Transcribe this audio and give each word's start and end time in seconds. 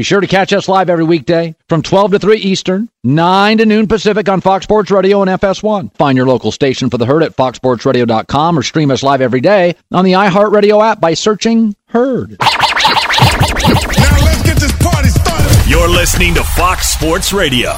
Be 0.00 0.04
sure 0.04 0.22
to 0.22 0.26
catch 0.26 0.54
us 0.54 0.66
live 0.66 0.88
every 0.88 1.04
weekday 1.04 1.54
from 1.68 1.82
12 1.82 2.12
to 2.12 2.18
3 2.18 2.38
Eastern, 2.38 2.88
9 3.04 3.58
to 3.58 3.66
noon 3.66 3.86
Pacific 3.86 4.30
on 4.30 4.40
Fox 4.40 4.64
Sports 4.64 4.90
Radio 4.90 5.20
and 5.20 5.30
FS1. 5.30 5.94
Find 5.94 6.16
your 6.16 6.26
local 6.26 6.52
station 6.52 6.88
for 6.88 6.96
the 6.96 7.04
Herd 7.04 7.22
at 7.22 7.36
foxsportsradio.com 7.36 8.58
or 8.58 8.62
stream 8.62 8.90
us 8.90 9.02
live 9.02 9.20
every 9.20 9.42
day 9.42 9.76
on 9.92 10.06
the 10.06 10.12
iHeartRadio 10.12 10.82
app 10.82 11.02
by 11.02 11.12
searching 11.12 11.76
Herd. 11.88 12.38
Now 12.40 12.46
let's 14.24 14.42
get 14.42 14.56
this 14.56 14.72
party 14.78 15.10
started. 15.10 15.68
You're 15.70 15.90
listening 15.90 16.32
to 16.36 16.44
Fox 16.44 16.88
Sports 16.88 17.34
Radio. 17.34 17.72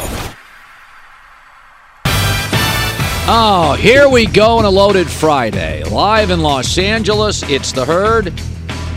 Oh, 3.35 3.77
here 3.81 4.09
we 4.09 4.27
go 4.27 4.59
on 4.59 4.65
a 4.65 4.71
loaded 4.71 5.11
Friday. 5.11 5.83
Live 5.83 6.31
in 6.31 6.39
Los 6.39 6.79
Angeles, 6.79 7.43
it's 7.51 7.73
the 7.73 7.85
Herd. 7.85 8.33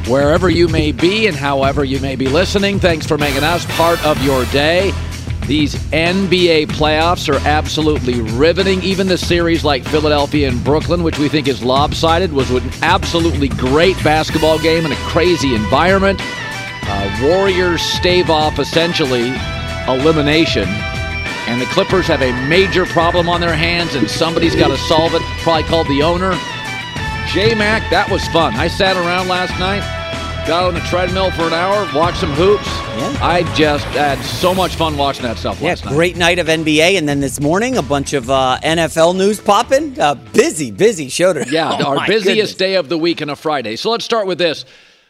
Wherever 0.07 0.51
you 0.51 0.67
may 0.67 0.91
be 0.91 1.25
and 1.25 1.35
however 1.35 1.83
you 1.83 1.99
may 1.99 2.15
be 2.15 2.27
listening, 2.27 2.79
thanks 2.79 3.07
for 3.07 3.17
making 3.17 3.43
us 3.43 3.65
part 3.75 4.03
of 4.05 4.21
your 4.23 4.45
day. 4.45 4.91
These 5.47 5.73
NBA 5.91 6.67
playoffs 6.67 7.27
are 7.27 7.39
absolutely 7.47 8.21
riveting. 8.21 8.83
Even 8.83 9.07
the 9.07 9.17
series 9.17 9.63
like 9.63 9.83
Philadelphia 9.83 10.47
and 10.47 10.63
Brooklyn, 10.63 11.01
which 11.01 11.17
we 11.17 11.27
think 11.27 11.47
is 11.47 11.63
lopsided, 11.63 12.31
was 12.33 12.51
an 12.51 12.69
absolutely 12.83 13.47
great 13.49 13.95
basketball 14.03 14.59
game 14.59 14.85
in 14.85 14.91
a 14.91 14.95
crazy 15.07 15.55
environment. 15.55 16.19
Uh, 16.21 17.19
Warriors 17.23 17.81
stave 17.81 18.29
off 18.29 18.59
essentially 18.59 19.33
elimination. 19.87 20.67
And 21.47 21.59
the 21.59 21.65
Clippers 21.67 22.05
have 22.07 22.21
a 22.21 22.47
major 22.47 22.85
problem 22.85 23.27
on 23.27 23.41
their 23.41 23.55
hands, 23.55 23.95
and 23.95 24.09
somebody's 24.09 24.55
got 24.55 24.67
to 24.67 24.77
solve 24.77 25.15
it. 25.15 25.21
Probably 25.41 25.63
called 25.63 25.87
the 25.87 26.03
owner. 26.03 26.31
J 27.33 27.53
Mac, 27.55 27.89
that 27.89 28.09
was 28.09 28.25
fun. 28.29 28.53
I 28.55 28.67
sat 28.67 28.95
around 28.95 29.27
last 29.27 29.59
night, 29.59 29.81
got 30.47 30.63
on 30.63 30.73
the 30.73 30.79
treadmill 30.81 31.31
for 31.31 31.43
an 31.43 31.53
hour, 31.53 31.85
watched 31.93 32.19
some 32.19 32.31
hoops. 32.31 32.65
Yeah. 32.65 33.17
I 33.21 33.43
just 33.55 33.83
had 33.87 34.21
so 34.23 34.53
much 34.53 34.75
fun 34.75 34.95
watching 34.95 35.23
that 35.23 35.37
stuff 35.37 35.59
Yeah, 35.59 35.69
last 35.69 35.83
night. 35.85 35.93
great 35.93 36.15
night 36.15 36.39
of 36.39 36.47
NBA, 36.47 36.97
and 36.97 37.09
then 37.09 37.19
this 37.19 37.41
morning 37.41 37.77
a 37.77 37.81
bunch 37.81 38.13
of 38.13 38.29
uh, 38.29 38.57
NFL 38.63 39.17
news 39.17 39.41
popping. 39.41 39.99
Uh, 39.99 40.15
busy, 40.15 40.71
busy 40.71 41.09
show 41.09 41.33
today. 41.33 41.49
Yeah, 41.51 41.77
Oh, 41.81 41.97
our 41.97 42.07
busiest 42.07 42.25
goodness. 42.25 42.53
day 42.55 42.75
of 42.75 42.87
the 42.87 42.97
week 42.97 43.21
on 43.21 43.29
a 43.29 43.35
Friday. 43.35 43.75
So 43.75 43.89
let's 43.91 44.05
start 44.05 44.27
with 44.27 44.37
this. 44.37 44.63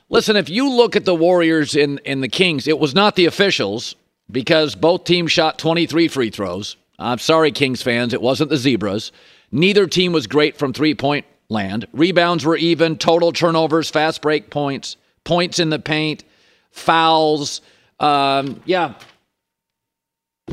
Listen, 0.10 0.36
if 0.36 0.50
you 0.50 0.68
look 0.70 0.96
at 0.96 1.06
the 1.06 1.14
Warriors 1.16 1.76
and, 1.76 2.02
and 2.08 2.24
the 2.24 2.28
Kings, 2.30 2.68
it 2.68 2.80
was 2.80 2.96
not 2.96 3.16
the 3.16 3.26
officials 3.26 3.96
because 4.32 4.74
both 4.74 5.04
teams 5.04 5.32
shot 5.32 5.60
23 5.60 6.08
free 6.08 6.30
throws. 6.32 6.76
I'm 6.98 7.20
sorry, 7.20 7.52
Kings 7.52 7.84
fans, 7.84 8.14
it 8.14 8.22
wasn't 8.22 8.50
the 8.50 8.58
Zebras. 8.58 9.12
Neither 9.52 9.86
team 9.86 10.12
was 10.12 10.26
great 10.26 10.58
from 10.58 10.74
three 10.74 10.96
point 10.96 11.26
land. 11.50 11.88
Rebounds 11.94 12.46
were 12.46 12.58
even, 12.58 12.98
total 12.98 13.32
turnovers, 13.32 13.90
fast 13.90 14.22
break 14.22 14.50
points, 14.50 14.98
points 15.24 15.60
in 15.60 15.70
the 15.70 15.80
paint, 15.80 16.24
fouls. 16.72 17.62
Um, 18.00 18.62
yeah, 18.66 18.96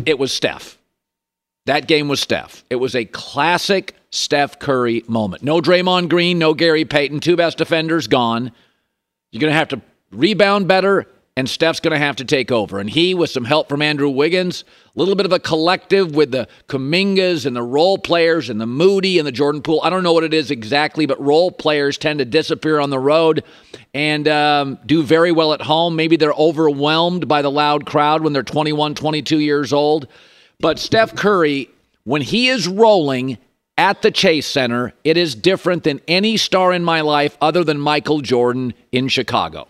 it 0.06 0.18
was 0.18 0.32
Steph. 0.32 0.78
That 1.66 1.86
game 1.86 2.08
was 2.08 2.20
Steph. 2.20 2.64
It 2.70 2.76
was 2.76 2.94
a 2.94 3.04
classic 3.04 3.94
Steph 4.10 4.58
Curry 4.58 5.04
moment. 5.06 5.42
No 5.42 5.60
Draymond 5.60 6.08
Green, 6.08 6.38
no 6.38 6.54
Gary 6.54 6.84
Payton, 6.84 7.20
two 7.20 7.36
best 7.36 7.58
defenders 7.58 8.06
gone. 8.06 8.52
You're 9.30 9.40
going 9.40 9.52
to 9.52 9.58
have 9.58 9.68
to 9.68 9.80
rebound 10.10 10.68
better, 10.68 11.06
and 11.36 11.48
Steph's 11.48 11.80
going 11.80 11.92
to 11.92 11.98
have 11.98 12.16
to 12.16 12.24
take 12.26 12.52
over. 12.52 12.78
And 12.78 12.90
he, 12.90 13.14
with 13.14 13.30
some 13.30 13.44
help 13.44 13.68
from 13.68 13.80
Andrew 13.80 14.10
Wiggins, 14.10 14.64
a 14.94 14.98
little 14.98 15.14
bit 15.14 15.24
of 15.24 15.32
a 15.32 15.38
collective 15.38 16.14
with 16.14 16.30
the 16.30 16.46
Kumingas 16.68 17.46
and 17.46 17.56
the 17.56 17.62
role 17.62 17.96
players 17.96 18.50
and 18.50 18.60
the 18.60 18.66
Moody 18.66 19.18
and 19.18 19.26
the 19.26 19.32
Jordan 19.32 19.62
Poole. 19.62 19.80
I 19.82 19.88
don't 19.88 20.02
know 20.02 20.12
what 20.12 20.24
it 20.24 20.34
is 20.34 20.50
exactly, 20.50 21.06
but 21.06 21.18
role 21.18 21.50
players 21.50 21.96
tend 21.96 22.18
to 22.18 22.26
disappear 22.26 22.78
on 22.80 22.90
the 22.90 22.98
road 22.98 23.44
and 23.94 24.28
um, 24.28 24.78
do 24.84 25.02
very 25.02 25.32
well 25.32 25.54
at 25.54 25.62
home. 25.62 25.96
Maybe 25.96 26.16
they're 26.16 26.34
overwhelmed 26.34 27.26
by 27.28 27.40
the 27.40 27.50
loud 27.50 27.86
crowd 27.86 28.22
when 28.22 28.34
they're 28.34 28.42
21, 28.42 28.94
22 28.94 29.38
years 29.38 29.72
old. 29.72 30.08
But 30.60 30.78
Steph 30.78 31.14
Curry, 31.16 31.70
when 32.04 32.20
he 32.20 32.48
is 32.48 32.68
rolling 32.68 33.38
at 33.78 34.02
the 34.02 34.10
Chase 34.10 34.46
Center, 34.46 34.92
it 35.02 35.16
is 35.16 35.34
different 35.34 35.84
than 35.84 36.02
any 36.06 36.36
star 36.36 36.74
in 36.74 36.84
my 36.84 37.00
life 37.00 37.38
other 37.40 37.64
than 37.64 37.80
Michael 37.80 38.20
Jordan 38.20 38.74
in 38.92 39.08
Chicago. 39.08 39.66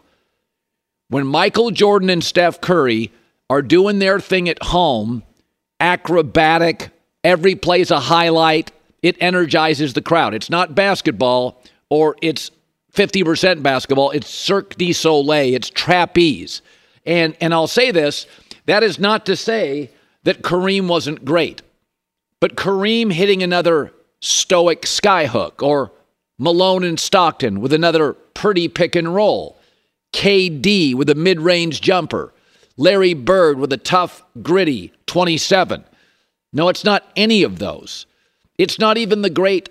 When 1.13 1.27
Michael 1.27 1.71
Jordan 1.73 2.09
and 2.09 2.25
Steph 2.25 2.63
Curry 2.63 3.13
are 3.51 3.61
doing 3.61 3.99
their 3.99 4.19
thing 4.19 4.49
at 4.49 4.63
home, 4.63 5.23
acrobatic, 5.79 6.89
every 7.23 7.55
play's 7.55 7.91
a 7.91 8.01
highlight, 8.01 8.73
it 9.03 9.21
energizes 9.21 9.93
the 9.93 10.01
crowd. 10.01 10.33
It's 10.33 10.49
not 10.49 10.75
basketball 10.75 11.63
or 11.91 12.17
it's 12.23 12.51
50% 12.95 13.63
basketball, 13.63 14.11
it's 14.13 14.31
Cirque 14.31 14.75
du 14.77 14.95
Soleil, 14.95 15.55
it's 15.55 15.69
trapeze. 15.69 16.63
And 17.05 17.37
and 17.43 17.53
I'll 17.53 17.67
say 17.67 17.91
this, 17.91 18.27
that 18.65 18.83
is 18.83 18.99
not 18.99 19.27
to 19.27 19.37
say 19.37 19.91
that 20.23 20.41
Kareem 20.41 20.89
wasn't 20.89 21.27
great. 21.27 21.61
But 22.41 22.57
Kareem 22.57 23.13
hitting 23.13 23.43
another 23.43 23.93
stoic 24.21 24.83
skyhook 24.83 25.63
or 25.63 25.93
Malone 26.39 26.85
and 26.85 26.99
Stockton 26.99 27.61
with 27.61 27.75
another 27.75 28.15
pretty 28.15 28.67
pick 28.67 28.97
and 28.97 29.15
roll. 29.15 29.59
KD 30.13 30.95
with 30.95 31.11
a 31.11 31.15
mid 31.15 31.41
range 31.41 31.81
jumper. 31.81 32.33
Larry 32.77 33.15
Bird 33.15 33.59
with 33.59 33.73
a 33.73 33.79
tough, 33.79 34.23
gritty 34.43 34.93
27. 35.07 35.85
No, 36.53 36.69
it's 36.69 36.85
not 36.85 37.05
any 37.17 37.43
of 37.43 37.59
those. 37.59 38.07
It's 38.59 38.79
not 38.79 38.99
even 38.99 39.23
the 39.23 39.31
great 39.31 39.69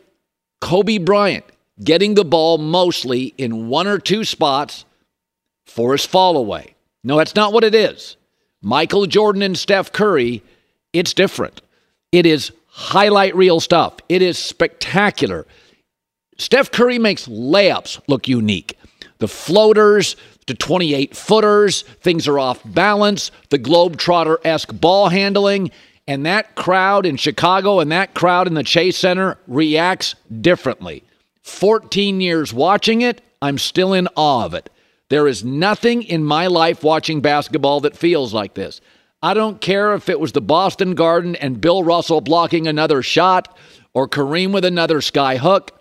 Kobe 0.60 0.98
Bryant 0.98 1.46
getting 1.84 2.14
the 2.14 2.26
ball 2.26 2.58
mostly 2.58 3.34
in 3.38 3.68
one 3.68 3.88
or 3.88 4.00
two 4.00 4.24
spots 4.24 4.86
for 5.66 5.94
his 5.94 6.06
fall 6.06 6.38
away. 6.38 6.76
No, 7.04 7.18
that's 7.18 7.36
not 7.36 7.54
what 7.54 7.64
it 7.64 7.74
is. 7.74 8.18
Michael 8.62 9.08
Jordan 9.08 9.42
and 9.42 9.58
Steph 9.58 9.92
Curry, 9.92 10.44
it's 10.94 11.14
different. 11.14 11.62
It 12.12 12.26
is 12.26 12.52
highlight 12.68 13.36
reel 13.36 13.60
stuff. 13.60 13.96
It 14.10 14.22
is 14.22 14.38
spectacular. 14.38 15.48
Steph 16.38 16.72
Curry 16.72 17.00
makes 17.00 17.28
layups 17.28 18.00
look 18.08 18.28
unique. 18.28 18.78
The 19.18 19.28
floaters 19.28 20.16
to 20.48 20.54
28 20.54 21.16
footers, 21.16 21.84
things 22.02 22.28
are 22.28 22.40
off 22.40 22.62
balance, 22.66 23.32
the 23.50 23.60
Globetrotter 23.60 24.38
esque 24.44 24.74
ball 24.80 25.10
handling, 25.10 25.72
and 26.08 26.26
that 26.26 26.56
crowd 26.56 27.06
in 27.06 27.16
Chicago 27.16 27.80
and 27.80 27.92
that 27.92 28.14
crowd 28.14 28.48
in 28.48 28.54
the 28.54 28.64
Chase 28.64 28.98
Center 28.98 29.38
reacts 29.48 30.16
differently. 30.42 31.04
14 31.44 32.22
years 32.22 32.54
watching 32.54 33.02
it, 33.02 33.22
I'm 33.42 33.58
still 33.58 33.94
in 33.94 34.08
awe 34.16 34.46
of 34.46 34.54
it. 34.54 34.70
There 35.10 35.28
is 35.28 35.44
nothing 35.44 36.04
in 36.04 36.24
my 36.24 36.48
life 36.48 36.84
watching 36.84 37.22
basketball 37.22 37.82
that 37.82 37.98
feels 37.98 38.34
like 38.34 38.54
this. 38.54 38.82
I 39.24 39.34
don't 39.34 39.62
care 39.62 39.94
if 39.94 40.10
it 40.10 40.20
was 40.20 40.32
the 40.32 40.42
Boston 40.42 40.96
Garden 40.96 41.36
and 41.36 41.62
Bill 41.62 41.84
Russell 41.84 42.22
blocking 42.22 42.68
another 42.68 43.04
shot 43.04 43.58
or 43.94 44.08
Kareem 44.08 44.54
with 44.54 44.66
another 44.66 45.02
sky 45.02 45.38
hook. 45.38 45.80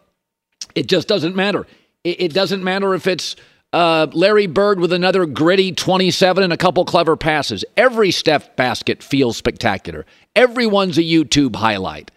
It 0.74 0.88
just 0.88 1.08
doesn't 1.08 1.36
matter. 1.36 1.66
It, 2.04 2.20
it 2.20 2.32
doesn't 2.34 2.62
matter 2.62 2.94
if 2.94 3.06
it's 3.06 3.36
Uh, 3.72 4.08
Larry 4.12 4.49
Bird 4.49 4.81
with 4.81 4.93
another 4.93 5.26
gritty 5.26 5.72
27 5.72 6.43
and 6.43 6.52
a 6.52 6.56
couple 6.56 6.84
clever 6.84 7.17
passes. 7.17 7.64
Every 7.76 8.11
Steph 8.11 8.56
basket 8.56 9.02
feels 9.02 9.37
spectacular. 9.37 10.06
Everyone's 10.34 10.99
a 10.99 11.02
YouTube 11.02 11.56
highlight. 11.56 12.11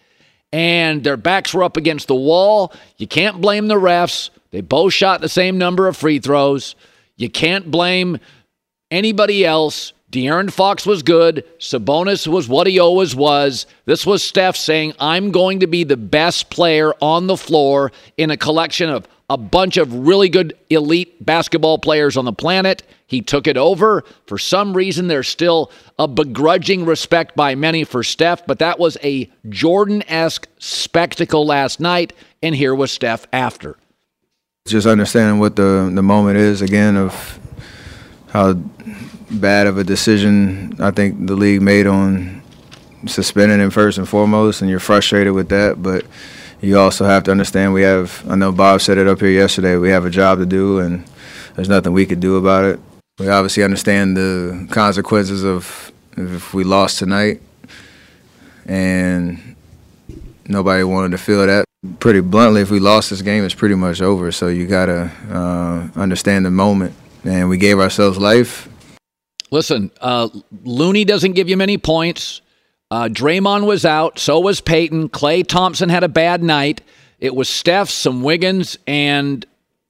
And 0.51 1.03
their 1.03 1.17
backs 1.17 1.53
were 1.53 1.63
up 1.63 1.77
against 1.77 2.07
the 2.07 2.15
wall. 2.15 2.73
You 2.97 3.07
can't 3.07 3.41
blame 3.41 3.67
the 3.67 3.75
refs. 3.75 4.29
They 4.51 4.61
both 4.61 4.93
shot 4.93 5.21
the 5.21 5.29
same 5.29 5.57
number 5.57 5.87
of 5.87 5.97
free 5.97 6.19
throws. 6.19 6.75
You 7.17 7.29
can't 7.29 7.69
blame 7.69 8.19
anybody 8.91 9.45
else. 9.45 9.93
De'Aaron 10.11 10.51
Fox 10.51 10.85
was 10.85 11.01
good. 11.01 11.43
Sabonis 11.57 12.27
was 12.27 12.47
what 12.47 12.67
he 12.67 12.77
always 12.77 13.15
was. 13.15 13.65
This 13.85 14.05
was 14.05 14.23
Steph 14.23 14.55
saying, 14.55 14.93
I'm 14.99 15.31
going 15.31 15.61
to 15.61 15.67
be 15.67 15.83
the 15.83 15.97
best 15.97 16.51
player 16.51 16.93
on 17.01 17.25
the 17.25 17.37
floor 17.37 17.91
in 18.15 18.29
a 18.29 18.37
collection 18.37 18.89
of 18.89 19.07
a 19.29 19.37
bunch 19.37 19.77
of 19.77 19.93
really 20.07 20.29
good 20.29 20.57
elite 20.69 21.25
basketball 21.25 21.77
players 21.77 22.17
on 22.17 22.25
the 22.25 22.33
planet. 22.33 22.83
He 23.07 23.21
took 23.21 23.47
it 23.47 23.57
over. 23.57 24.03
For 24.27 24.37
some 24.37 24.75
reason, 24.75 25.07
there's 25.07 25.27
still 25.27 25.71
a 25.97 26.07
begrudging 26.07 26.85
respect 26.85 27.35
by 27.35 27.55
many 27.55 27.83
for 27.83 28.03
Steph, 28.03 28.45
but 28.45 28.59
that 28.59 28.79
was 28.79 28.97
a 29.03 29.29
Jordan 29.49 30.03
esque 30.07 30.47
spectacle 30.59 31.45
last 31.45 31.79
night. 31.79 32.13
And 32.41 32.53
here 32.53 32.75
was 32.75 32.91
Steph 32.91 33.25
after. 33.31 33.77
Just 34.67 34.87
understanding 34.87 35.39
what 35.39 35.55
the, 35.55 35.91
the 35.93 36.03
moment 36.03 36.37
is 36.37 36.61
again 36.61 36.97
of 36.97 37.39
how 38.29 38.53
bad 39.29 39.67
of 39.67 39.77
a 39.77 39.83
decision 39.83 40.75
I 40.79 40.91
think 40.91 41.27
the 41.27 41.35
league 41.35 41.61
made 41.61 41.87
on 41.87 42.41
suspending 43.05 43.59
him 43.59 43.69
first 43.69 43.97
and 43.97 44.07
foremost, 44.07 44.61
and 44.61 44.69
you're 44.69 44.79
frustrated 44.79 45.33
with 45.33 45.49
that. 45.49 45.81
But 45.81 46.05
you 46.63 46.79
also 46.79 47.05
have 47.05 47.23
to 47.23 47.31
understand 47.31 47.73
we 47.73 47.83
have. 47.83 48.23
I 48.29 48.35
know 48.35 48.51
Bob 48.51 48.81
said 48.81 48.97
it 48.97 49.07
up 49.07 49.19
here 49.19 49.29
yesterday. 49.29 49.77
We 49.77 49.89
have 49.89 50.05
a 50.05 50.09
job 50.09 50.39
to 50.39 50.45
do, 50.45 50.79
and 50.79 51.05
there's 51.55 51.69
nothing 51.69 51.93
we 51.93 52.05
could 52.05 52.19
do 52.19 52.37
about 52.37 52.65
it. 52.65 52.79
We 53.19 53.29
obviously 53.29 53.63
understand 53.63 54.17
the 54.17 54.67
consequences 54.71 55.43
of 55.43 55.91
if 56.17 56.53
we 56.53 56.63
lost 56.63 56.99
tonight, 56.99 57.41
and 58.65 59.55
nobody 60.47 60.83
wanted 60.83 61.11
to 61.11 61.17
feel 61.17 61.45
that. 61.45 61.65
Pretty 61.99 62.21
bluntly, 62.21 62.61
if 62.61 62.71
we 62.71 62.79
lost 62.79 63.09
this 63.09 63.21
game, 63.21 63.43
it's 63.43 63.53
pretty 63.53 63.75
much 63.75 64.01
over. 64.01 64.31
So 64.31 64.47
you 64.47 64.65
gotta 64.65 65.11
uh, 65.29 65.99
understand 65.99 66.45
the 66.45 66.51
moment, 66.51 66.93
and 67.25 67.49
we 67.49 67.57
gave 67.57 67.79
ourselves 67.79 68.17
life 68.17 68.69
Listen, 69.53 69.91
uh, 70.01 70.29
Looney 70.63 71.05
doesn't 71.05 71.33
give 71.33 71.47
you 71.47 71.55
many 71.55 71.77
points. 71.77 72.41
Uh, 72.93 73.09
Draymond 73.09 73.65
was 73.65 73.85
out. 73.85 74.19
So 74.19 74.39
was 74.39 74.61
Payton. 74.61 75.09
Klay 75.09 75.43
Thompson 75.43 75.89
had 75.89 76.03
a 76.03 76.07
bad 76.07 76.43
night. 76.43 76.81
It 77.19 77.33
was 77.33 77.49
Steph, 77.49 77.89
some 77.89 78.21
Wiggins, 78.21 78.77
and 78.85 79.43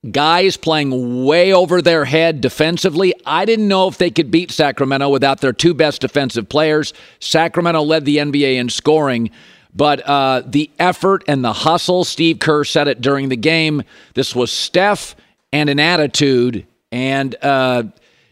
guys 0.09 0.55
playing 0.55 1.25
way 1.25 1.51
over 1.51 1.81
their 1.81 2.05
head 2.05 2.39
defensively. 2.39 3.13
I 3.25 3.43
didn't 3.43 3.67
know 3.67 3.89
if 3.89 3.97
they 3.97 4.09
could 4.09 4.31
beat 4.31 4.51
Sacramento 4.51 5.09
without 5.09 5.41
their 5.41 5.51
two 5.51 5.73
best 5.73 5.99
defensive 5.99 6.47
players. 6.47 6.93
Sacramento 7.19 7.81
led 7.81 8.05
the 8.05 8.19
NBA 8.19 8.55
in 8.55 8.69
scoring. 8.69 9.31
But 9.75 9.99
uh, 10.07 10.43
the 10.45 10.71
effort 10.79 11.25
and 11.27 11.43
the 11.43 11.51
hustle, 11.51 12.05
Steve 12.05 12.39
Kerr 12.39 12.63
said 12.63 12.87
it 12.87 13.01
during 13.01 13.27
the 13.27 13.35
game. 13.35 13.83
This 14.13 14.33
was 14.33 14.49
Steph 14.49 15.17
and 15.51 15.69
an 15.69 15.81
attitude. 15.81 16.65
And 16.89 17.35
uh, 17.41 17.83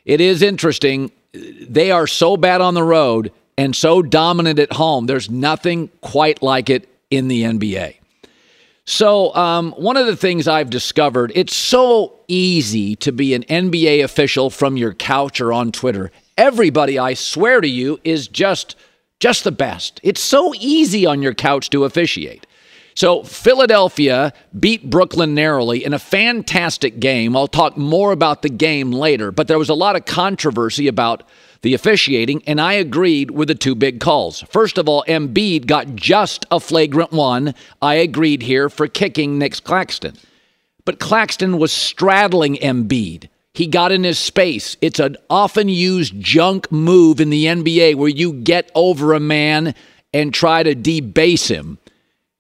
it 0.05 0.21
is 0.21 0.41
interesting 0.41 1.11
they 1.33 1.91
are 1.91 2.07
so 2.07 2.37
bad 2.37 2.61
on 2.61 2.73
the 2.73 2.83
road 2.83 3.33
and 3.57 3.75
so 3.75 4.01
dominant 4.01 4.59
at 4.59 4.73
home. 4.73 5.05
There's 5.05 5.29
nothing 5.29 5.89
quite 6.01 6.41
like 6.41 6.69
it 6.69 6.87
in 7.09 7.27
the 7.27 7.43
NBA. 7.43 7.95
So, 8.85 9.33
um, 9.35 9.71
one 9.73 9.95
of 9.95 10.07
the 10.07 10.15
things 10.15 10.47
I've 10.47 10.69
discovered, 10.69 11.31
it's 11.35 11.55
so 11.55 12.19
easy 12.27 12.95
to 12.97 13.11
be 13.11 13.33
an 13.33 13.43
NBA 13.43 14.03
official 14.03 14.49
from 14.49 14.75
your 14.75 14.93
couch 14.93 15.39
or 15.39 15.53
on 15.53 15.71
Twitter. 15.71 16.11
Everybody, 16.37 16.97
I 16.97 17.13
swear 17.13 17.61
to 17.61 17.67
you, 17.67 17.99
is 18.03 18.27
just 18.27 18.75
just 19.19 19.43
the 19.43 19.51
best. 19.51 19.99
It's 20.01 20.19
so 20.19 20.51
easy 20.55 21.05
on 21.05 21.21
your 21.21 21.35
couch 21.35 21.69
to 21.69 21.85
officiate. 21.85 22.47
So, 22.95 23.23
Philadelphia 23.23 24.33
beat 24.59 24.89
Brooklyn 24.89 25.35
narrowly 25.35 25.85
in 25.85 25.93
a 25.93 25.99
fantastic 25.99 26.99
game. 26.99 27.37
I'll 27.37 27.47
talk 27.47 27.77
more 27.77 28.11
about 28.11 28.41
the 28.41 28.49
game 28.49 28.91
later, 28.91 29.31
but 29.31 29.47
there 29.47 29.59
was 29.59 29.69
a 29.69 29.75
lot 29.75 29.95
of 29.95 30.05
controversy 30.05 30.87
about 30.87 31.23
the 31.61 31.73
officiating, 31.73 32.43
and 32.47 32.59
I 32.59 32.73
agreed 32.73 33.31
with 33.31 33.47
the 33.47 33.55
two 33.55 33.75
big 33.75 33.99
calls. 33.99 34.41
First 34.49 34.77
of 34.77 34.89
all, 34.89 35.03
Embiid 35.07 35.67
got 35.67 35.95
just 35.95 36.45
a 36.49 36.59
flagrant 36.59 37.11
one. 37.11 37.53
I 37.81 37.95
agreed 37.95 38.41
here 38.41 38.69
for 38.69 38.87
kicking 38.87 39.37
Nick 39.37 39.63
Claxton. 39.63 40.15
But 40.85 40.99
Claxton 40.99 41.59
was 41.59 41.71
straddling 41.71 42.55
Embiid. 42.55 43.29
He 43.53 43.67
got 43.67 43.91
in 43.91 44.03
his 44.03 44.17
space. 44.17 44.77
It's 44.81 44.99
an 44.99 45.17
often 45.29 45.69
used 45.69 46.19
junk 46.19 46.71
move 46.71 47.19
in 47.19 47.29
the 47.29 47.45
NBA 47.45 47.95
where 47.95 48.09
you 48.09 48.33
get 48.33 48.71
over 48.73 49.13
a 49.13 49.19
man 49.19 49.75
and 50.13 50.33
try 50.33 50.63
to 50.63 50.73
debase 50.73 51.47
him. 51.47 51.77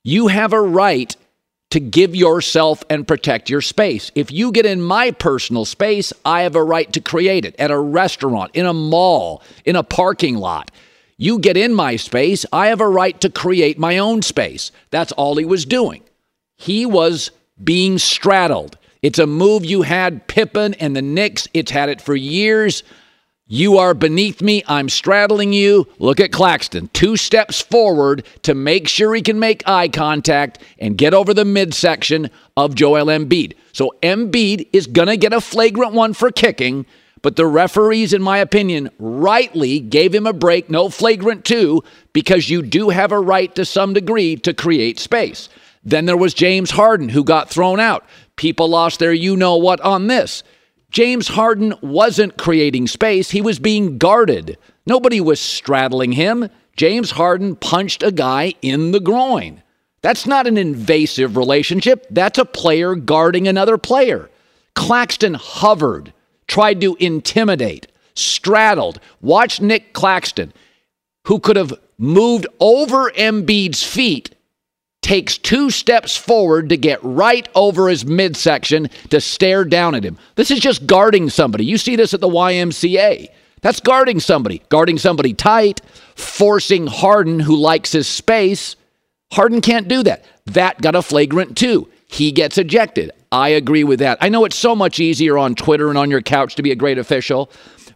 You 0.03 0.27
have 0.27 0.53
a 0.53 0.61
right 0.61 1.15
to 1.71 1.79
give 1.79 2.15
yourself 2.15 2.83
and 2.89 3.07
protect 3.07 3.49
your 3.49 3.61
space. 3.61 4.11
If 4.13 4.31
you 4.31 4.51
get 4.51 4.65
in 4.65 4.81
my 4.81 5.11
personal 5.11 5.65
space, 5.65 6.13
I 6.23 6.43
have 6.43 6.55
a 6.55 6.63
right 6.63 6.91
to 6.93 7.01
create 7.01 7.45
it 7.45 7.55
at 7.57 7.71
a 7.71 7.79
restaurant, 7.79 8.51
in 8.53 8.65
a 8.65 8.73
mall, 8.73 9.41
in 9.65 9.75
a 9.75 9.83
parking 9.83 10.35
lot. 10.35 10.69
You 11.17 11.39
get 11.39 11.57
in 11.57 11.73
my 11.73 11.95
space, 11.95 12.45
I 12.51 12.67
have 12.67 12.81
a 12.81 12.87
right 12.87 13.19
to 13.21 13.29
create 13.29 13.79
my 13.79 13.97
own 13.97 14.21
space. 14.21 14.71
That's 14.89 15.11
all 15.13 15.35
he 15.35 15.45
was 15.45 15.65
doing. 15.65 16.03
He 16.57 16.85
was 16.85 17.31
being 17.63 17.97
straddled. 17.97 18.77
It's 19.01 19.19
a 19.19 19.27
move 19.27 19.65
you 19.65 19.83
had 19.83 20.27
Pippen 20.27 20.73
and 20.75 20.95
the 20.95 21.01
Knicks. 21.01 21.47
It's 21.53 21.71
had 21.71 21.89
it 21.89 22.01
for 22.01 22.15
years. 22.15 22.83
You 23.53 23.79
are 23.79 23.93
beneath 23.93 24.41
me. 24.41 24.63
I'm 24.65 24.87
straddling 24.87 25.51
you. 25.51 25.85
Look 25.99 26.21
at 26.21 26.31
Claxton. 26.31 26.89
Two 26.93 27.17
steps 27.17 27.59
forward 27.59 28.25
to 28.43 28.55
make 28.55 28.87
sure 28.87 29.13
he 29.13 29.21
can 29.21 29.39
make 29.39 29.67
eye 29.67 29.89
contact 29.89 30.59
and 30.79 30.97
get 30.97 31.13
over 31.13 31.33
the 31.33 31.43
midsection 31.43 32.29
of 32.55 32.75
Joel 32.75 33.07
Embiid. 33.07 33.55
So 33.73 33.93
Embiid 34.01 34.69
is 34.71 34.87
going 34.87 35.09
to 35.09 35.17
get 35.17 35.33
a 35.33 35.41
flagrant 35.41 35.91
one 35.91 36.13
for 36.13 36.31
kicking, 36.31 36.85
but 37.21 37.35
the 37.35 37.45
referees, 37.45 38.13
in 38.13 38.21
my 38.21 38.37
opinion, 38.37 38.89
rightly 38.99 39.81
gave 39.81 40.15
him 40.15 40.25
a 40.25 40.31
break, 40.31 40.69
no 40.69 40.87
flagrant 40.87 41.43
two, 41.43 41.83
because 42.13 42.49
you 42.49 42.61
do 42.61 42.87
have 42.87 43.11
a 43.11 43.19
right 43.19 43.53
to 43.55 43.65
some 43.65 43.91
degree 43.91 44.37
to 44.37 44.53
create 44.53 44.97
space. 44.97 45.49
Then 45.83 46.05
there 46.05 46.15
was 46.15 46.33
James 46.33 46.71
Harden 46.71 47.09
who 47.09 47.25
got 47.25 47.49
thrown 47.49 47.81
out. 47.81 48.05
People 48.37 48.69
lost 48.69 48.99
their 48.99 49.11
you 49.11 49.35
know 49.35 49.57
what 49.57 49.81
on 49.81 50.07
this. 50.07 50.41
James 50.91 51.29
Harden 51.29 51.73
wasn't 51.81 52.37
creating 52.37 52.85
space, 52.85 53.31
he 53.31 53.41
was 53.41 53.59
being 53.59 53.97
guarded. 53.97 54.57
Nobody 54.85 55.21
was 55.21 55.39
straddling 55.39 56.11
him. 56.11 56.49
James 56.75 57.11
Harden 57.11 57.55
punched 57.55 58.03
a 58.03 58.11
guy 58.11 58.53
in 58.61 58.91
the 58.91 58.99
groin. 58.99 59.63
That's 60.01 60.25
not 60.25 60.47
an 60.47 60.57
invasive 60.57 61.37
relationship. 61.37 62.07
That's 62.09 62.37
a 62.37 62.45
player 62.45 62.95
guarding 62.95 63.47
another 63.47 63.77
player. 63.77 64.29
Claxton 64.75 65.35
hovered, 65.35 66.11
tried 66.47 66.81
to 66.81 66.95
intimidate, 66.99 67.87
straddled. 68.13 68.99
Watch 69.21 69.61
Nick 69.61 69.93
Claxton, 69.93 70.51
who 71.27 71.39
could 71.39 71.55
have 71.55 71.73
moved 71.97 72.47
over 72.59 73.11
Embiid's 73.11 73.83
feet 73.83 74.35
takes 75.01 75.37
two 75.37 75.69
steps 75.69 76.15
forward 76.15 76.69
to 76.69 76.77
get 76.77 77.03
right 77.03 77.47
over 77.55 77.89
his 77.89 78.05
midsection 78.05 78.89
to 79.09 79.19
stare 79.19 79.65
down 79.65 79.95
at 79.95 80.03
him. 80.03 80.17
This 80.35 80.51
is 80.51 80.59
just 80.59 80.85
guarding 80.85 81.29
somebody. 81.29 81.65
You 81.65 81.77
see 81.77 81.95
this 81.95 82.13
at 82.13 82.21
the 82.21 82.27
YMCA. 82.27 83.27
That's 83.61 83.79
guarding 83.79 84.19
somebody, 84.19 84.61
guarding 84.69 84.97
somebody 84.97 85.33
tight, 85.33 85.81
forcing 86.15 86.87
Harden, 86.87 87.39
who 87.39 87.55
likes 87.55 87.91
his 87.91 88.07
space. 88.07 88.75
Harden 89.31 89.61
can't 89.61 89.87
do 89.87 90.03
that. 90.03 90.25
That 90.45 90.81
got 90.81 90.95
a 90.95 91.01
flagrant 91.01 91.57
two. 91.57 91.89
He 92.07 92.31
gets 92.31 92.57
ejected. 92.57 93.11
I 93.31 93.49
agree 93.49 93.83
with 93.83 93.99
that. 93.99 94.17
I 94.19 94.29
know 94.29 94.45
it's 94.45 94.55
so 94.55 94.75
much 94.75 94.99
easier 94.99 95.37
on 95.37 95.55
Twitter 95.55 95.89
and 95.89 95.97
on 95.97 96.11
your 96.11 96.21
couch 96.21 96.55
to 96.55 96.63
be 96.63 96.71
a 96.71 96.75
great 96.75 96.97
official, 96.97 97.49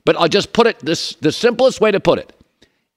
but 0.05 0.15
I'll 0.17 0.29
just 0.29 0.53
put 0.53 0.67
it 0.67 0.79
this 0.79 1.15
the 1.15 1.31
simplest 1.31 1.81
way 1.81 1.91
to 1.91 1.99
put 1.99 2.19
it. 2.19 2.31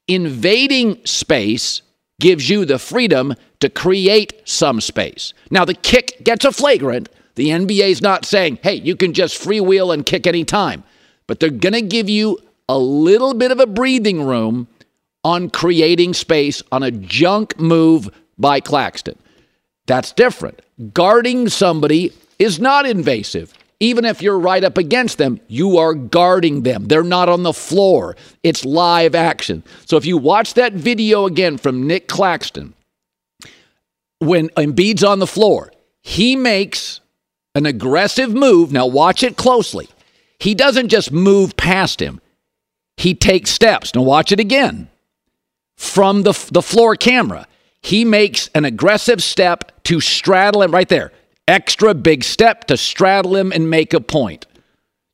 Invading 0.07 1.05
space 1.05 1.83
gives 2.21 2.51
you 2.51 2.65
the 2.65 2.79
freedom 2.79 3.35
to 3.61 3.69
create 3.69 4.43
some 4.45 4.81
space. 4.81 5.33
Now, 5.51 5.65
the 5.65 5.75
kick 5.75 6.23
gets 6.25 6.45
a 6.45 6.53
flagrant. 6.53 7.09
The 7.37 7.49
NBA 7.49 7.91
is 7.91 8.03
not 8.03 8.25
saying, 8.25 8.59
hey, 8.63 8.75
you 8.75 8.97
can 8.97 9.13
just 9.13 9.41
freewheel 9.41 9.95
and 9.95 10.05
kick 10.05 10.27
any 10.27 10.45
time, 10.45 10.83
but 11.27 11.39
they're 11.39 11.51
going 11.51 11.75
to 11.75 11.83
give 11.83 12.09
you 12.09 12.39
a 12.69 12.79
little 12.79 13.35
bit 13.35 13.51
of 13.51 13.61
a 13.61 13.67
breathing 13.67 14.23
room 14.23 14.67
on 15.25 15.51
creating 15.51 16.15
space 16.15 16.63
on 16.73 16.83
a 16.83 16.91
junk 16.91 17.59
move 17.59 18.09
by 18.37 18.61
Claxton. 18.61 19.19
That's 19.87 20.13
different. 20.13 20.61
Guarding 20.93 21.49
somebody 21.49 22.13
is 22.39 22.61
not 22.61 22.87
invasive. 22.87 23.55
Even 23.80 24.04
if 24.04 24.20
you're 24.20 24.38
right 24.38 24.64
up 24.64 24.76
against 24.76 25.18
them, 25.18 25.40
you 25.47 25.78
are 25.78 25.94
guarding 25.94 26.62
them. 26.62 26.87
They're 26.87 27.04
not 27.04 27.28
on 27.28 27.44
the 27.44 27.52
floor. 27.52 28.16
It's 28.42 28.64
live 28.64 29.14
action. 29.14 29.62
So 29.87 29.97
if 29.97 30.04
you 30.04 30.18
watch 30.18 30.54
that 30.54 30.73
video 30.73 31.26
again 31.26 31.58
from 31.58 31.87
Nick 31.87 32.08
Claxton, 32.08 32.75
when 34.18 34.49
Embiid's 34.50 35.04
on 35.04 35.20
the 35.20 35.28
floor, 35.28 35.73
he 36.02 36.35
makes 36.35 37.00
an 37.54 37.66
aggressive 37.66 38.35
move. 38.35 38.73
Now, 38.73 38.87
watch 38.87 39.23
it 39.23 39.37
closely. 39.37 39.88
He 40.40 40.54
doesn't 40.54 40.88
just 40.88 41.12
move 41.12 41.56
past 41.56 42.00
him, 42.00 42.20
he 42.97 43.14
takes 43.14 43.50
steps. 43.50 43.94
Now, 43.94 44.02
watch 44.02 44.32
it 44.32 44.40
again. 44.40 44.88
From 45.76 46.25
the, 46.25 46.32
the 46.50 46.62
floor 46.62 46.97
camera, 46.97 47.47
he 47.80 48.04
makes 48.04 48.49
an 48.54 48.64
aggressive 48.64 49.23
step 49.23 49.70
to 49.85 50.00
straddle 50.00 50.62
him 50.62 50.73
right 50.73 50.88
there. 50.88 51.12
Extra 51.49 51.95
big 51.95 52.23
step 52.23 52.67
to 52.67 52.76
straddle 52.76 53.35
him 53.35 53.52
and 53.52 53.71
make 53.71 53.95
a 53.95 54.00
point. 54.00 54.47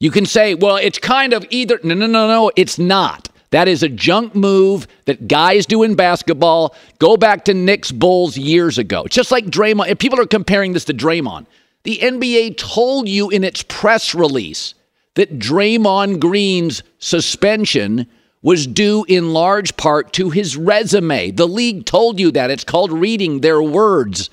You 0.00 0.10
can 0.10 0.26
say, 0.26 0.54
well, 0.54 0.76
it's 0.76 0.98
kind 0.98 1.32
of 1.32 1.46
either. 1.48 1.78
No, 1.84 1.94
no, 1.94 2.06
no, 2.06 2.26
no, 2.26 2.50
it's 2.56 2.78
not. 2.78 3.28
That 3.50 3.68
is 3.68 3.84
a 3.84 3.88
junk 3.88 4.34
move 4.34 4.88
that 5.04 5.28
guys 5.28 5.64
do 5.64 5.84
in 5.84 5.94
basketball. 5.94 6.74
Go 6.98 7.16
back 7.16 7.44
to 7.44 7.54
Knicks 7.54 7.92
Bulls 7.92 8.36
years 8.36 8.78
ago. 8.78 9.04
It's 9.04 9.14
just 9.14 9.30
like 9.30 9.46
Draymond. 9.46 9.86
If 9.86 9.98
people 9.98 10.20
are 10.20 10.26
comparing 10.26 10.72
this 10.72 10.84
to 10.86 10.92
Draymond, 10.92 11.46
the 11.84 11.98
NBA 11.98 12.56
told 12.56 13.08
you 13.08 13.30
in 13.30 13.44
its 13.44 13.62
press 13.62 14.12
release 14.12 14.74
that 15.14 15.38
Draymond 15.38 16.18
Green's 16.18 16.82
suspension 16.98 18.08
was 18.42 18.66
due 18.66 19.04
in 19.08 19.32
large 19.32 19.76
part 19.76 20.12
to 20.14 20.30
his 20.30 20.56
resume. 20.56 21.30
The 21.30 21.46
league 21.46 21.86
told 21.86 22.18
you 22.18 22.32
that. 22.32 22.50
It's 22.50 22.64
called 22.64 22.90
reading 22.90 23.40
their 23.40 23.62
words. 23.62 24.30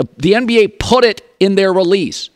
The, 0.00 0.08
the 0.16 0.32
NBA 0.32 0.78
put 0.78 1.04
it 1.04 1.20
in 1.40 1.56
their 1.56 1.74
release 1.74 2.30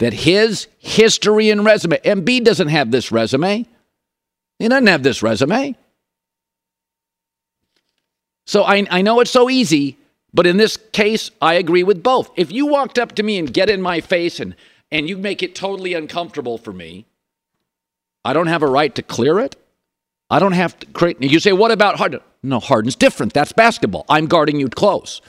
that 0.00 0.12
his 0.12 0.66
history 0.78 1.48
and 1.48 1.64
resume, 1.64 1.96
Embiid 2.04 2.44
doesn't 2.44 2.68
have 2.68 2.90
this 2.90 3.10
resume. 3.10 3.64
He 4.58 4.68
doesn't 4.68 4.86
have 4.86 5.02
this 5.02 5.22
resume. 5.22 5.76
So 8.44 8.64
I, 8.64 8.86
I 8.90 9.00
know 9.00 9.20
it's 9.20 9.30
so 9.30 9.48
easy, 9.48 9.96
but 10.34 10.46
in 10.46 10.58
this 10.58 10.76
case, 10.76 11.30
I 11.40 11.54
agree 11.54 11.84
with 11.84 12.02
both. 12.02 12.30
If 12.36 12.52
you 12.52 12.66
walked 12.66 12.98
up 12.98 13.14
to 13.14 13.22
me 13.22 13.38
and 13.38 13.50
get 13.50 13.70
in 13.70 13.80
my 13.80 14.02
face 14.02 14.38
and, 14.38 14.54
and 14.92 15.08
you 15.08 15.16
make 15.16 15.42
it 15.42 15.54
totally 15.54 15.94
uncomfortable 15.94 16.58
for 16.58 16.72
me, 16.74 17.06
I 18.26 18.34
don't 18.34 18.48
have 18.48 18.62
a 18.62 18.66
right 18.66 18.94
to 18.94 19.02
clear 19.02 19.38
it. 19.38 19.56
I 20.28 20.38
don't 20.38 20.52
have 20.52 20.78
to 20.80 20.86
create. 20.88 21.22
You 21.22 21.40
say, 21.40 21.54
what 21.54 21.70
about 21.70 21.96
Harden? 21.96 22.20
No, 22.42 22.60
Harden's 22.60 22.94
different. 22.94 23.32
That's 23.32 23.52
basketball. 23.52 24.04
I'm 24.10 24.26
guarding 24.26 24.60
you 24.60 24.68
close. 24.68 25.22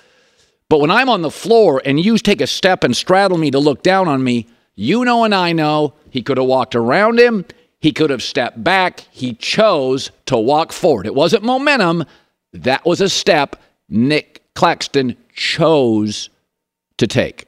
But 0.71 0.79
when 0.79 0.89
I'm 0.89 1.09
on 1.09 1.21
the 1.21 1.29
floor 1.29 1.81
and 1.83 1.99
you 1.99 2.17
take 2.17 2.39
a 2.39 2.47
step 2.47 2.85
and 2.85 2.95
straddle 2.95 3.37
me 3.37 3.51
to 3.51 3.59
look 3.59 3.83
down 3.83 4.07
on 4.07 4.23
me, 4.23 4.47
you 4.73 5.03
know 5.03 5.25
and 5.25 5.35
I 5.35 5.51
know 5.51 5.95
he 6.09 6.21
could 6.21 6.37
have 6.37 6.45
walked 6.45 6.75
around 6.75 7.19
him. 7.19 7.43
He 7.81 7.91
could 7.91 8.09
have 8.09 8.23
stepped 8.23 8.63
back. 8.63 9.01
He 9.11 9.33
chose 9.33 10.11
to 10.27 10.37
walk 10.37 10.71
forward. 10.71 11.07
It 11.07 11.13
wasn't 11.13 11.43
momentum. 11.43 12.05
That 12.53 12.85
was 12.85 13.01
a 13.01 13.09
step 13.09 13.57
Nick 13.89 14.43
Claxton 14.55 15.17
chose 15.33 16.29
to 16.95 17.05
take. 17.05 17.47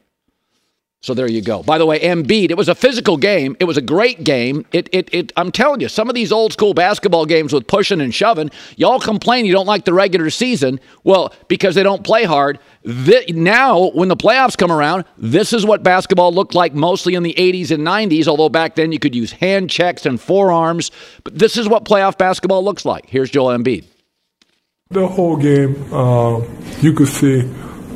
So 1.04 1.14
there 1.14 1.30
you 1.30 1.42
go. 1.42 1.62
By 1.64 1.78
the 1.78 1.86
way, 1.86 2.00
Embiid, 2.00 2.50
it 2.50 2.56
was 2.56 2.70
a 2.70 2.76
physical 2.76 3.18
game. 3.18 3.58
It 3.60 3.66
was 3.66 3.76
a 3.76 3.82
great 3.82 4.24
game. 4.24 4.66
It, 4.72 4.88
it, 4.94 5.14
it, 5.14 5.34
I'm 5.36 5.52
telling 5.52 5.82
you, 5.82 5.90
some 5.90 6.08
of 6.08 6.16
these 6.16 6.32
old 6.32 6.54
school 6.54 6.74
basketball 6.74 7.26
games 7.26 7.52
with 7.52 7.68
pushing 7.68 8.00
and 8.00 8.16
shoving, 8.16 8.52
y'all 8.78 9.02
complain 9.02 9.46
you 9.46 9.52
don't 9.52 9.66
like 9.66 9.84
the 9.84 9.92
regular 9.92 10.30
season. 10.30 10.80
Well, 11.04 11.34
because 11.50 11.76
they 11.76 11.84
don't 11.84 12.06
play 12.06 12.24
hard. 12.24 12.58
Now, 12.86 13.90
when 13.90 14.08
the 14.08 14.16
playoffs 14.16 14.58
come 14.58 14.72
around, 14.72 15.04
this 15.18 15.52
is 15.52 15.66
what 15.66 15.84
basketball 15.84 16.34
looked 16.34 16.56
like 16.56 16.74
mostly 16.74 17.16
in 17.16 17.24
the 17.24 17.34
80s 17.34 17.72
and 17.72 17.86
90s, 17.86 18.26
although 18.30 18.48
back 18.48 18.76
then 18.76 18.94
you 18.94 19.00
could 19.00 19.14
use 19.14 19.34
hand 19.34 19.70
checks 19.70 20.06
and 20.06 20.22
forearms. 20.22 20.90
But 21.26 21.38
this 21.38 21.58
is 21.58 21.68
what 21.68 21.84
playoff 21.84 22.18
basketball 22.18 22.64
looks 22.64 22.86
like. 22.86 23.10
Here's 23.10 23.30
Joel 23.30 23.58
Embiid. 23.58 23.84
The 24.90 25.06
whole 25.06 25.36
game, 25.36 25.76
uh, 25.94 26.40
you 26.80 26.94
could 26.94 27.10
see 27.10 27.42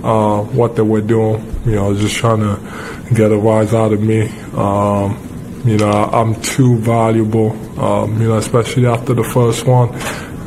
uh, 0.07 0.41
what 0.41 0.75
they 0.77 0.81
were 0.81 1.01
doing. 1.01 1.43
You 1.65 1.75
know, 1.75 1.93
just 1.93 2.15
trying 2.15 2.39
to 2.39 3.13
get 3.13 3.31
a 3.31 3.37
rise 3.37 3.73
out 3.73 3.91
of 3.91 4.01
me. 4.01 4.29
Um, 4.55 5.19
you 5.65 5.77
know, 5.77 5.91
I'm 5.91 6.41
too 6.41 6.77
valuable. 6.77 7.51
Um, 7.77 8.21
you 8.21 8.29
know, 8.29 8.37
especially 8.37 8.87
after 8.87 9.13
the 9.13 9.23
first 9.23 9.67
one, 9.67 9.93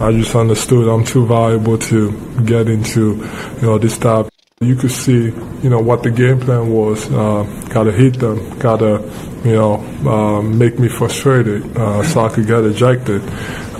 I 0.00 0.12
just 0.12 0.35
understood 0.35 0.88
I'm 0.88 1.05
too 1.05 1.26
valuable 1.26 1.76
to 1.76 2.11
get 2.45 2.69
into, 2.69 3.17
you 3.57 3.62
know, 3.62 3.76
this 3.76 3.99
type. 3.99 4.29
You 4.62 4.76
could 4.76 4.93
see, 4.93 5.25
you 5.62 5.71
know, 5.71 5.81
what 5.81 6.02
the 6.02 6.11
game 6.11 6.40
plan 6.40 6.71
was. 6.71 7.11
Uh, 7.11 7.45
gotta 7.69 7.93
hit 7.93 8.19
them. 8.19 8.59
Gotta, 8.59 9.02
you 9.45 9.52
know, 9.52 9.75
uh, 10.09 10.43
make 10.43 10.79
me 10.79 10.88
frustrated 10.88 11.76
uh, 11.76 12.02
so 12.02 12.21
I 12.21 12.29
could 12.31 12.47
get 12.47 12.64
ejected. 12.64 13.23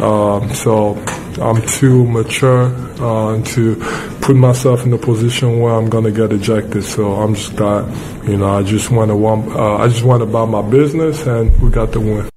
Um, 0.01 0.53
so 0.55 0.97
I'm 1.41 1.63
too 1.67 2.07
mature 2.07 2.67
uh, 3.01 3.43
to 3.43 4.10
put 4.31 4.37
myself 4.37 4.87
in 4.87 4.93
a 4.93 4.99
position 4.99 5.59
where 5.59 5.75
I'm 5.75 5.89
gonna 5.89 6.13
get 6.13 6.33
ejected. 6.33 6.85
So 6.85 7.15
I'm 7.15 7.35
just 7.35 7.57
got, 7.57 7.89
you 8.29 8.37
know, 8.37 8.47
I 8.47 8.63
just 8.63 8.89
want 8.89 9.11
to, 9.11 9.27
uh, 9.27 9.79
I 9.79 9.89
just 9.89 10.05
want 10.05 10.21
to 10.21 10.27
buy 10.27 10.45
my 10.45 10.63
business, 10.63 11.27
and 11.27 11.51
we 11.61 11.69
got 11.69 11.91
the 11.91 11.99
win. 11.99 12.29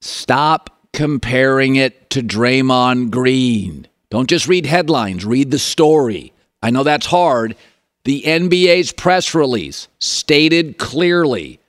Stop 0.00 0.70
comparing 0.94 1.76
it 1.76 2.08
to 2.10 2.22
Draymond 2.22 3.10
Green. 3.10 3.86
Don't 4.08 4.26
just 4.30 4.48
read 4.48 4.64
headlines. 4.64 5.26
Read 5.26 5.50
the 5.50 5.58
story. 5.58 6.32
I 6.62 6.70
know 6.70 6.82
that's 6.82 7.04
hard. 7.04 7.56
The 8.04 8.22
NBA's 8.22 8.92
press 8.92 9.34
release 9.34 9.86
stated 9.98 10.78
clearly 10.78 11.60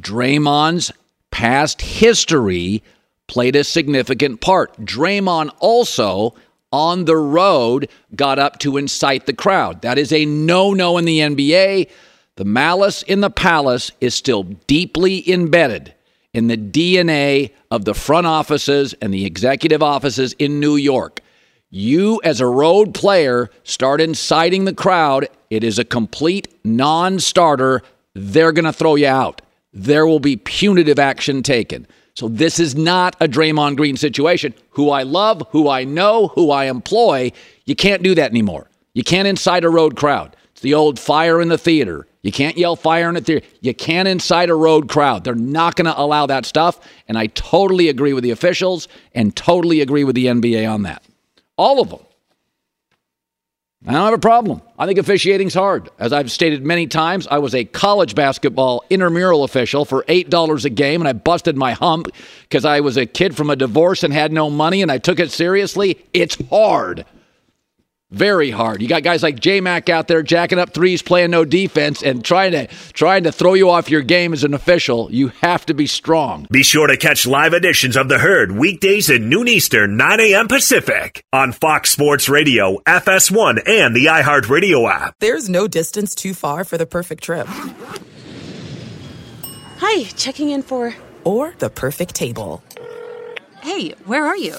Draymond's 0.00 0.92
past 1.32 1.82
history 1.82 2.84
played 3.26 3.56
a 3.56 3.64
significant 3.64 4.40
part. 4.40 4.76
Draymond 4.78 5.50
also 5.58 6.36
on 6.72 7.04
the 7.04 7.16
road 7.16 7.88
got 8.14 8.38
up 8.38 8.58
to 8.60 8.76
incite 8.76 9.26
the 9.26 9.32
crowd. 9.32 9.82
That 9.82 9.98
is 9.98 10.12
a 10.12 10.24
no 10.24 10.72
no 10.72 10.98
in 10.98 11.04
the 11.04 11.18
NBA. 11.18 11.90
The 12.36 12.44
malice 12.44 13.02
in 13.02 13.20
the 13.20 13.30
palace 13.30 13.90
is 14.00 14.14
still 14.14 14.44
deeply 14.44 15.28
embedded 15.30 15.94
in 16.32 16.46
the 16.46 16.56
DNA 16.56 17.50
of 17.70 17.84
the 17.84 17.94
front 17.94 18.26
offices 18.26 18.94
and 19.02 19.12
the 19.12 19.26
executive 19.26 19.82
offices 19.82 20.32
in 20.34 20.60
New 20.60 20.76
York. 20.76 21.20
You, 21.70 22.20
as 22.24 22.40
a 22.40 22.46
road 22.46 22.94
player, 22.94 23.48
start 23.62 24.00
inciting 24.00 24.64
the 24.64 24.74
crowd, 24.74 25.28
it 25.50 25.62
is 25.62 25.78
a 25.78 25.84
complete 25.84 26.48
non 26.64 27.20
starter. 27.20 27.82
They're 28.14 28.52
going 28.52 28.64
to 28.64 28.72
throw 28.72 28.96
you 28.96 29.06
out. 29.06 29.42
There 29.72 30.06
will 30.06 30.18
be 30.18 30.36
punitive 30.36 30.98
action 30.98 31.42
taken. 31.42 31.86
So 32.14 32.28
this 32.28 32.58
is 32.58 32.74
not 32.74 33.16
a 33.20 33.28
Draymond 33.28 33.76
Green 33.76 33.96
situation. 33.96 34.54
Who 34.70 34.90
I 34.90 35.02
love, 35.02 35.42
who 35.50 35.68
I 35.68 35.84
know, 35.84 36.28
who 36.28 36.50
I 36.50 36.64
employ, 36.66 37.32
you 37.64 37.74
can't 37.74 38.02
do 38.02 38.14
that 38.14 38.30
anymore. 38.30 38.70
You 38.94 39.04
can't 39.04 39.28
incite 39.28 39.64
a 39.64 39.70
road 39.70 39.96
crowd. 39.96 40.36
It's 40.52 40.60
the 40.60 40.74
old 40.74 40.98
fire 40.98 41.40
in 41.40 41.48
the 41.48 41.58
theater. 41.58 42.06
You 42.22 42.32
can't 42.32 42.58
yell 42.58 42.76
fire 42.76 43.08
in 43.08 43.14
the 43.14 43.20
theater. 43.20 43.46
You 43.60 43.72
can't 43.72 44.06
incite 44.06 44.50
a 44.50 44.54
road 44.54 44.88
crowd. 44.88 45.24
They're 45.24 45.34
not 45.34 45.76
going 45.76 45.86
to 45.86 45.98
allow 45.98 46.26
that 46.26 46.44
stuff. 46.44 46.80
And 47.08 47.16
I 47.16 47.28
totally 47.28 47.88
agree 47.88 48.12
with 48.12 48.24
the 48.24 48.30
officials 48.30 48.88
and 49.14 49.34
totally 49.34 49.80
agree 49.80 50.04
with 50.04 50.16
the 50.16 50.26
NBA 50.26 50.70
on 50.70 50.82
that. 50.82 51.02
All 51.56 51.80
of 51.80 51.90
them. 51.90 52.00
I 53.86 53.92
don't 53.92 54.04
have 54.04 54.12
a 54.12 54.18
problem. 54.18 54.60
I 54.78 54.84
think 54.84 54.98
officiating's 54.98 55.54
hard. 55.54 55.88
As 55.98 56.12
I've 56.12 56.30
stated 56.30 56.66
many 56.66 56.86
times, 56.86 57.26
I 57.26 57.38
was 57.38 57.54
a 57.54 57.64
college 57.64 58.14
basketball 58.14 58.84
intramural 58.90 59.42
official 59.42 59.86
for 59.86 60.02
$8 60.02 60.64
a 60.66 60.68
game, 60.68 61.00
and 61.00 61.08
I 61.08 61.14
busted 61.14 61.56
my 61.56 61.72
hump 61.72 62.08
because 62.42 62.66
I 62.66 62.80
was 62.80 62.98
a 62.98 63.06
kid 63.06 63.34
from 63.34 63.48
a 63.48 63.56
divorce 63.56 64.04
and 64.04 64.12
had 64.12 64.32
no 64.32 64.50
money, 64.50 64.82
and 64.82 64.92
I 64.92 64.98
took 64.98 65.18
it 65.18 65.30
seriously. 65.30 65.98
It's 66.12 66.36
hard. 66.50 67.06
Very 68.10 68.50
hard. 68.50 68.82
You 68.82 68.88
got 68.88 69.04
guys 69.04 69.22
like 69.22 69.38
J 69.38 69.60
Mac 69.60 69.88
out 69.88 70.08
there 70.08 70.22
jacking 70.22 70.58
up 70.58 70.74
threes, 70.74 71.00
playing 71.00 71.30
no 71.30 71.44
defense, 71.44 72.02
and 72.02 72.24
trying 72.24 72.50
to 72.52 72.66
trying 72.92 73.22
to 73.22 73.30
throw 73.30 73.54
you 73.54 73.70
off 73.70 73.88
your 73.88 74.02
game 74.02 74.32
as 74.32 74.42
an 74.42 74.52
official. 74.52 75.08
You 75.12 75.28
have 75.42 75.64
to 75.66 75.74
be 75.74 75.86
strong. 75.86 76.48
Be 76.50 76.64
sure 76.64 76.88
to 76.88 76.96
catch 76.96 77.24
live 77.24 77.52
editions 77.54 77.96
of 77.96 78.08
the 78.08 78.18
herd 78.18 78.50
weekdays 78.50 79.08
at 79.10 79.20
noon 79.20 79.46
Eastern, 79.46 79.96
9 79.96 80.18
a.m. 80.20 80.48
Pacific 80.48 81.24
on 81.32 81.52
Fox 81.52 81.90
Sports 81.90 82.28
Radio, 82.28 82.78
FS1, 82.78 83.68
and 83.68 83.94
the 83.94 84.06
iHeartRadio 84.06 84.90
app. 84.90 85.14
There's 85.20 85.48
no 85.48 85.68
distance 85.68 86.16
too 86.16 86.34
far 86.34 86.64
for 86.64 86.76
the 86.76 86.86
perfect 86.86 87.22
trip. 87.22 87.46
Hi, 89.78 90.02
checking 90.16 90.50
in 90.50 90.62
for 90.62 90.94
or 91.22 91.54
the 91.58 91.70
perfect 91.70 92.16
table. 92.16 92.62
Hey, 93.62 93.90
where 94.04 94.26
are 94.26 94.36
you? 94.36 94.56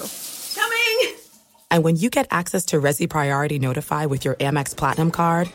Coming. 0.54 1.21
And 1.72 1.82
when 1.84 1.96
you 1.96 2.10
get 2.10 2.26
access 2.30 2.66
to 2.66 2.76
Resy 2.76 3.08
Priority 3.08 3.58
Notify 3.58 4.04
with 4.04 4.26
your 4.26 4.34
Amex 4.34 4.76
Platinum 4.76 5.10
card, 5.10 5.50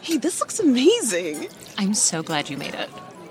hey, 0.00 0.16
this 0.16 0.38
looks 0.38 0.60
amazing! 0.60 1.48
I'm 1.76 1.92
so 1.92 2.22
glad 2.22 2.48
you 2.48 2.56
made 2.56 2.74
it. 2.74 2.88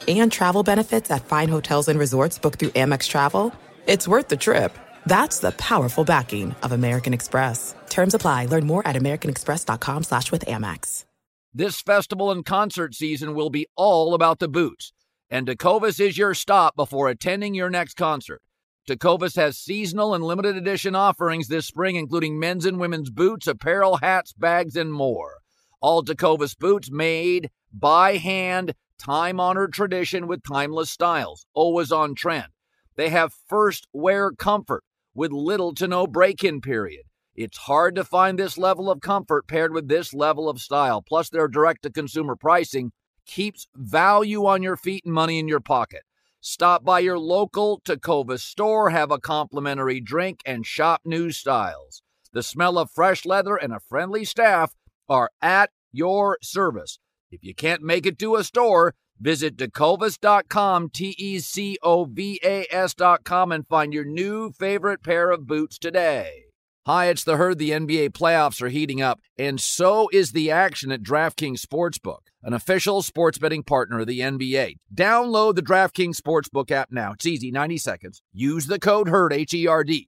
And 0.10 0.30
travel 0.30 0.62
benefits 0.62 1.10
at 1.10 1.24
fine 1.24 1.48
hotels 1.48 1.88
and 1.88 1.98
resorts 1.98 2.38
booked 2.38 2.60
through 2.60 2.72
Amex 2.72 3.08
Travel, 3.08 3.56
it's 3.88 4.06
worth 4.06 4.28
the 4.28 4.36
trip. 4.36 4.78
That's 5.06 5.40
the 5.40 5.52
powerful 5.52 6.04
backing 6.04 6.54
of 6.62 6.74
American 6.74 7.14
Express. 7.14 7.74
Terms 7.90 8.14
apply. 8.14 8.48
Learn 8.48 8.68
more 8.68 8.86
at 8.86 8.98
americanexpress.com 8.98 10.04
slash 10.04 10.30
with 10.30 10.46
Amex. 10.46 11.06
This 11.54 11.80
festival 11.80 12.32
and 12.32 12.46
concert 12.46 12.96
season 12.96 13.34
will 13.34 13.50
be 13.50 13.66
all 13.78 14.14
about 14.14 14.40
the 14.40 14.50
boots. 14.50 14.92
And 15.30 15.48
Tecovas 15.48 16.02
is 16.02 16.18
your 16.18 16.34
stop 16.34 16.76
before 16.76 17.08
attending 17.08 17.56
your 17.56 17.70
next 17.70 17.94
concert. 17.96 18.42
Tecovas 18.88 19.36
has 19.36 19.58
seasonal 19.58 20.14
and 20.14 20.24
limited 20.24 20.56
edition 20.56 20.94
offerings 20.96 21.48
this 21.48 21.66
spring, 21.66 21.96
including 21.96 22.38
men's 22.38 22.66
and 22.66 22.80
women's 22.80 23.10
boots, 23.10 23.48
apparel, 23.48 23.98
hats, 23.98 24.32
bags, 24.34 24.76
and 24.76 24.94
more. 24.94 25.40
All 25.82 26.04
Tecovas 26.04 26.56
boots 26.56 26.92
made 26.92 27.50
by 27.74 28.18
hand 28.18 28.76
time 29.00 29.40
honored 29.40 29.74
tradition 29.74 30.28
with 30.28 30.44
timeless 30.44 30.92
styles, 30.92 31.48
always 31.56 31.92
on 31.92 32.14
trend. 32.14 32.50
They 32.96 33.10
have 33.10 33.34
first 33.48 33.88
wear 33.92 34.32
comfort 34.32 34.84
with 35.16 35.32
little 35.32 35.74
to 35.76 35.88
no 35.88 36.06
break 36.06 36.44
in 36.44 36.62
period. 36.62 37.06
It's 37.36 37.58
hard 37.58 37.96
to 37.96 38.04
find 38.04 38.38
this 38.38 38.58
level 38.58 38.90
of 38.92 39.02
comfort 39.02 39.48
paired 39.48 39.74
with 39.74 39.88
this 39.88 40.14
level 40.14 40.48
of 40.48 40.62
style. 40.62 41.02
Plus, 41.02 41.30
their 41.30 41.48
direct 41.48 41.82
to 41.84 41.90
consumer 41.90 42.36
pricing 42.36 42.92
keeps 43.26 43.68
value 43.76 44.46
on 44.46 44.62
your 44.62 44.78
feet 44.78 45.04
and 45.06 45.14
money 45.14 45.40
in 45.40 45.48
your 45.48 45.60
pocket. 45.60 46.04
Stop 46.48 46.86
by 46.86 47.00
your 47.00 47.18
local 47.18 47.82
Tecovas 47.84 48.42
store, 48.42 48.92
have 48.92 49.10
a 49.10 49.18
complimentary 49.18 50.00
drink, 50.00 50.42
and 50.46 50.64
shop 50.64 51.02
new 51.04 51.32
styles. 51.32 52.04
The 52.34 52.44
smell 52.44 52.78
of 52.78 52.92
fresh 52.92 53.26
leather 53.26 53.56
and 53.56 53.74
a 53.74 53.80
friendly 53.80 54.26
staff 54.26 54.76
are 55.10 55.32
at 55.42 55.72
your 55.92 56.38
service. 56.44 57.00
If 57.32 57.44
you 57.44 57.56
can't 57.56 57.82
make 57.82 58.06
it 58.06 58.20
to 58.20 58.36
a 58.36 58.44
store, 58.44 58.94
visit 59.20 59.58
tecovas.com, 59.58 60.92
T 60.92 61.16
E 61.18 61.40
C 61.40 61.80
O 61.82 62.06
V 62.06 62.40
A 62.44 62.68
S.com, 62.70 63.52
and 63.52 63.68
find 63.68 63.92
your 63.92 64.06
new 64.06 64.52
favorite 64.52 65.02
pair 65.02 65.32
of 65.32 65.48
boots 65.48 65.80
today. 65.80 66.44
Hi, 66.86 67.08
it's 67.08 67.24
the 67.24 67.38
herd. 67.38 67.58
The 67.58 67.72
NBA 67.72 68.10
playoffs 68.10 68.62
are 68.62 68.70
heating 68.70 69.02
up, 69.02 69.20
and 69.36 69.60
so 69.60 70.10
is 70.14 70.32
the 70.32 70.52
action 70.52 70.92
at 70.92 71.02
DraftKings 71.02 71.66
Sportsbook, 71.66 72.28
an 72.46 72.54
official 72.54 73.02
sports 73.02 73.40
betting 73.40 73.64
partner 73.64 74.00
of 74.00 74.08
the 74.08 74.20
NBA. 74.20 74.76
Download 74.94 75.56
the 75.56 75.64
DraftKings 75.64 76.16
Sportsbook 76.16 76.70
app 76.70 76.92
now. 76.92 77.14
It's 77.14 77.26
easy, 77.26 77.52
90 77.52 77.78
seconds. 77.80 78.22
Use 78.32 78.68
the 78.68 78.80
code 78.80 79.10
HERD, 79.10 79.34
H 79.34 79.54
E 79.56 79.68
R 79.68 79.84
D. 79.84 80.08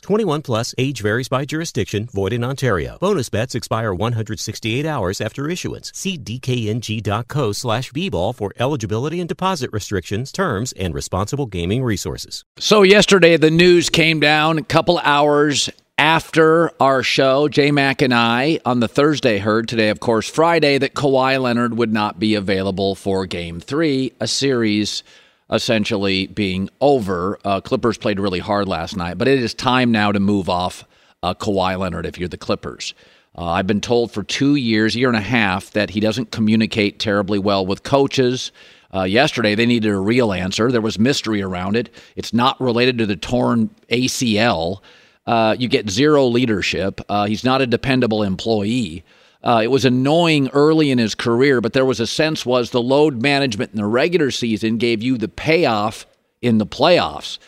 21 0.00 0.42
plus, 0.42 0.74
age 0.78 1.00
varies 1.00 1.28
by 1.28 1.44
jurisdiction, 1.44 2.06
void 2.06 2.32
in 2.32 2.44
Ontario. 2.44 2.98
Bonus 3.00 3.28
bets 3.28 3.54
expire 3.54 3.92
168 3.92 4.86
hours 4.86 5.20
after 5.20 5.48
issuance. 5.48 5.90
See 5.94 6.18
dkng.co 6.18 7.52
slash 7.52 7.92
bball 7.92 8.34
for 8.34 8.52
eligibility 8.58 9.20
and 9.20 9.28
deposit 9.28 9.70
restrictions, 9.72 10.32
terms, 10.32 10.72
and 10.72 10.94
responsible 10.94 11.46
gaming 11.46 11.82
resources. 11.82 12.44
So, 12.58 12.82
yesterday, 12.82 13.36
the 13.36 13.50
news 13.50 13.90
came 13.90 14.20
down 14.20 14.58
a 14.58 14.62
couple 14.62 14.98
hours 14.98 15.70
after 15.98 16.70
our 16.82 17.02
show. 17.02 17.48
J 17.48 17.70
Mac 17.70 18.02
and 18.02 18.12
I 18.12 18.60
on 18.64 18.80
the 18.80 18.88
Thursday 18.88 19.38
heard 19.38 19.68
today, 19.68 19.90
of 19.90 20.00
course, 20.00 20.28
Friday, 20.28 20.78
that 20.78 20.94
Kawhi 20.94 21.40
Leonard 21.40 21.76
would 21.76 21.92
not 21.92 22.18
be 22.18 22.34
available 22.34 22.94
for 22.94 23.26
game 23.26 23.60
three, 23.60 24.12
a 24.20 24.26
series 24.26 25.02
essentially 25.50 26.26
being 26.26 26.68
over. 26.80 27.38
Uh, 27.44 27.60
Clippers 27.60 27.98
played 27.98 28.18
really 28.18 28.38
hard 28.38 28.68
last 28.68 28.96
night, 28.96 29.18
but 29.18 29.28
it 29.28 29.38
is 29.38 29.54
time 29.54 29.92
now 29.92 30.12
to 30.12 30.20
move 30.20 30.48
off 30.48 30.84
uh, 31.22 31.34
Kawhi 31.34 31.78
Leonard 31.78 32.06
if 32.06 32.18
you're 32.18 32.28
the 32.28 32.36
Clippers. 32.36 32.94
Uh, 33.36 33.46
I've 33.46 33.66
been 33.66 33.80
told 33.80 34.12
for 34.12 34.22
two 34.22 34.54
years, 34.54 34.94
year 34.94 35.08
and 35.08 35.16
a 35.16 35.20
half, 35.20 35.70
that 35.72 35.90
he 35.90 36.00
doesn't 36.00 36.30
communicate 36.30 37.00
terribly 37.00 37.38
well 37.38 37.66
with 37.66 37.82
coaches. 37.82 38.52
Uh, 38.94 39.02
yesterday, 39.02 39.56
they 39.56 39.66
needed 39.66 39.90
a 39.90 39.98
real 39.98 40.32
answer. 40.32 40.70
There 40.70 40.80
was 40.80 40.98
mystery 40.98 41.42
around 41.42 41.76
it. 41.76 41.92
It's 42.14 42.32
not 42.32 42.60
related 42.60 42.98
to 42.98 43.06
the 43.06 43.16
torn 43.16 43.70
ACL. 43.90 44.82
Uh, 45.26 45.56
you 45.58 45.66
get 45.68 45.90
zero 45.90 46.26
leadership. 46.26 47.00
Uh, 47.08 47.26
he's 47.26 47.42
not 47.42 47.60
a 47.60 47.66
dependable 47.66 48.22
employee. 48.22 49.02
Uh, 49.44 49.60
it 49.62 49.70
was 49.70 49.84
annoying 49.84 50.48
early 50.54 50.90
in 50.90 50.96
his 50.96 51.14
career, 51.14 51.60
but 51.60 51.74
there 51.74 51.84
was 51.84 52.00
a 52.00 52.06
sense 52.06 52.46
was 52.46 52.70
the 52.70 52.80
load 52.80 53.20
management 53.20 53.72
in 53.72 53.76
the 53.76 53.84
regular 53.84 54.30
season 54.30 54.78
gave 54.78 55.02
you 55.02 55.18
the 55.18 55.28
payoff 55.28 56.06
in 56.40 56.56
the 56.56 56.66
playoffs. 56.66 57.38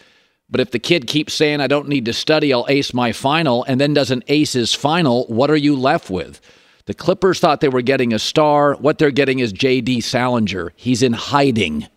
But 0.50 0.60
if 0.60 0.70
the 0.70 0.78
kid 0.78 1.06
keeps 1.06 1.32
saying, 1.32 1.60
I 1.62 1.66
don't 1.66 1.88
need 1.88 2.04
to 2.04 2.12
study, 2.12 2.52
I'll 2.52 2.66
ace 2.68 2.92
my 2.92 3.12
final, 3.12 3.64
and 3.64 3.80
then 3.80 3.94
doesn't 3.94 4.24
ace 4.28 4.52
his 4.52 4.74
final, 4.74 5.24
what 5.26 5.50
are 5.50 5.56
you 5.56 5.74
left 5.74 6.10
with? 6.10 6.40
The 6.84 6.94
Clippers 6.94 7.40
thought 7.40 7.60
they 7.60 7.68
were 7.68 7.82
getting 7.82 8.12
a 8.12 8.18
star. 8.18 8.74
What 8.74 8.98
they're 8.98 9.10
getting 9.10 9.40
is 9.40 9.52
J.D. 9.52 10.02
Salinger. 10.02 10.72
He's 10.76 11.02
in 11.02 11.14
hiding. 11.14 11.88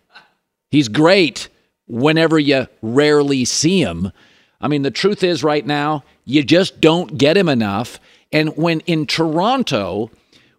He's 0.70 0.88
great 0.88 1.48
whenever 1.86 2.38
you 2.38 2.66
rarely 2.82 3.44
see 3.44 3.82
him. 3.82 4.12
I 4.60 4.68
mean, 4.68 4.82
the 4.82 4.90
truth 4.90 5.22
is, 5.22 5.44
right 5.44 5.64
now, 5.64 6.04
you 6.24 6.42
just 6.42 6.80
don't 6.80 7.18
get 7.18 7.36
him 7.36 7.48
enough. 7.48 8.00
And 8.32 8.56
when 8.56 8.80
in 8.80 9.06
Toronto, 9.06 10.10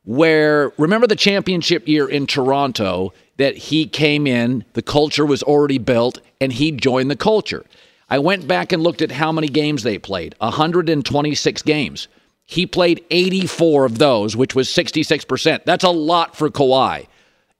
where 0.03 0.71
remember 0.77 1.07
the 1.07 1.15
championship 1.15 1.88
year 1.88 2.07
in 2.07 2.27
Toronto 2.27 3.13
that 3.38 3.55
he 3.55 3.86
came 3.88 4.27
in, 4.27 4.65
the 4.73 4.81
culture 4.81 5.25
was 5.25 5.43
already 5.43 5.77
built, 5.77 6.19
and 6.39 6.51
he 6.51 6.71
joined 6.71 7.10
the 7.10 7.15
culture. 7.15 7.65
I 8.10 8.19
went 8.19 8.47
back 8.47 8.73
and 8.73 8.84
looked 8.84 9.01
at 9.01 9.12
how 9.12 9.31
many 9.31 9.47
games 9.47 9.84
they 9.84 9.97
played 9.97 10.36
126 10.39 11.62
games. 11.62 12.07
He 12.45 12.65
played 12.65 13.05
84 13.10 13.86
of 13.86 13.97
those, 13.99 14.36
which 14.36 14.53
was 14.53 14.67
66%. 14.67 15.63
That's 15.63 15.86
a 15.86 15.89
lot 15.89 16.36
for 16.36 16.49
Kawhi. 16.49 17.07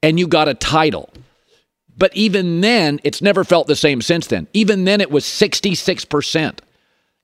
And 0.02 0.18
you 0.18 0.26
got 0.26 0.48
a 0.48 0.54
title. 0.54 1.08
But 1.96 2.14
even 2.14 2.60
then, 2.60 3.00
it's 3.02 3.22
never 3.22 3.44
felt 3.44 3.66
the 3.66 3.76
same 3.76 4.02
since 4.02 4.26
then. 4.26 4.48
Even 4.52 4.84
then, 4.84 5.00
it 5.00 5.10
was 5.10 5.24
66%. 5.24 6.58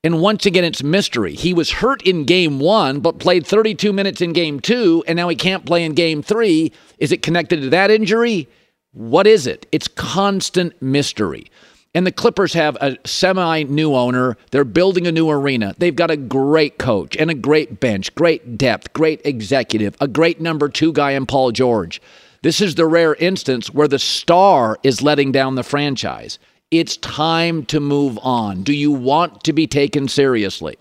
And 0.05 0.21
once 0.21 0.47
again, 0.47 0.65
it's 0.65 0.83
mystery. 0.83 1.35
He 1.35 1.53
was 1.53 1.71
hurt 1.71 2.03
in 2.03 2.25
game 2.25 2.61
one, 2.61 3.01
but 3.01 3.19
played 3.19 3.45
32 3.45 3.93
minutes 3.93 4.21
in 4.21 4.33
game 4.33 4.61
two, 4.61 5.03
and 5.09 5.17
now 5.17 5.29
he 5.29 5.35
can't 5.35 5.67
play 5.67 5.85
in 5.85 5.95
game 5.95 6.23
three. 6.23 6.73
Is 6.99 7.11
it 7.11 7.23
connected 7.23 7.63
to 7.63 7.71
that 7.71 7.91
injury? 7.91 8.49
What 8.93 9.27
is 9.27 9.47
it? 9.47 9.67
It's 9.73 9.89
constant 9.89 10.81
mystery. 10.81 11.51
And 11.95 12.07
the 12.07 12.13
Clippers 12.13 12.53
have 12.53 12.77
a 12.81 12.97
semi 13.05 13.65
new 13.65 13.95
owner. 13.95 14.37
They're 14.53 14.65
building 14.65 15.09
a 15.09 15.13
new 15.13 15.29
arena. 15.31 15.75
They've 15.79 15.97
got 15.97 16.13
a 16.13 16.17
great 16.17 16.79
coach 16.79 17.17
and 17.17 17.29
a 17.31 17.35
great 17.35 17.81
bench, 17.81 18.15
great 18.15 18.57
depth, 18.57 18.93
great 18.93 19.21
executive, 19.25 19.97
a 20.01 20.07
great 20.07 20.41
number 20.41 20.69
two 20.69 20.93
guy 20.93 21.13
in 21.13 21.27
Paul 21.27 21.51
George. 21.51 22.01
This 22.43 22.61
is 22.61 22.77
the 22.77 22.87
rare 22.87 23.17
instance 23.17 23.73
where 23.73 23.89
the 23.89 23.99
star 23.99 24.79
is 24.85 25.03
letting 25.03 25.33
down 25.33 25.57
the 25.57 25.65
franchise. 25.65 26.39
It's 26.71 26.99
time 26.99 27.65
to 27.67 27.81
move 27.81 28.19
on. 28.23 28.63
Do 28.63 28.75
you 28.75 28.91
want 28.91 29.45
to 29.45 29.53
be 29.53 29.67
taken 29.67 30.07
seriously? 30.07 30.77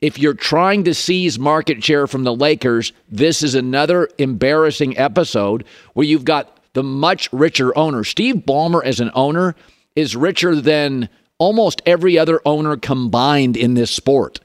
If 0.00 0.18
you're 0.18 0.34
trying 0.34 0.84
to 0.84 0.94
seize 0.94 1.38
market 1.38 1.82
share 1.82 2.06
from 2.06 2.24
the 2.24 2.34
Lakers, 2.34 2.92
this 3.08 3.42
is 3.42 3.54
another 3.54 4.08
embarrassing 4.18 4.98
episode 4.98 5.64
where 5.94 6.06
you've 6.06 6.24
got 6.24 6.58
the 6.74 6.82
much 6.82 7.32
richer 7.32 7.76
owner. 7.78 8.04
Steve 8.04 8.36
Ballmer, 8.46 8.84
as 8.84 9.00
an 9.00 9.10
owner, 9.14 9.54
is 9.94 10.16
richer 10.16 10.56
than 10.56 11.08
almost 11.38 11.80
every 11.86 12.18
other 12.18 12.40
owner 12.44 12.76
combined 12.76 13.56
in 13.56 13.74
this 13.74 13.90
sport. 13.90 14.40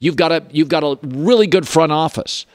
You've 0.00 0.16
got 0.16 0.32
a 0.32 0.42
you've 0.50 0.68
got 0.68 0.82
a 0.82 0.98
really 1.06 1.46
good 1.46 1.68
front 1.68 1.92
office. 1.92 2.46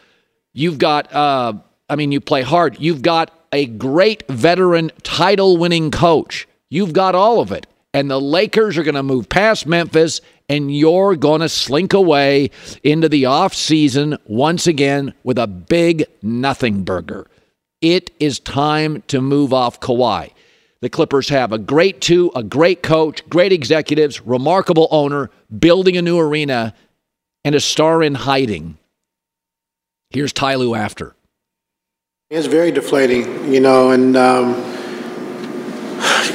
You've 0.54 0.78
got 0.78 1.14
uh, 1.14 1.54
I 1.90 1.96
mean, 1.96 2.12
you 2.12 2.20
play 2.22 2.42
hard. 2.42 2.80
You've 2.80 3.02
got 3.02 3.32
a 3.54 3.66
great 3.66 4.28
veteran 4.28 4.92
title 5.04 5.58
winning 5.58 5.92
coach. 5.92 6.48
You've 6.72 6.94
got 6.94 7.14
all 7.14 7.42
of 7.42 7.52
it. 7.52 7.68
And 7.94 8.10
the 8.10 8.22
Lakers 8.22 8.78
are 8.78 8.84
going 8.84 8.96
to 8.96 9.04
move 9.04 9.28
past 9.28 9.68
Memphis, 9.68 10.22
and 10.48 10.74
you're 10.74 11.18
going 11.18 11.42
to 11.42 11.50
slink 11.50 11.92
away 11.92 12.50
into 12.84 13.10
the 13.10 13.26
off 13.26 13.54
season 13.54 14.18
once 14.26 14.66
again 14.66 15.14
with 15.24 15.38
a 15.38 15.46
big 15.46 16.06
nothing 16.22 16.86
burger. 16.86 17.28
It 17.82 18.12
is 18.20 18.40
time 18.40 19.04
to 19.08 19.20
move 19.20 19.54
off 19.54 19.82
Kawhi. 19.82 20.32
The 20.80 20.90
Clippers 20.90 21.28
have 21.30 21.52
a 21.52 21.58
great 21.58 22.00
two, 22.00 22.32
a 22.34 22.44
great 22.44 22.82
coach, 22.82 23.28
great 23.28 23.52
executives, 23.52 24.22
remarkable 24.22 24.88
owner, 24.90 25.30
building 25.60 25.98
a 25.98 26.02
new 26.02 26.18
arena, 26.18 26.74
and 27.44 27.54
a 27.54 27.60
star 27.60 28.02
in 28.02 28.16
hiding. 28.16 28.78
Here's 30.12 30.32
Ty 30.32 30.56
Lue 30.56 30.76
after. 30.76 31.16
It's 32.30 32.48
very 32.48 32.72
deflating, 32.72 33.54
you 33.54 33.60
know, 33.60 33.92
and 33.92 34.16
um, 34.16 34.81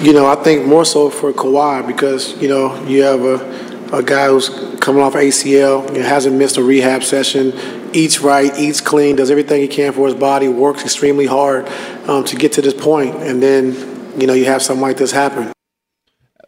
you 0.03 0.13
know, 0.13 0.27
I 0.27 0.37
think 0.37 0.67
more 0.67 0.85
so 0.85 1.11
for 1.11 1.33
Kawhi 1.33 1.87
because 1.87 2.41
you 2.41 2.49
know 2.49 2.85
you 2.87 3.03
have 3.03 3.23
a, 3.23 3.97
a 3.97 4.03
guy 4.03 4.29
who's 4.29 4.49
coming 4.81 5.03
off 5.03 5.15
ACL, 5.15 5.95
hasn't 5.97 6.37
missed 6.37 6.57
a 6.57 6.63
rehab 6.63 7.03
session, 7.03 7.53
eats 7.93 8.21
right, 8.21 8.57
eats 8.59 8.81
clean, 8.81 9.17
does 9.17 9.31
everything 9.31 9.61
he 9.61 9.69
can 9.69 9.93
for 9.93 10.07
his 10.07 10.15
body, 10.15 10.49
works 10.49 10.83
extremely 10.83 11.27
hard 11.27 11.69
um, 12.09 12.25
to 12.25 12.37
get 12.37 12.53
to 12.53 12.63
this 12.63 12.75
point, 12.75 13.15
and 13.17 13.43
then 13.43 13.75
you 14.21 14.27
know 14.27 14.35
you 14.35 14.45
have 14.45 14.63
something 14.63 14.83
like 14.83 14.97
this 14.97 15.13
happen. 15.13 15.53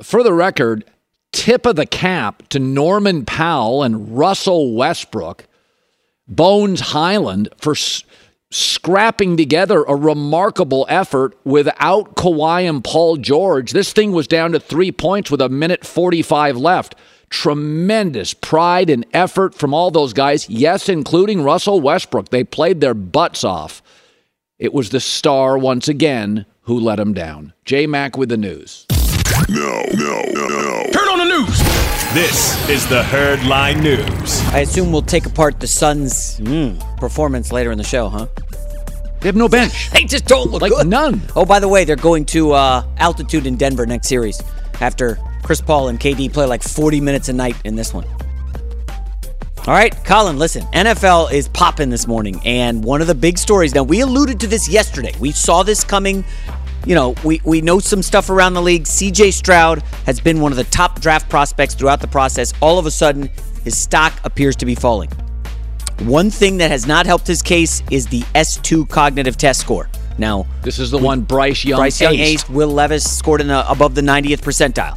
For 0.02 0.22
the 0.22 0.32
record, 0.32 0.84
tip 1.32 1.66
of 1.66 1.76
the 1.76 1.86
cap 1.86 2.48
to 2.50 2.58
Norman 2.58 3.24
Powell 3.24 3.82
and 3.82 4.16
Russell 4.16 4.74
Westbrook, 4.74 5.46
Bones 6.28 6.80
Hyland 6.80 7.48
for 7.56 7.74
scrapping 8.50 9.36
together 9.36 9.82
a 9.82 9.94
remarkable 9.94 10.86
effort 10.88 11.36
without 11.44 12.16
Kawhi 12.16 12.68
and 12.68 12.82
Paul 12.82 13.16
George. 13.16 13.72
This 13.72 13.92
thing 13.92 14.12
was 14.12 14.26
down 14.26 14.52
to 14.52 14.60
three 14.60 14.92
points 14.92 15.30
with 15.30 15.40
a 15.40 15.48
minute 15.48 15.84
45 15.84 16.56
left. 16.56 16.94
Tremendous 17.30 18.32
pride 18.32 18.88
and 18.88 19.04
effort 19.12 19.54
from 19.54 19.74
all 19.74 19.90
those 19.90 20.14
guys, 20.14 20.48
yes, 20.48 20.88
including 20.88 21.42
Russell 21.42 21.80
Westbrook. 21.80 22.30
They 22.30 22.42
played 22.42 22.80
their 22.80 22.94
butts 22.94 23.44
off. 23.44 23.82
It 24.58 24.72
was 24.72 24.90
the 24.90 25.00
star 25.00 25.58
once 25.58 25.88
again 25.88 26.46
who 26.62 26.80
let 26.80 26.98
him 26.98 27.12
down. 27.12 27.52
J 27.64 27.86
Mac 27.86 28.16
with 28.16 28.30
the 28.30 28.38
news. 28.38 28.86
No, 29.48 29.82
no, 29.94 30.22
no, 30.32 30.46
no. 30.48 30.84
Turn 30.90 31.08
on 31.08 31.18
the 31.18 31.24
news. 31.24 31.58
This 32.14 32.68
is 32.68 32.86
the 32.88 33.02
Herd 33.02 33.44
Line 33.44 33.80
News. 33.80 34.40
I 34.48 34.60
assume 34.60 34.90
we'll 34.92 35.02
take 35.02 35.26
apart 35.26 35.60
the 35.60 35.66
Suns' 35.66 36.40
mm, 36.40 36.98
performance 36.98 37.52
later 37.52 37.70
in 37.70 37.78
the 37.78 37.84
show, 37.84 38.08
huh? 38.08 38.26
They 39.20 39.28
have 39.28 39.36
no 39.36 39.48
bench. 39.48 39.90
they 39.92 40.04
just 40.04 40.26
don't 40.26 40.50
look 40.50 40.62
like 40.62 40.72
good. 40.72 40.86
none. 40.86 41.22
Oh, 41.36 41.44
by 41.44 41.60
the 41.60 41.68
way, 41.68 41.84
they're 41.84 41.96
going 41.96 42.24
to 42.26 42.52
uh, 42.52 42.84
altitude 42.96 43.46
in 43.46 43.56
Denver 43.56 43.86
next 43.86 44.08
series 44.08 44.42
after 44.80 45.18
Chris 45.42 45.60
Paul 45.60 45.88
and 45.88 45.98
KD 46.00 46.32
play 46.32 46.46
like 46.46 46.62
40 46.62 47.00
minutes 47.00 47.28
a 47.28 47.32
night 47.32 47.56
in 47.64 47.76
this 47.76 47.92
one. 47.94 48.04
All 49.66 49.74
right, 49.74 49.94
Colin, 50.04 50.38
listen, 50.38 50.62
NFL 50.72 51.30
is 51.32 51.48
popping 51.48 51.90
this 51.90 52.06
morning, 52.06 52.40
and 52.44 52.82
one 52.82 53.02
of 53.02 53.06
the 53.06 53.14
big 53.14 53.36
stories. 53.36 53.74
Now, 53.74 53.82
we 53.82 54.00
alluded 54.00 54.40
to 54.40 54.46
this 54.46 54.66
yesterday. 54.68 55.12
We 55.20 55.30
saw 55.30 55.62
this 55.62 55.84
coming. 55.84 56.24
You 56.88 56.94
know, 56.94 57.14
we, 57.22 57.38
we 57.44 57.60
know 57.60 57.80
some 57.80 58.00
stuff 58.00 58.30
around 58.30 58.54
the 58.54 58.62
league. 58.62 58.84
CJ 58.84 59.34
Stroud 59.34 59.82
has 60.06 60.20
been 60.20 60.40
one 60.40 60.52
of 60.52 60.56
the 60.56 60.64
top 60.64 61.02
draft 61.02 61.28
prospects 61.28 61.74
throughout 61.74 62.00
the 62.00 62.08
process. 62.08 62.54
All 62.62 62.78
of 62.78 62.86
a 62.86 62.90
sudden, 62.90 63.28
his 63.62 63.76
stock 63.76 64.14
appears 64.24 64.56
to 64.56 64.64
be 64.64 64.74
falling. 64.74 65.10
One 66.04 66.30
thing 66.30 66.56
that 66.56 66.70
has 66.70 66.86
not 66.86 67.04
helped 67.04 67.26
his 67.26 67.42
case 67.42 67.82
is 67.90 68.06
the 68.06 68.22
S2 68.34 68.88
cognitive 68.88 69.36
test 69.36 69.60
score. 69.60 69.90
Now, 70.16 70.46
this 70.62 70.78
is 70.78 70.90
the 70.90 70.96
one 70.96 71.20
Bryce 71.20 71.62
Young 71.62 71.78
Bryce 71.78 72.00
Young 72.00 72.14
aced. 72.14 72.48
Will 72.48 72.68
Levis 72.68 73.04
scored 73.18 73.42
in 73.42 73.48
the, 73.48 73.70
above 73.70 73.94
the 73.94 74.00
90th 74.00 74.40
percentile. 74.40 74.96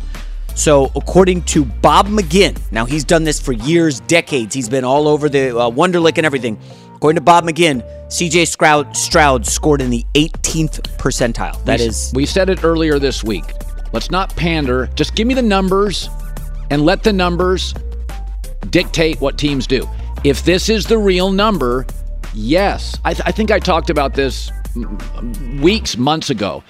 So, 0.55 0.93
according 0.95 1.41
to 1.43 1.65
Bob 1.65 2.07
McGinn, 2.07 2.57
now 2.71 2.85
he's 2.85 3.03
done 3.03 3.25
this 3.25 3.37
for 3.37 3.51
years, 3.51 3.99
decades. 4.01 4.55
He's 4.55 4.69
been 4.69 4.85
all 4.85 5.09
over 5.09 5.27
the 5.27 5.57
uh, 5.57 5.69
Wonderlic 5.69 6.15
and 6.15 6.25
everything. 6.25 6.57
According 6.95 7.17
to 7.17 7.21
Bob 7.21 7.43
McGinn, 7.43 7.83
CJ 8.11 8.45
Stroud, 8.49 8.97
Stroud 8.97 9.47
scored 9.47 9.81
in 9.81 9.89
the 9.89 10.05
18th 10.15 10.81
percentile. 10.97 11.63
That 11.63 11.79
we, 11.79 11.85
is, 11.85 12.11
We 12.13 12.25
said 12.25 12.49
it 12.49 12.61
earlier 12.61 12.99
this 12.99 13.23
week. 13.23 13.45
Let's 13.93 14.11
not 14.11 14.35
pander. 14.35 14.87
Just 14.95 15.15
give 15.15 15.27
me 15.27 15.33
the 15.33 15.41
numbers 15.41 16.09
and 16.69 16.81
let 16.81 17.03
the 17.03 17.13
numbers 17.13 17.73
dictate 18.69 19.21
what 19.21 19.37
teams 19.37 19.65
do. 19.65 19.87
If 20.25 20.43
this 20.43 20.67
is 20.67 20.85
the 20.85 20.97
real 20.97 21.31
number, 21.31 21.85
yes. 22.33 22.99
I, 23.05 23.13
th- 23.13 23.25
I 23.25 23.31
think 23.31 23.49
I 23.49 23.59
talked 23.59 23.89
about 23.89 24.13
this 24.13 24.51
weeks, 25.61 25.95
months 25.95 26.29
ago. 26.29 26.65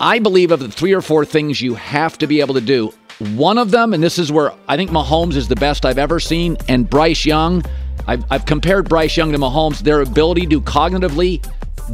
I 0.00 0.18
believe 0.18 0.52
of 0.52 0.60
the 0.60 0.68
three 0.68 0.92
or 0.92 1.00
four 1.00 1.24
things 1.24 1.62
you 1.62 1.74
have 1.76 2.18
to 2.18 2.26
be 2.26 2.40
able 2.40 2.54
to 2.54 2.60
do, 2.60 2.92
one 3.36 3.56
of 3.56 3.70
them, 3.70 3.94
and 3.94 4.02
this 4.02 4.18
is 4.18 4.30
where 4.30 4.52
I 4.68 4.76
think 4.76 4.90
Mahomes 4.90 5.34
is 5.34 5.48
the 5.48 5.56
best 5.56 5.86
I've 5.86 5.98
ever 5.98 6.20
seen, 6.20 6.58
and 6.68 6.88
Bryce 6.90 7.24
Young. 7.24 7.62
I've, 8.06 8.24
I've 8.30 8.46
compared 8.46 8.88
Bryce 8.88 9.16
Young 9.16 9.32
to 9.32 9.38
Mahomes, 9.38 9.80
their 9.80 10.00
ability 10.02 10.46
to 10.48 10.60
cognitively 10.60 11.44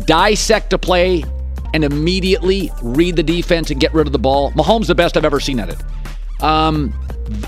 dissect 0.06 0.72
a 0.72 0.78
play 0.78 1.24
and 1.72 1.84
immediately 1.84 2.70
read 2.82 3.16
the 3.16 3.22
defense 3.22 3.70
and 3.70 3.80
get 3.80 3.94
rid 3.94 4.06
of 4.06 4.12
the 4.12 4.18
ball. 4.18 4.52
Mahomes 4.52 4.86
the 4.86 4.94
best 4.94 5.16
I've 5.16 5.24
ever 5.24 5.40
seen 5.40 5.60
at 5.60 5.68
it. 5.68 6.42
Um, 6.42 6.92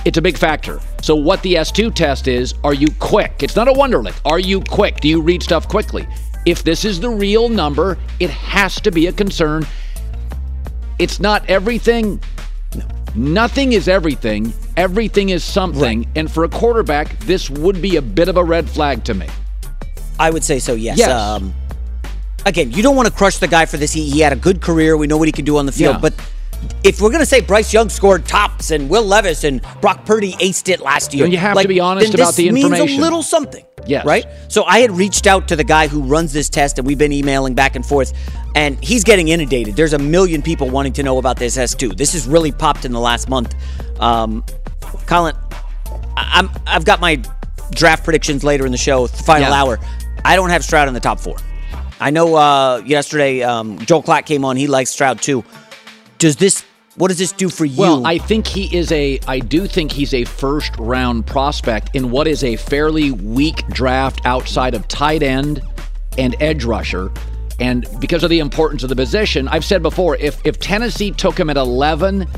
it's 0.04 0.18
a 0.18 0.22
big 0.22 0.38
factor. 0.38 0.80
So 1.02 1.16
what 1.16 1.42
the 1.42 1.54
S2 1.54 1.94
test 1.94 2.28
is, 2.28 2.54
are 2.62 2.74
you 2.74 2.88
quick? 2.98 3.42
It's 3.42 3.56
not 3.56 3.68
a 3.68 3.72
wonderlic. 3.72 4.14
Are 4.24 4.38
you 4.38 4.60
quick? 4.60 5.00
Do 5.00 5.08
you 5.08 5.20
read 5.20 5.42
stuff 5.42 5.68
quickly? 5.68 6.06
If 6.46 6.62
this 6.62 6.84
is 6.84 7.00
the 7.00 7.10
real 7.10 7.48
number, 7.48 7.98
it 8.20 8.30
has 8.30 8.80
to 8.82 8.90
be 8.90 9.06
a 9.06 9.12
concern. 9.12 9.66
It's 10.98 11.20
not 11.20 11.48
everything. 11.48 12.20
Nothing 13.14 13.72
is 13.72 13.88
everything. 13.88 14.52
Everything 14.76 15.28
is 15.28 15.44
something. 15.44 16.00
Right. 16.00 16.08
And 16.16 16.30
for 16.30 16.44
a 16.44 16.48
quarterback, 16.48 17.18
this 17.20 17.50
would 17.50 17.82
be 17.82 17.96
a 17.96 18.02
bit 18.02 18.28
of 18.28 18.36
a 18.36 18.44
red 18.44 18.68
flag 18.68 19.04
to 19.04 19.14
me. 19.14 19.28
I 20.18 20.30
would 20.30 20.44
say 20.44 20.58
so, 20.58 20.74
yes. 20.74 20.98
yes. 20.98 21.10
Um, 21.10 21.54
again, 22.46 22.70
you 22.72 22.82
don't 22.82 22.96
want 22.96 23.08
to 23.08 23.14
crush 23.14 23.38
the 23.38 23.48
guy 23.48 23.66
for 23.66 23.76
this. 23.76 23.92
He, 23.92 24.08
he, 24.08 24.20
had 24.20 24.32
a 24.32 24.36
good 24.36 24.60
career. 24.60 24.96
We 24.96 25.06
know 25.06 25.16
what 25.16 25.28
he 25.28 25.32
can 25.32 25.44
do 25.44 25.58
on 25.58 25.66
the 25.66 25.72
field. 25.72 25.96
Yeah. 25.96 26.00
But 26.00 26.14
if 26.84 27.00
we're 27.00 27.10
going 27.10 27.20
to 27.20 27.26
say 27.26 27.40
Bryce 27.40 27.72
Young 27.72 27.88
scored 27.88 28.26
tops 28.26 28.70
and 28.70 28.88
Will 28.88 29.04
Levis 29.04 29.44
and 29.44 29.62
Brock 29.80 30.04
Purdy 30.04 30.32
aced 30.34 30.68
it 30.68 30.80
last 30.80 31.14
year, 31.14 31.24
then 31.24 31.32
you 31.32 31.38
have 31.38 31.54
like, 31.56 31.64
to 31.64 31.68
be 31.68 31.80
honest 31.80 32.14
about 32.14 32.34
the 32.34 32.48
information. 32.48 32.86
means 32.86 32.98
a 32.98 33.00
little 33.00 33.22
something. 33.22 33.64
Yes. 33.86 34.04
Right? 34.04 34.24
So 34.48 34.64
I 34.64 34.78
had 34.78 34.90
reached 34.92 35.26
out 35.26 35.48
to 35.48 35.56
the 35.56 35.64
guy 35.64 35.88
who 35.88 36.02
runs 36.02 36.32
this 36.32 36.48
test, 36.48 36.78
and 36.78 36.86
we've 36.86 36.98
been 36.98 37.12
emailing 37.12 37.54
back 37.54 37.74
and 37.76 37.84
forth, 37.84 38.12
and 38.54 38.82
he's 38.82 39.02
getting 39.04 39.28
inundated. 39.28 39.74
There's 39.76 39.92
a 39.92 39.98
million 39.98 40.40
people 40.42 40.70
wanting 40.70 40.92
to 40.94 41.02
know 41.02 41.18
about 41.18 41.36
this 41.36 41.56
S2. 41.56 41.96
This 41.96 42.12
has 42.12 42.26
really 42.26 42.52
popped 42.52 42.84
in 42.84 42.92
the 42.92 43.00
last 43.00 43.28
month. 43.28 43.54
Um, 44.00 44.44
Colin, 45.06 45.34
I'm, 46.16 46.48
I've 46.66 46.84
got 46.84 47.00
my 47.00 47.22
draft 47.72 48.04
predictions 48.04 48.44
later 48.44 48.66
in 48.66 48.72
the 48.72 48.78
show, 48.78 49.06
the 49.06 49.22
final 49.22 49.48
Yeah. 49.50 49.62
hour. 49.62 49.78
I 50.24 50.36
don't 50.36 50.50
have 50.50 50.62
Stroud 50.64 50.86
in 50.88 50.94
the 50.94 51.00
top 51.00 51.18
four. 51.18 51.36
I 52.00 52.10
know 52.10 52.34
uh, 52.34 52.82
yesterday 52.84 53.42
um, 53.42 53.78
Joel 53.78 54.02
Klatt 54.02 54.26
came 54.26 54.44
on. 54.44 54.56
He 54.56 54.66
likes 54.66 54.90
Stroud 54.90 55.20
too. 55.22 55.44
Does 56.22 56.36
this? 56.36 56.64
What 56.94 57.08
does 57.08 57.18
this 57.18 57.32
do 57.32 57.48
for 57.48 57.64
you? 57.64 57.80
Well, 57.80 58.06
I 58.06 58.16
think 58.16 58.46
he 58.46 58.72
is 58.76 58.92
a. 58.92 59.18
I 59.26 59.40
do 59.40 59.66
think 59.66 59.90
he's 59.90 60.14
a 60.14 60.22
first 60.24 60.72
round 60.78 61.26
prospect 61.26 61.96
in 61.96 62.12
what 62.12 62.28
is 62.28 62.44
a 62.44 62.54
fairly 62.54 63.10
weak 63.10 63.66
draft 63.66 64.20
outside 64.24 64.74
of 64.74 64.86
tight 64.86 65.24
end 65.24 65.62
and 66.16 66.36
edge 66.40 66.62
rusher. 66.62 67.10
And 67.58 67.88
because 67.98 68.22
of 68.22 68.30
the 68.30 68.38
importance 68.38 68.84
of 68.84 68.88
the 68.88 68.94
position, 68.94 69.48
I've 69.48 69.64
said 69.64 69.82
before, 69.82 70.14
if 70.14 70.40
if 70.46 70.60
Tennessee 70.60 71.10
took 71.10 71.36
him 71.36 71.50
at 71.50 71.56
11, 71.56 72.28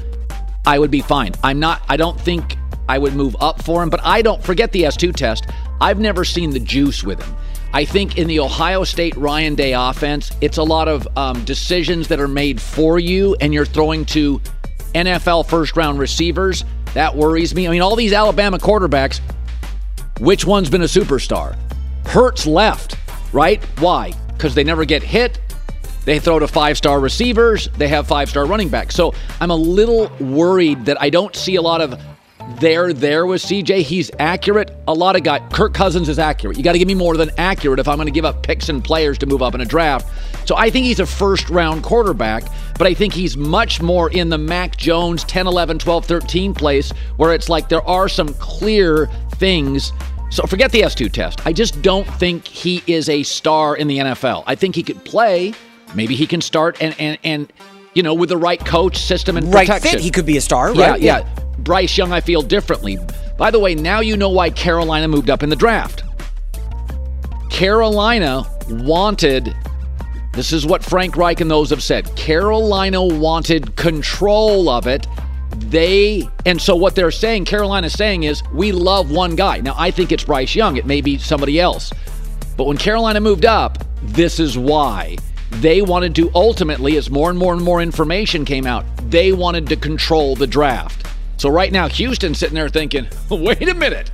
I 0.65 0.79
would 0.79 0.91
be 0.91 1.03
fine. 1.03 1.35
I'm 1.43 1.61
not. 1.61 1.83
I 1.87 1.99
don't 1.99 2.19
think 2.19 2.57
I 2.89 2.97
would 2.97 3.15
move 3.15 3.37
up 3.39 3.63
for 3.63 3.83
him. 3.83 3.91
But 3.91 4.01
I 4.03 4.23
don't 4.23 4.43
forget 4.43 4.73
the 4.73 4.85
S2 4.85 5.15
test. 5.15 5.45
I've 5.83 6.01
never 6.01 6.25
seen 6.25 6.49
the 6.49 6.61
juice 6.61 7.05
with 7.05 7.23
him. 7.23 7.37
I 7.75 7.85
think 7.85 8.19
in 8.19 8.29
the 8.29 8.39
Ohio 8.39 8.85
State 8.85 9.17
Ryan 9.17 9.57
Day 9.57 9.73
offense, 9.73 10.31
it's 10.41 10.59
a 10.59 10.63
lot 10.63 10.87
of 10.87 11.09
um, 11.19 11.45
decisions 11.45 12.07
that 12.07 12.21
are 12.21 12.29
made 12.29 12.61
for 12.61 13.01
you, 13.01 13.35
and 13.41 13.53
you're 13.53 13.67
throwing 13.67 14.05
to 14.07 14.41
NFL 14.95 15.49
first 15.49 15.77
round 15.77 15.99
receivers. 15.99 16.65
That 16.95 17.17
worries 17.17 17.53
me. 17.53 17.67
I 17.67 17.73
mean, 17.73 17.83
all 17.83 17.97
these 17.97 18.13
Alabama 18.13 18.61
quarterbacks, 18.61 19.21
which 20.21 20.45
one's 20.45 20.71
been 20.71 20.83
a 20.83 20.85
superstar? 20.85 21.57
Hurts 22.07 22.47
left, 22.47 22.97
right? 23.33 23.61
Why? 23.81 24.13
Because 24.29 24.55
they 24.55 24.63
never 24.63 24.85
get 24.85 25.03
hit. 25.03 25.41
They 26.05 26.21
throw 26.21 26.39
to 26.39 26.47
five 26.47 26.79
star 26.79 27.01
receivers. 27.01 27.69
They 27.77 27.89
have 27.89 28.07
five 28.07 28.31
star 28.31 28.47
running 28.47 28.69
backs. 28.69 28.95
So 28.95 29.15
I'm 29.41 29.51
a 29.51 29.57
little 29.57 30.13
worried 30.21 30.85
that 30.85 31.03
I 31.03 31.11
don't 31.11 31.35
see 31.35 31.57
a 31.57 31.63
lot 31.63 31.81
of 31.81 32.01
there 32.59 32.93
there 32.93 33.27
with 33.27 33.43
CJ. 33.43 33.83
He's 33.83 34.11
accurate. 34.19 34.77
A 34.89 34.93
lot 34.93 35.17
of 35.17 35.23
guys. 35.23 35.43
Kirk 35.53 35.75
Cousins 35.75 36.09
is 36.09 36.19
accurate. 36.19 36.57
You 36.57 36.63
got 36.63 36.73
to 36.73 36.79
give 36.79 36.89
me 36.89 36.95
more 36.95 37.17
than 37.17 37.31
accurate 37.39 37.79
if 37.79 37.89
I'm 37.89 37.97
going 37.97 38.07
to 38.07 38.13
give 38.13 38.25
up 38.25 38.43
picks 38.43 38.69
and 38.69 38.83
players 38.83 39.19
to 39.19 39.27
move 39.27 39.43
up 39.43 39.55
in 39.55 39.61
a 39.61 39.65
draft. 39.65 40.09
So 40.47 40.57
I 40.57 40.71
think 40.71 40.87
he's 40.87 41.01
a 41.01 41.07
first 41.07 41.49
round 41.51 41.83
quarterback, 41.83 42.45
but 42.79 42.87
I 42.87 42.95
think 42.95 43.13
he's 43.13 43.37
much 43.37 43.81
more 43.81 44.11
in 44.11 44.29
the 44.29 44.39
Mac 44.39 44.77
Jones 44.77 45.25
10, 45.25 45.47
11, 45.47 45.79
12, 45.79 46.05
13 46.05 46.55
place 46.55 46.91
where 47.17 47.35
it's 47.35 47.49
like 47.49 47.69
there 47.69 47.83
are 47.83 48.09
some 48.09 48.35
clear 48.35 49.07
things. 49.37 49.93
So 50.31 50.45
forget 50.45 50.71
the 50.73 50.83
S2 50.83 51.13
test. 51.13 51.47
I 51.47 51.53
just 51.53 51.81
don't 51.83 52.07
think 52.15 52.47
he 52.47 52.83
is 52.87 53.09
a 53.09 53.23
star 53.23 53.77
in 53.77 53.89
the 53.89 53.99
NFL. 53.99 54.45
I 54.47 54.55
think 54.55 54.75
he 54.75 54.83
could 54.83 55.05
play. 55.05 55.55
Maybe 55.95 56.15
he 56.15 56.27
can 56.27 56.41
start 56.41 56.77
and 56.83 56.95
and 56.99 57.19
and 57.23 57.53
you 57.95 58.03
know 58.03 58.15
with 58.15 58.31
the 58.31 58.37
right 58.37 58.59
coach, 58.59 58.99
system, 58.99 59.37
and 59.37 59.53
right 59.55 59.67
protection. 59.67 59.93
fit, 59.93 60.01
he 60.01 60.11
could 60.11 60.27
be 60.27 60.37
a 60.37 60.41
star. 60.41 60.75
Yeah, 60.75 60.91
right? 60.91 61.01
yeah. 61.01 61.44
Bryce 61.65 61.97
Young, 61.97 62.13
I 62.13 62.21
feel 62.21 62.43
differently. 62.43 62.99
By 63.39 63.51
the 63.51 63.59
way, 63.59 63.75
now 63.75 64.01
you 64.01 64.17
know 64.17 64.29
why 64.29 64.51
Carolina 64.51 65.09
moved 65.09 65.31
up 65.31 65.43
in 65.43 65.49
the 65.49 65.57
draft. 65.57 66.05
Carolina 67.51 68.45
wanted, 68.69 69.57
this 70.33 70.53
is 70.53 70.67
what 70.67 70.85
Frank 70.85 71.17
Reich 71.17 71.41
and 71.41 71.51
those 71.51 71.71
have 71.71 71.83
said 71.83 72.15
Carolina 72.17 73.03
wanted 73.03 73.75
control 73.77 74.69
of 74.69 74.87
it. 74.87 75.07
They, 75.57 76.29
and 76.47 76.61
so 76.61 76.77
what 76.77 76.95
they're 76.95 77.11
saying, 77.11 77.45
Carolina's 77.47 77.93
saying 77.93 78.25
is, 78.25 78.43
we 78.53 78.73
love 78.73 79.11
one 79.11 79.37
guy. 79.37 79.61
Now, 79.61 79.75
I 79.79 79.91
think 79.91 80.13
it's 80.13 80.25
Bryce 80.25 80.55
Young. 80.55 80.77
It 80.77 80.85
may 80.85 81.01
be 81.01 81.17
somebody 81.17 81.61
else. 81.61 81.93
But 82.57 82.65
when 82.65 82.77
Carolina 82.77 83.21
moved 83.21 83.45
up, 83.45 83.79
this 84.03 84.39
is 84.39 84.59
why. 84.59 85.17
They 85.61 85.81
wanted 85.81 86.15
to 86.17 86.31
ultimately, 86.35 86.97
as 86.97 87.09
more 87.09 87.31
and 87.31 87.39
more 87.39 87.53
and 87.53 87.63
more 87.63 87.81
information 87.81 88.45
came 88.45 88.67
out, 88.67 88.85
they 89.11 89.33
wanted 89.33 89.69
to 89.69 89.77
control 89.77 90.35
the 90.35 90.47
draft. 90.47 91.04
So 91.37 91.49
right 91.49 91.73
now, 91.73 91.89
Houston's 91.89 92.39
sitting 92.39 92.55
there 92.55 92.69
thinking, 92.69 93.07
"Wait 93.31 93.69
a 93.69 93.75
minute, 93.75 94.11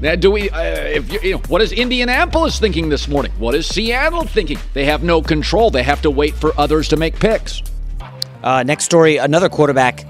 now 0.00 0.14
do 0.14 0.30
we? 0.30 0.50
Uh, 0.50 0.60
if 0.62 1.12
you, 1.12 1.20
you 1.22 1.32
know, 1.32 1.42
what 1.48 1.62
is 1.62 1.72
Indianapolis 1.72 2.58
thinking 2.58 2.88
this 2.88 3.08
morning? 3.08 3.32
What 3.38 3.54
is 3.54 3.66
Seattle 3.66 4.24
thinking? 4.24 4.58
They 4.74 4.84
have 4.86 5.02
no 5.02 5.22
control. 5.22 5.70
They 5.70 5.82
have 5.82 6.02
to 6.02 6.10
wait 6.10 6.34
for 6.34 6.52
others 6.58 6.88
to 6.88 6.96
make 6.96 7.18
picks." 7.18 7.62
Uh, 8.42 8.62
next 8.62 8.84
story, 8.84 9.16
another 9.16 9.48
quarterback, 9.48 10.04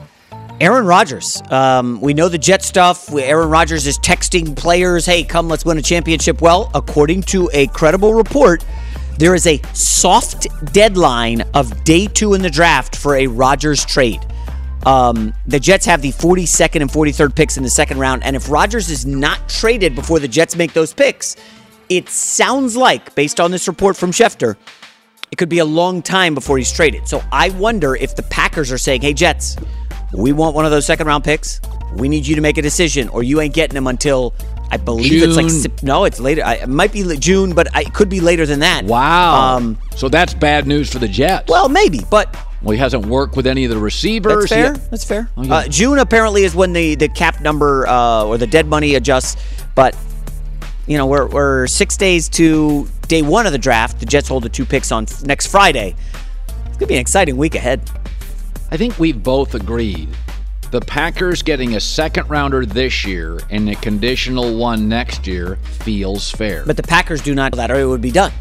Aaron 0.60 0.84
Rodgers. 0.86 1.42
Um, 1.50 2.00
we 2.00 2.12
know 2.14 2.28
the 2.28 2.38
Jet 2.38 2.62
stuff. 2.62 3.10
Aaron 3.12 3.48
Rodgers 3.48 3.86
is 3.86 3.98
texting 3.98 4.54
players, 4.56 5.06
"Hey, 5.06 5.22
come, 5.24 5.48
let's 5.48 5.64
win 5.64 5.78
a 5.78 5.82
championship." 5.82 6.40
Well, 6.40 6.70
according 6.74 7.22
to 7.24 7.48
a 7.52 7.66
credible 7.68 8.14
report, 8.14 8.64
There 9.18 9.34
is 9.34 9.46
a 9.46 9.62
soft 9.72 10.46
deadline 10.74 11.40
of 11.54 11.84
day 11.84 12.06
two 12.06 12.34
in 12.34 12.42
the 12.42 12.50
draft 12.50 12.94
for 12.94 13.14
a 13.16 13.26
Rodgers 13.26 13.82
trade. 13.82 14.20
Um, 14.84 15.34
the 15.46 15.58
Jets 15.58 15.86
have 15.86 16.02
the 16.02 16.12
42nd 16.12 16.80
and 16.80 16.90
43rd 16.90 17.34
picks 17.34 17.56
in 17.56 17.62
the 17.62 17.70
second 17.70 17.98
round, 17.98 18.22
and 18.22 18.36
if 18.36 18.50
Rodgers 18.50 18.90
is 18.90 19.04
not 19.04 19.48
traded 19.48 19.94
before 19.94 20.20
the 20.20 20.28
Jets 20.28 20.54
make 20.54 20.72
those 20.72 20.92
picks, 20.92 21.36
it 21.88 22.08
sounds 22.08 22.76
like, 22.76 23.14
based 23.14 23.40
on 23.40 23.50
this 23.50 23.66
report 23.68 23.96
from 23.96 24.12
Schefter, 24.12 24.56
it 25.30 25.36
could 25.38 25.48
be 25.48 25.58
a 25.58 25.64
long 25.64 26.02
time 26.02 26.34
before 26.34 26.56
he's 26.58 26.72
traded. 26.72 27.08
So 27.08 27.22
I 27.32 27.50
wonder 27.50 27.96
if 27.96 28.14
the 28.14 28.22
Packers 28.24 28.70
are 28.70 28.78
saying, 28.78 29.02
hey, 29.02 29.12
Jets, 29.12 29.56
we 30.12 30.32
want 30.32 30.54
one 30.54 30.64
of 30.64 30.70
those 30.70 30.86
second 30.86 31.06
round 31.06 31.24
picks. 31.24 31.60
We 31.94 32.08
need 32.08 32.26
you 32.26 32.34
to 32.36 32.40
make 32.40 32.58
a 32.58 32.62
decision, 32.62 33.08
or 33.08 33.22
you 33.22 33.40
ain't 33.40 33.54
getting 33.54 33.74
them 33.74 33.86
until 33.86 34.34
I 34.70 34.76
believe 34.76 35.22
it's 35.22 35.36
like 35.36 35.82
no, 35.82 36.04
it's 36.04 36.20
later. 36.20 36.42
I, 36.44 36.54
it 36.56 36.68
might 36.68 36.92
be 36.92 37.16
June, 37.18 37.54
but 37.54 37.74
I, 37.74 37.82
it 37.82 37.94
could 37.94 38.08
be 38.08 38.20
later 38.20 38.46
than 38.46 38.60
that. 38.60 38.84
Wow. 38.84 39.56
Um, 39.56 39.78
so 39.94 40.08
that's 40.08 40.34
bad 40.34 40.66
news 40.66 40.92
for 40.92 40.98
the 40.98 41.08
Jets. 41.08 41.48
well, 41.48 41.68
maybe, 41.68 42.00
but 42.10 42.36
Well, 42.66 42.72
he 42.72 42.78
hasn't 42.78 43.06
worked 43.06 43.36
with 43.36 43.46
any 43.46 43.62
of 43.64 43.70
the 43.70 43.78
receivers. 43.78 44.50
That's 44.50 44.52
fair. 44.52 44.72
He- 44.74 44.80
That's 44.90 45.04
fair. 45.04 45.30
Oh, 45.36 45.44
yeah. 45.44 45.54
uh, 45.54 45.68
June 45.68 46.00
apparently 46.00 46.42
is 46.42 46.52
when 46.52 46.72
the, 46.72 46.96
the 46.96 47.08
cap 47.08 47.40
number 47.40 47.86
uh, 47.86 48.24
or 48.24 48.38
the 48.38 48.46
dead 48.48 48.66
money 48.66 48.96
adjusts, 48.96 49.36
but 49.76 49.96
you 50.88 50.98
know 50.98 51.06
we're 51.06 51.26
we're 51.28 51.68
six 51.68 51.96
days 51.96 52.28
to 52.30 52.88
day 53.06 53.22
one 53.22 53.46
of 53.46 53.52
the 53.52 53.58
draft. 53.58 54.00
The 54.00 54.06
Jets 54.06 54.26
hold 54.26 54.42
the 54.42 54.48
two 54.48 54.64
picks 54.66 54.90
on 54.90 55.06
next 55.24 55.46
Friday. 55.46 55.94
It's 56.66 56.76
gonna 56.76 56.88
be 56.88 56.94
an 56.94 57.00
exciting 57.00 57.36
week 57.36 57.54
ahead. 57.54 57.88
I 58.72 58.76
think 58.76 58.98
we've 58.98 59.22
both 59.22 59.54
agreed 59.54 60.08
the 60.72 60.80
Packers 60.80 61.42
getting 61.44 61.76
a 61.76 61.80
second 61.80 62.28
rounder 62.28 62.66
this 62.66 63.04
year 63.04 63.38
and 63.50 63.70
a 63.70 63.76
conditional 63.76 64.56
one 64.58 64.88
next 64.88 65.24
year 65.28 65.54
feels 65.62 66.32
fair. 66.32 66.64
But 66.66 66.76
the 66.76 66.82
Packers 66.82 67.22
do 67.22 67.32
not 67.32 67.52
that, 67.54 67.70
or 67.70 67.78
it 67.78 67.86
would 67.86 68.00
be 68.02 68.10
done. 68.10 68.32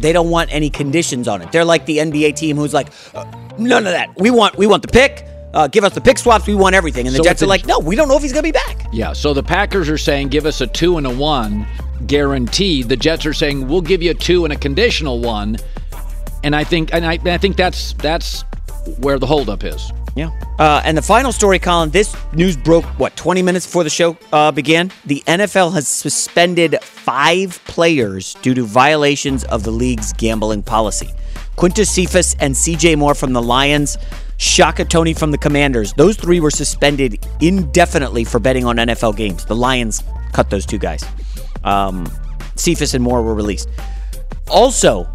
They 0.00 0.12
don't 0.12 0.30
want 0.30 0.52
any 0.52 0.70
conditions 0.70 1.28
on 1.28 1.42
it. 1.42 1.50
They're 1.52 1.64
like 1.64 1.86
the 1.86 1.98
NBA 1.98 2.36
team 2.36 2.56
who's 2.56 2.72
like, 2.74 2.88
uh, 3.14 3.24
none 3.58 3.86
of 3.86 3.92
that. 3.92 4.18
We 4.18 4.30
want 4.30 4.56
we 4.56 4.66
want 4.66 4.82
the 4.82 4.88
pick. 4.88 5.24
Uh, 5.54 5.66
give 5.66 5.82
us 5.82 5.94
the 5.94 6.00
pick 6.00 6.18
swaps. 6.18 6.46
We 6.46 6.54
want 6.54 6.74
everything. 6.74 7.06
And 7.06 7.14
the 7.14 7.18
So 7.18 7.24
Jets 7.24 7.42
are 7.42 7.46
like, 7.46 7.66
no, 7.66 7.78
we 7.78 7.96
don't 7.96 8.06
know 8.08 8.16
if 8.16 8.22
he's 8.22 8.32
gonna 8.32 8.42
be 8.42 8.52
back. 8.52 8.86
yeah, 8.92 9.12
so 9.12 9.32
the 9.32 9.42
Packers 9.42 9.88
are 9.88 9.98
saying 9.98 10.28
give 10.28 10.46
us 10.46 10.60
a 10.60 10.66
two 10.66 10.98
and 10.98 11.06
a 11.06 11.10
one 11.14 11.66
guaranteed. 12.06 12.88
The 12.88 12.96
Jets 12.96 13.24
are 13.26 13.32
saying 13.32 13.66
we'll 13.68 13.80
give 13.80 14.02
you 14.02 14.10
a 14.10 14.14
two 14.14 14.44
and 14.44 14.52
a 14.52 14.56
conditional 14.56 15.20
one. 15.20 15.56
And 16.44 16.54
I 16.54 16.64
think 16.64 16.92
and 16.94 17.04
I, 17.04 17.14
and 17.14 17.28
I 17.28 17.38
think 17.38 17.56
that's 17.56 17.94
that's 17.94 18.44
where 18.98 19.18
the 19.18 19.26
holdup 19.26 19.64
is. 19.64 19.90
Yeah. 20.18 20.32
Uh, 20.58 20.82
and 20.84 20.98
the 20.98 21.02
final 21.02 21.30
story, 21.30 21.60
Colin, 21.60 21.90
this 21.90 22.16
news 22.32 22.56
broke, 22.56 22.84
what, 22.98 23.14
20 23.14 23.40
minutes 23.40 23.66
before 23.66 23.84
the 23.84 23.90
show 23.90 24.18
uh, 24.32 24.50
began? 24.50 24.90
The 25.06 25.22
NFL 25.28 25.72
has 25.74 25.86
suspended 25.86 26.82
five 26.82 27.62
players 27.66 28.34
due 28.42 28.52
to 28.54 28.64
violations 28.64 29.44
of 29.44 29.62
the 29.62 29.70
league's 29.70 30.12
gambling 30.12 30.64
policy. 30.64 31.10
Quintez 31.56 31.86
Cephus 31.86 32.34
and 32.40 32.52
CJ 32.52 32.98
Moore 32.98 33.14
from 33.14 33.32
the 33.32 33.40
Lions, 33.40 33.96
Shaka 34.38 34.84
Toney 34.84 35.14
from 35.14 35.30
the 35.30 35.38
Commanders. 35.38 35.92
Those 35.92 36.16
three 36.16 36.40
were 36.40 36.50
suspended 36.50 37.24
indefinitely 37.40 38.24
for 38.24 38.40
betting 38.40 38.64
on 38.64 38.74
NFL 38.74 39.16
games. 39.16 39.44
The 39.44 39.54
Lions 39.54 40.02
cut 40.32 40.50
those 40.50 40.66
two 40.66 40.78
guys. 40.78 41.04
Um, 41.62 42.10
Cephas 42.56 42.92
and 42.94 43.04
Moore 43.04 43.22
were 43.22 43.36
released. 43.36 43.68
Also, 44.50 45.08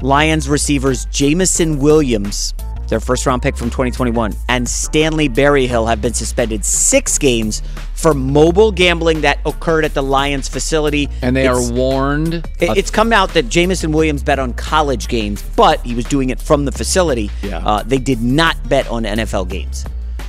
Lions 0.00 0.48
receivers 0.48 1.04
Jameson 1.04 1.78
Williams, 1.78 2.52
their 2.90 3.00
first 3.00 3.24
round 3.24 3.40
pick 3.40 3.56
from 3.56 3.68
2021, 3.70 4.34
and 4.48 4.68
Stanley 4.68 5.28
Berryhill 5.28 5.86
have 5.86 6.02
been 6.02 6.12
suspended 6.12 6.64
six 6.64 7.16
games 7.18 7.62
for 7.94 8.12
mobile 8.12 8.72
gambling 8.72 9.22
that 9.22 9.38
occurred 9.46 9.84
at 9.84 9.94
the 9.94 10.02
Lions 10.02 10.48
facility. 10.48 11.08
And 11.22 11.34
they 11.34 11.42
It's- 11.46 11.70
are 11.70 11.72
warned. 11.72 12.34
it- 12.58 12.76
It's 12.76 12.90
come 12.90 13.12
out 13.12 13.32
that 13.34 13.48
Jameson 13.48 13.92
Williams 13.92 14.22
bet 14.22 14.38
on 14.38 14.52
college 14.54 15.08
games, 15.08 15.42
but 15.56 15.80
he 15.84 15.94
was 15.94 16.04
doing 16.04 16.30
it 16.30 16.40
from 16.40 16.64
the 16.66 16.72
facility. 16.72 17.30
Yeah. 17.42 17.58
Uh, 17.64 17.82
they 17.86 17.98
did 17.98 18.22
not 18.22 18.56
bet 18.68 18.88
on 18.88 19.04
NFL 19.06 19.44
games. 19.48 19.84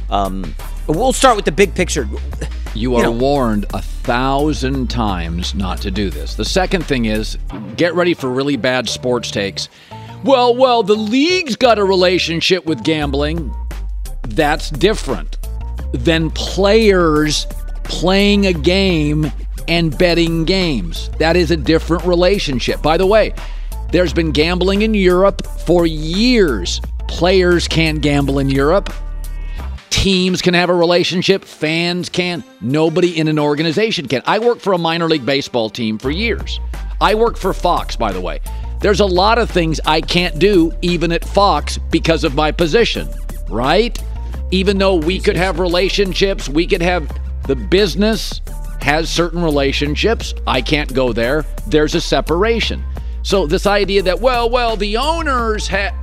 Um, 0.10 0.56
we'll 0.88 1.13
start 1.13 1.36
with 1.36 1.45
the 1.45 1.52
big 1.52 1.74
picture. 1.74 2.08
You 2.74 2.91
You 2.91 2.95
are 2.97 3.04
know- 3.04 3.12
warned 3.12 3.65
a 3.74 3.82
thousand 3.82 4.89
times 4.89 5.54
not 5.56 5.82
to 5.82 5.91
do 5.91 6.10
this. 6.10 6.36
The 6.36 6.45
second 6.45 6.86
thing 6.86 7.06
is 7.06 7.38
get 7.78 7.93
ready 7.95 8.13
for 8.13 8.30
really 8.30 8.56
bad 8.58 8.88
sports 8.89 9.32
takes. 9.32 9.67
Well, 10.23 10.55
well, 10.55 10.84
the 10.84 10.95
league's 10.95 11.55
got 11.55 11.79
a 11.79 11.84
relationship 11.84 12.65
with 12.65 12.84
gambling. 12.84 13.51
That's 14.27 14.69
different 14.69 15.39
than 15.93 16.29
players 16.29 17.47
playing 17.84 18.45
a 18.45 18.53
game 18.53 19.31
and 19.67 19.97
betting 19.97 20.45
games. 20.45 21.10
That 21.17 21.36
is 21.36 21.49
a 21.49 21.57
different 21.57 22.03
relationship. 22.05 22.84
By 22.84 22.97
the 22.97 23.05
way, 23.07 23.34
there's 23.91 24.13
been 24.13 24.31
gambling 24.31 24.84
in 24.84 24.93
Europe 24.93 25.45
for 25.65 25.88
years. 25.88 26.81
Players 27.07 27.67
can't 27.67 28.01
gamble 28.01 28.38
in 28.38 28.49
Europe. 28.49 28.93
Teams 29.89 30.41
can 30.41 30.53
have 30.53 30.69
a 30.69 30.73
relationship, 30.73 31.43
fans 31.43 32.10
can. 32.10 32.43
Nobody 32.62 33.17
in 33.17 33.27
an 33.27 33.39
organization 33.39 34.07
can. 34.07 34.21
I 34.25 34.39
worked 34.39 34.62
for 34.62 34.73
a 34.73 34.77
minor 34.77 35.07
league 35.07 35.25
baseball 35.25 35.69
team 35.69 35.97
for 35.97 36.12
years. 36.12 36.60
I 36.99 37.15
worked 37.15 37.38
for 37.39 37.53
Fox, 37.53 37.95
by 37.95 38.12
the 38.12 38.21
way. 38.21 38.39
There's 38.81 38.99
a 38.99 39.05
lot 39.05 39.37
of 39.37 39.49
things 39.49 39.79
I 39.85 40.01
can't 40.01 40.39
do, 40.39 40.73
even 40.81 41.11
at 41.11 41.23
Fox, 41.23 41.77
because 41.77 42.23
of 42.23 42.33
my 42.33 42.51
position, 42.51 43.07
right? 43.47 43.97
Even 44.49 44.79
though 44.79 44.95
we 44.95 45.19
could 45.19 45.37
have 45.37 45.59
relationships, 45.59 46.49
we 46.49 46.65
could 46.65 46.81
have 46.81 47.07
the 47.47 47.55
business 47.55 48.41
has 48.81 49.09
certain 49.09 49.43
relationships. 49.43 50.33
I 50.47 50.61
can't 50.61 50.91
go 50.93 51.13
there. 51.13 51.45
There's 51.67 51.93
a 51.93 52.01
separation. 52.01 52.83
So, 53.23 53.45
this 53.45 53.67
idea 53.67 54.01
that, 54.03 54.19
well, 54.19 54.49
well, 54.49 54.75
the 54.75 54.97
owners 54.97 55.67
have. 55.67 55.93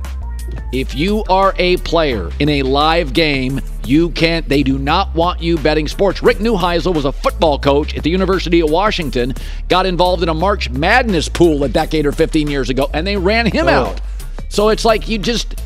If 0.71 0.93
you 0.95 1.23
are 1.29 1.53
a 1.57 1.77
player 1.77 2.29
in 2.39 2.49
a 2.49 2.61
live 2.63 3.13
game, 3.13 3.59
you 3.85 4.09
can't, 4.11 4.47
they 4.47 4.61
do 4.61 4.77
not 4.77 5.13
want 5.15 5.41
you 5.41 5.57
betting 5.57 5.87
sports. 5.87 6.21
Rick 6.21 6.37
Neuheisel 6.37 6.93
was 6.93 7.05
a 7.05 7.11
football 7.11 7.57
coach 7.57 7.95
at 7.95 8.03
the 8.03 8.09
University 8.11 8.59
of 8.59 8.69
Washington, 8.69 9.33
got 9.67 9.85
involved 9.87 10.21
in 10.21 10.29
a 10.29 10.33
March 10.33 10.69
Madness 10.69 11.27
pool 11.27 11.63
a 11.63 11.69
decade 11.69 12.05
or 12.05 12.11
15 12.11 12.47
years 12.49 12.69
ago, 12.69 12.89
and 12.93 13.05
they 13.07 13.17
ran 13.17 13.47
him 13.47 13.67
Oh. 13.67 13.71
out. 13.71 14.01
So 14.49 14.69
it's 14.69 14.85
like 14.85 15.09
you 15.09 15.17
just, 15.17 15.59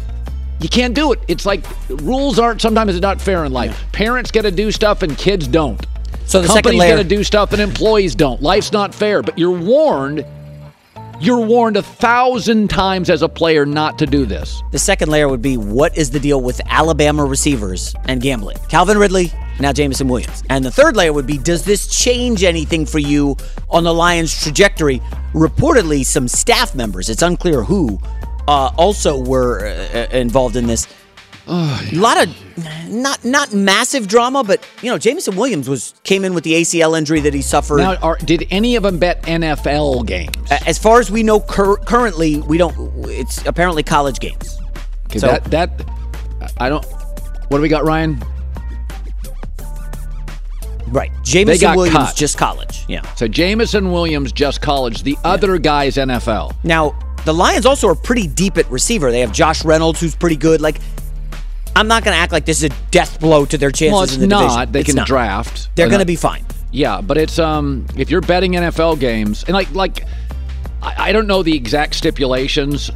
you 0.62 0.70
can't 0.70 0.94
do 0.94 1.12
it. 1.12 1.20
It's 1.28 1.46
like 1.46 1.66
rules 1.90 2.40
aren't, 2.40 2.62
sometimes 2.62 2.94
it's 2.96 3.02
not 3.02 3.20
fair 3.22 3.44
in 3.44 3.52
life. 3.52 3.84
Parents 3.92 4.32
get 4.32 4.44
to 4.44 4.52
do 4.52 4.72
stuff 4.72 5.04
and 5.04 5.18
kids 5.18 5.48
don't. 5.48 5.86
So 6.26 6.42
the 6.42 6.48
second 6.48 6.64
Companies 6.64 6.80
layer- 6.80 6.96
get 6.98 7.04
to 7.04 7.10
do 7.10 7.24
stuff 7.26 7.52
and 7.52 7.62
employees 7.62 8.16
don't. 8.16 8.42
Life's 8.42 8.72
not 8.72 8.96
fair, 8.96 9.22
but 9.22 9.38
you're 9.38 9.52
warned. 9.60 10.26
You're 11.24 11.40
warned 11.40 11.78
a 11.78 11.82
thousand 11.82 12.70
times 12.70 13.10
as 13.10 13.22
a 13.22 13.30
player 13.30 13.66
not 13.66 13.98
to 14.00 14.06
do 14.06 14.26
this. 14.26 14.62
The 14.72 14.78
second 14.78 15.08
layer 15.08 15.30
would 15.30 15.42
be 15.42 15.56
what 15.56 15.98
is 15.98 16.12
the 16.12 16.20
deal 16.20 16.42
with 16.42 16.60
Alabama 16.66 17.24
receivers 17.24 17.96
and 18.10 18.22
gambling? 18.22 18.58
Calvin 18.68 18.98
Ridley, 18.98 19.32
now 19.58 19.72
Jameson 19.72 20.10
Williams. 20.10 20.44
And 20.50 20.66
the 20.66 20.70
third 20.70 20.98
layer 20.98 21.14
would 21.14 21.26
be 21.26 21.38
does 21.38 21.64
this 21.64 21.88
change 21.88 22.44
anything 22.44 22.86
for 22.86 23.00
you 23.00 23.38
on 23.70 23.86
the 23.86 23.94
Lions' 23.94 24.44
trajectory? 24.44 25.00
Reportedly, 25.32 26.06
some 26.06 26.28
staff 26.28 26.76
members, 26.76 27.10
it's 27.10 27.22
unclear 27.22 27.64
who, 27.64 28.02
uh, 28.50 28.72
also 28.76 29.18
were 29.18 29.66
uh, 29.66 30.10
involved 30.12 30.58
in 30.58 30.68
this. 30.68 30.88
A 31.46 31.90
lot 31.94 32.22
of 32.26 32.90
not 32.90 33.26
not 33.26 33.54
massive 33.54 34.08
drama, 34.08 34.44
but 34.44 34.66
you 34.82 34.90
know, 34.90 34.98
Jameson 34.98 35.36
Williams 35.36 35.68
was 35.68 35.94
came 36.04 36.24
in 36.24 36.34
with 36.34 36.44
the 36.46 36.54
ACL 36.54 36.98
injury 36.98 37.20
that 37.22 37.34
he 37.34 37.42
suffered. 37.42 37.78
Now, 37.80 37.96
are, 37.98 38.18
did 38.18 38.48
any 38.50 38.76
of 38.78 38.84
them 38.84 38.98
bet 38.98 39.22
NFL 39.24 40.06
games? 40.06 40.36
As 40.66 40.78
far 40.78 41.00
as 41.02 41.12
we 41.12 41.22
know, 41.22 41.40
cur- 41.42 41.78
currently 41.78 42.40
we 42.42 42.58
don't. 42.58 42.76
It's 43.10 43.46
apparently 43.46 43.84
college 43.84 44.20
games. 44.20 44.58
Okay, 45.08 45.20
So- 45.20 45.28
that 45.28 45.44
that 45.52 45.70
I 46.58 46.70
don't. 46.70 46.86
What 47.50 47.58
do 47.58 47.62
we 47.62 47.68
got, 47.70 47.84
Ryan? 47.84 48.22
Right, 50.88 51.12
They 51.18 51.22
Jameson 51.24 51.76
Williams 51.76 51.98
cut. 51.98 52.16
just 52.16 52.38
college. 52.38 52.86
Yeah. 52.88 53.02
So 53.16 53.28
Jameson 53.28 53.92
Williams 53.92 54.32
just 54.32 54.62
college. 54.62 55.02
The 55.04 55.18
other 55.24 55.58
guys 55.58 55.96
NFL. 55.98 56.54
Now, 56.64 56.94
the 57.26 57.34
Lions 57.34 57.66
also 57.66 57.88
are 57.88 57.96
pretty 57.96 58.28
deep 58.28 58.58
at 58.58 58.70
receiver. 58.70 59.10
They 59.12 59.22
have 59.22 59.32
Josh 59.32 59.66
Reynolds, 59.66 60.00
who's 60.00 60.14
pretty 60.16 60.36
good. 60.36 60.62
Like, 60.62 60.80
I'm 61.76 61.88
not 61.88 62.04
going 62.04 62.16
to 62.16 62.20
act 62.20 62.32
like 62.32 62.46
this 62.46 62.62
is 62.64 62.72
a 62.72 62.76
death 62.92 63.20
blow 63.20 63.46
to 63.46 63.58
their 63.58 63.72
chances 63.72 63.94
well, 63.94 64.04
it's 64.04 64.14
in 64.16 64.22
the 64.22 64.28
not. 64.28 64.42
division. 64.42 64.72
They 64.72 64.80
It's 64.82 64.88
can 64.90 64.96
not. 64.98 65.08
draft. 65.08 65.70
They're 65.76 65.88
going 65.90 66.00
to 66.00 66.06
be 66.06 66.16
fine. 66.16 66.46
Yeah, 66.72 67.02
but 67.02 67.18
it's 67.18 67.38
um 67.38 67.86
if 67.96 68.10
you're 68.10 68.22
betting 68.22 68.54
NFL 68.54 69.00
games 69.00 69.44
and 69.44 69.54
like 69.54 69.72
like 69.76 70.06
I, 70.82 71.10
I 71.10 71.12
don't 71.12 71.28
know 71.28 71.44
the 71.44 71.56
exact 71.56 71.96
stipulations. 71.96 72.90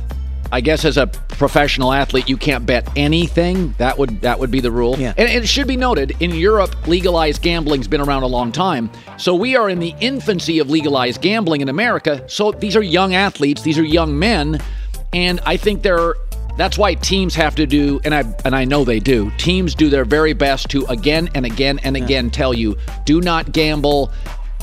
I 0.52 0.62
guess 0.62 0.86
as 0.86 0.96
a 0.98 1.08
professional 1.08 1.92
athlete, 1.92 2.30
you 2.30 2.38
can't 2.38 2.66
bet 2.66 2.88
anything. 2.96 3.76
That 3.80 3.98
would 4.00 4.22
that 4.22 4.40
would 4.40 4.50
be 4.50 4.62
the 4.62 4.72
rule. 4.72 4.96
Yeah. 4.98 5.14
And, 5.18 5.30
and 5.30 5.44
it 5.44 5.48
should 5.48 5.68
be 5.68 5.76
noted 5.78 6.16
in 6.22 6.32
Europe, 6.34 6.88
legalized 6.88 7.42
gambling's 7.42 7.88
been 7.88 8.02
around 8.02 8.24
a 8.24 8.28
long 8.28 8.52
time. 8.52 8.90
So 9.18 9.36
we 9.36 9.56
are 9.56 9.70
in 9.70 9.80
the 9.80 9.94
infancy 10.00 10.60
of 10.60 10.70
legalized 10.70 11.22
gambling 11.22 11.62
in 11.62 11.70
America. 11.70 12.24
So 12.28 12.52
these 12.54 12.76
are 12.76 12.82
young 12.82 13.14
athletes. 13.14 13.62
These 13.62 13.78
are 13.78 13.84
young 13.84 14.18
men, 14.18 14.60
and 15.14 15.40
I 15.46 15.58
think 15.58 15.82
they're. 15.84 16.16
That's 16.58 16.78
why 16.78 16.96
teams 16.96 17.36
have 17.36 17.56
to 17.56 17.68
do, 17.68 18.02
and 18.04 18.16
I 18.16 18.24
and 18.44 18.56
I 18.56 18.66
know 18.66 18.84
they 18.84 19.00
do. 19.00 19.32
Teams 19.38 19.76
do 19.76 19.90
their 19.90 20.06
very 20.06 20.34
best 20.34 20.70
to 20.72 20.86
again 20.86 21.30
and 21.36 21.46
again 21.46 21.80
and 21.84 21.96
again 21.96 22.32
tell 22.32 22.54
you, 22.54 22.76
do 23.06 23.22
not 23.22 23.52
gamble. 23.52 24.12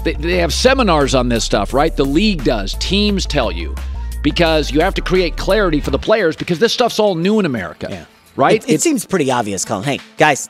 They, 0.02 0.14
they 0.14 0.37
have 0.38 0.52
seminars 0.52 1.14
on 1.14 1.28
this 1.28 1.44
stuff, 1.44 1.72
right? 1.72 1.96
The 1.96 2.04
league 2.04 2.44
does. 2.44 2.74
Teams 2.74 3.24
tell 3.24 3.52
you 3.52 3.74
because 4.22 4.72
you 4.72 4.80
have 4.80 4.94
to 4.94 5.02
create 5.02 5.37
clarity 5.37 5.80
for 5.80 5.90
the 5.90 5.98
players 5.98 6.35
because 6.35 6.59
this 6.59 6.72
stuff's 6.72 6.98
all 6.98 7.14
new 7.14 7.38
in 7.38 7.46
America. 7.46 7.87
Yeah. 7.88 8.04
Right? 8.37 8.64
It, 8.68 8.74
it 8.74 8.83
seems 8.83 9.07
pretty 9.07 9.30
obvious, 9.30 9.64
Colin. 9.64 9.85
Hey, 9.85 10.00
guys, 10.16 10.48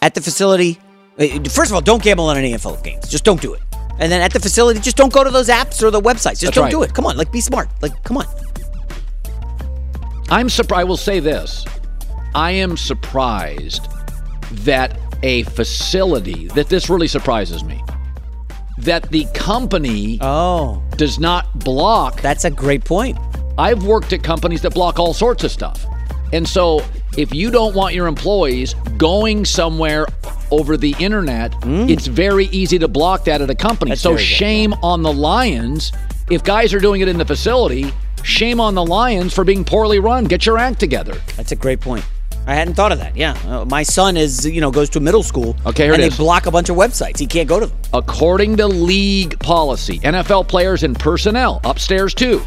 at 0.00 0.14
the 0.14 0.22
facility, 0.22 0.78
uh, 1.18 1.26
first 1.50 1.70
of 1.70 1.74
all, 1.74 1.80
don't 1.82 2.02
gamble 2.02 2.24
on 2.26 2.38
any 2.38 2.52
NFL 2.52 2.82
games. 2.82 3.08
Just 3.08 3.24
don't 3.24 3.42
do 3.42 3.52
it. 3.52 3.60
And 3.98 4.10
then 4.10 4.22
at 4.22 4.32
the 4.32 4.40
facility, 4.40 4.80
just 4.80 4.96
don't 4.96 5.12
go 5.12 5.24
to 5.24 5.30
those 5.30 5.48
apps 5.48 5.82
or 5.82 5.90
the 5.90 6.00
websites. 6.00 6.40
Just 6.40 6.42
That's 6.42 6.54
don't 6.54 6.64
right. 6.64 6.70
do 6.70 6.82
it. 6.82 6.94
Come 6.94 7.04
on, 7.04 7.16
like 7.16 7.30
be 7.30 7.40
smart. 7.40 7.68
Like, 7.82 8.02
come 8.04 8.16
on. 8.16 8.26
I'm 10.30 10.48
surprised. 10.48 10.80
I 10.80 10.84
will 10.84 10.96
say 10.96 11.20
this. 11.20 11.64
I 12.34 12.50
am 12.52 12.76
surprised 12.76 13.88
that 14.64 14.98
a 15.22 15.42
facility 15.44 16.48
that 16.48 16.68
this 16.68 16.88
really 16.88 17.08
surprises 17.08 17.64
me 17.64 17.82
that 18.78 19.10
the 19.10 19.26
company 19.34 20.18
oh 20.20 20.82
does 20.96 21.18
not 21.18 21.58
block. 21.58 22.20
That's 22.20 22.44
a 22.44 22.50
great 22.50 22.84
point. 22.84 23.18
I've 23.58 23.84
worked 23.84 24.12
at 24.12 24.22
companies 24.22 24.62
that 24.62 24.72
block 24.72 24.98
all 24.98 25.12
sorts 25.12 25.42
of 25.44 25.50
stuff. 25.50 25.84
And 26.32 26.46
so 26.46 26.84
if 27.16 27.34
you 27.34 27.50
don't 27.50 27.74
want 27.74 27.94
your 27.94 28.06
employees 28.06 28.74
going 28.96 29.44
somewhere 29.44 30.06
over 30.50 30.76
the 30.76 30.94
internet, 31.00 31.54
it's 31.64 32.06
very 32.06 32.46
easy 32.46 32.78
to 32.78 32.88
block 32.88 33.24
that 33.24 33.40
at 33.40 33.50
a 33.50 33.54
company. 33.54 33.90
Mm. 33.90 33.92
That's 33.92 34.02
so 34.02 34.12
good, 34.12 34.20
shame 34.20 34.74
on 34.74 35.02
the 35.02 35.12
Lions. 35.12 35.92
If 36.30 36.44
guys 36.44 36.72
are 36.72 36.80
doing 36.80 37.00
it 37.00 37.08
in 37.08 37.18
the 37.18 37.24
facility, 37.24 37.92
shame 38.24 38.60
on 38.60 38.74
the 38.74 38.84
Lions 38.84 39.34
for 39.34 39.44
being 39.44 39.64
poorly 39.64 39.98
run. 39.98 40.24
Get 40.24 40.46
your 40.46 40.58
act 40.58 40.80
together. 40.80 41.14
That's 41.36 41.52
a 41.52 41.56
great 41.56 41.80
point. 41.80 42.04
I 42.46 42.54
hadn't 42.54 42.74
thought 42.74 42.92
of 42.92 42.98
that. 42.98 43.14
Yeah, 43.14 43.36
uh, 43.46 43.66
my 43.66 43.82
son 43.82 44.16
is 44.16 44.46
you 44.46 44.62
know 44.62 44.70
goes 44.70 44.88
to 44.90 45.00
middle 45.00 45.22
school. 45.22 45.54
Okay, 45.66 45.84
here 45.84 45.92
and 45.92 46.02
they 46.02 46.08
block 46.08 46.46
a 46.46 46.50
bunch 46.50 46.70
of 46.70 46.76
websites. 46.76 47.18
He 47.18 47.26
can't 47.26 47.48
go 47.48 47.60
to 47.60 47.66
them. 47.66 47.78
According 47.92 48.56
to 48.56 48.66
league 48.66 49.38
policy, 49.40 49.98
NFL 49.98 50.48
players 50.48 50.82
and 50.82 50.98
personnel, 50.98 51.60
upstairs 51.64 52.14
too, 52.14 52.40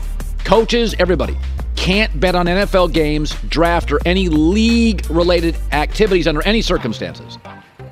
coaches, 0.43 0.95
everybody, 0.97 1.38
can't 1.75 2.19
bet 2.19 2.34
on 2.34 2.47
NFL 2.47 2.93
games, 2.93 3.36
draft, 3.49 3.91
or 3.91 3.99
any 4.05 4.27
league 4.27 5.07
related 5.10 5.55
activities 5.71 6.27
under 6.27 6.41
any 6.47 6.63
circumstances. 6.63 7.38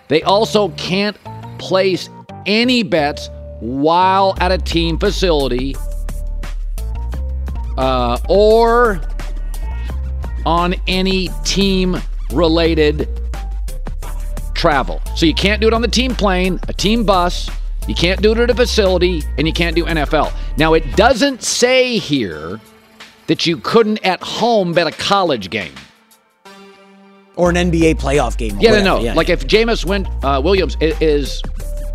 They 0.08 0.24
also 0.24 0.70
can't 0.70 1.16
place 1.60 2.10
any 2.48 2.82
bets 2.82 3.30
while 3.60 4.36
at 4.40 4.52
a 4.52 4.58
team 4.58 4.98
facility 4.98 5.76
uh, 7.80 8.20
or 8.28 9.02
on 10.46 10.76
any 10.88 11.30
team 11.46 11.98
related 12.34 13.08
travel. 14.54 15.02
So 15.16 15.26
you 15.26 15.34
can't 15.34 15.62
do 15.62 15.68
it 15.68 15.74
on 15.74 15.82
the 15.82 15.88
team 15.88 16.14
plane, 16.14 16.60
a 16.68 16.74
team 16.74 17.06
bus, 17.06 17.50
you 17.88 17.96
can't 17.96 18.22
do 18.22 18.34
it 18.34 18.38
at 18.38 18.50
a 18.50 18.54
facility, 18.54 19.24
and 19.38 19.48
you 19.48 19.54
can't 19.54 19.76
do 19.76 19.86
NFL. 19.86 20.34
Now, 20.58 20.74
it 20.74 20.96
doesn't 20.96 21.42
say 21.42 21.98
here 21.98 22.60
that 23.28 23.46
you 23.48 23.58
couldn't 23.58 24.06
at 24.06 24.22
home 24.22 24.74
bet 24.74 24.86
a 24.86 24.92
college 24.92 25.50
game. 25.50 25.74
Or 27.36 27.50
an 27.50 27.56
NBA 27.56 27.96
playoff 27.96 28.38
game. 28.38 28.60
Yeah, 28.60 28.72
whatever. 28.72 28.86
no, 28.86 28.98
no. 28.98 29.04
Yeah, 29.04 29.14
like 29.14 29.30
if 29.30 29.48
Jameson, 29.48 30.06
uh, 30.24 30.42
Williams 30.44 30.76
is, 30.82 31.42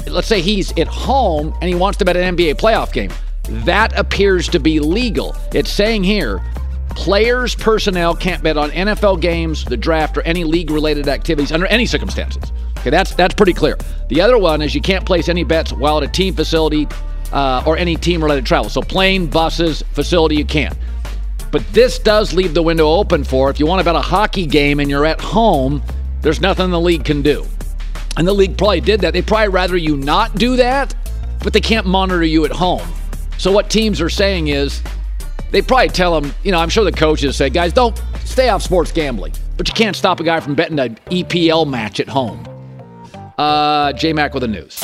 let's 0.07 0.27
say 0.27 0.41
he's 0.41 0.77
at 0.79 0.89
home 0.89 1.55
and 1.61 1.69
he 1.69 1.75
wants 1.75 1.99
to 1.99 2.07
bet 2.07 2.17
an 2.17 2.35
NBA 2.35 2.55
playoff 2.55 2.93
game. 2.93 3.11
That 3.49 3.97
appears 3.99 4.49
to 4.49 4.59
be 4.59 4.81
legal. 4.81 5.37
It's 5.53 5.71
saying 5.71 6.05
here, 6.05 6.43
players, 6.91 7.55
personnel 7.55 8.15
can't 8.15 8.43
bet 8.43 8.57
on 8.57 8.71
NFL 8.71 9.21
games, 9.21 9.65
the 9.65 9.77
draft, 9.77 10.17
or 10.17 10.23
any 10.23 10.45
league-related 10.45 11.09
activities 11.09 11.53
under 11.53 11.67
any 11.67 11.87
circumstances. 11.87 12.53
Okay, 12.79 12.91
that's 12.91 13.15
that's 13.15 13.35
pretty 13.35 13.53
clear. 13.53 13.77
The 14.09 14.21
other 14.21 14.39
one 14.39 14.61
is 14.63 14.75
you 14.75 14.81
can't 14.81 15.05
place 15.07 15.29
any 15.29 15.45
bets 15.45 15.73
while 15.73 15.99
at 15.99 16.03
a 16.03 16.09
team 16.09 16.35
facility 16.35 16.87
uh, 17.33 17.63
or 17.67 17.77
any 17.77 17.97
team-related 17.97 18.47
travel. 18.47 18.71
So 18.71 18.81
plane, 18.83 19.27
buses, 19.27 19.83
facility, 19.93 20.37
you 20.37 20.45
can't. 20.45 20.77
But 21.51 21.67
this 21.73 21.99
does 21.99 22.33
leave 22.33 22.53
the 22.53 22.63
window 22.63 22.89
open 22.89 23.25
for 23.25 23.49
if 23.49 23.61
you 23.61 23.67
want 23.67 23.81
to 23.81 23.85
bet 23.85 23.95
a 23.95 24.01
hockey 24.01 24.45
game 24.45 24.81
and 24.81 24.91
you're 24.91 25.07
at 25.07 25.21
home, 25.21 25.83
there's 26.21 26.41
nothing 26.41 26.71
the 26.71 26.81
league 26.81 27.05
can 27.05 27.23
do. 27.23 27.45
And 28.17 28.27
the 28.27 28.33
league 28.33 28.57
probably 28.57 28.81
did 28.81 29.01
that. 29.03 29.13
They'd 29.13 29.27
probably 29.27 29.49
rather 29.49 29.77
you 29.77 29.97
not 29.97 30.35
do 30.37 30.57
that, 30.57 30.95
but 31.43 31.53
they 31.53 31.61
can't 31.61 31.87
monitor 31.87 32.25
you 32.25 32.45
at 32.45 32.51
home. 32.51 32.87
So 33.39 33.53
what 33.53 33.71
teams 33.71 34.01
are 34.01 34.09
saying 34.11 34.49
is 34.49 34.83
they 35.51 35.63
probably 35.63 35.89
tell 35.89 36.21
them, 36.21 36.33
you 36.43 36.53
know, 36.53 36.59
I'm 36.59 36.69
sure 36.69 36.85
the 36.85 36.93
coaches 36.93 37.37
say, 37.37 37.51
guys, 37.51 37.73
don't 37.73 38.01
stay 38.25 38.49
off 38.49 38.63
sports 38.63 38.93
gambling, 38.93 39.33
but 39.57 39.69
you 39.69 39.75
can't 39.75 39.97
stop 39.97 40.21
a 40.21 40.25
guy 40.25 40.41
from 40.41 40.55
betting 40.55 40.79
an 40.79 40.97
EPL 41.07 41.69
match 41.69 42.01
at 42.01 42.09
home. 42.09 42.45
Uh, 43.39 43.93
J 43.93 44.13
Mac 44.13 44.35
with 44.35 44.43
the 44.43 44.49
news. 44.49 44.81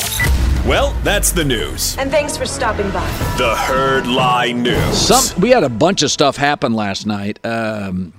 Well, 0.66 0.92
that's 1.02 1.32
the 1.32 1.44
news. 1.44 1.96
And 1.96 2.10
thanks 2.10 2.36
for 2.36 2.44
stopping 2.44 2.90
by. 2.90 3.06
The 3.38 3.54
Herd 3.56 4.06
Lie 4.06 4.52
News. 4.52 4.96
Some 4.96 5.40
we 5.40 5.50
had 5.50 5.64
a 5.64 5.68
bunch 5.68 6.02
of 6.02 6.10
stuff 6.10 6.36
happen 6.36 6.74
last 6.74 7.06
night. 7.06 7.44
Um, 7.44 8.12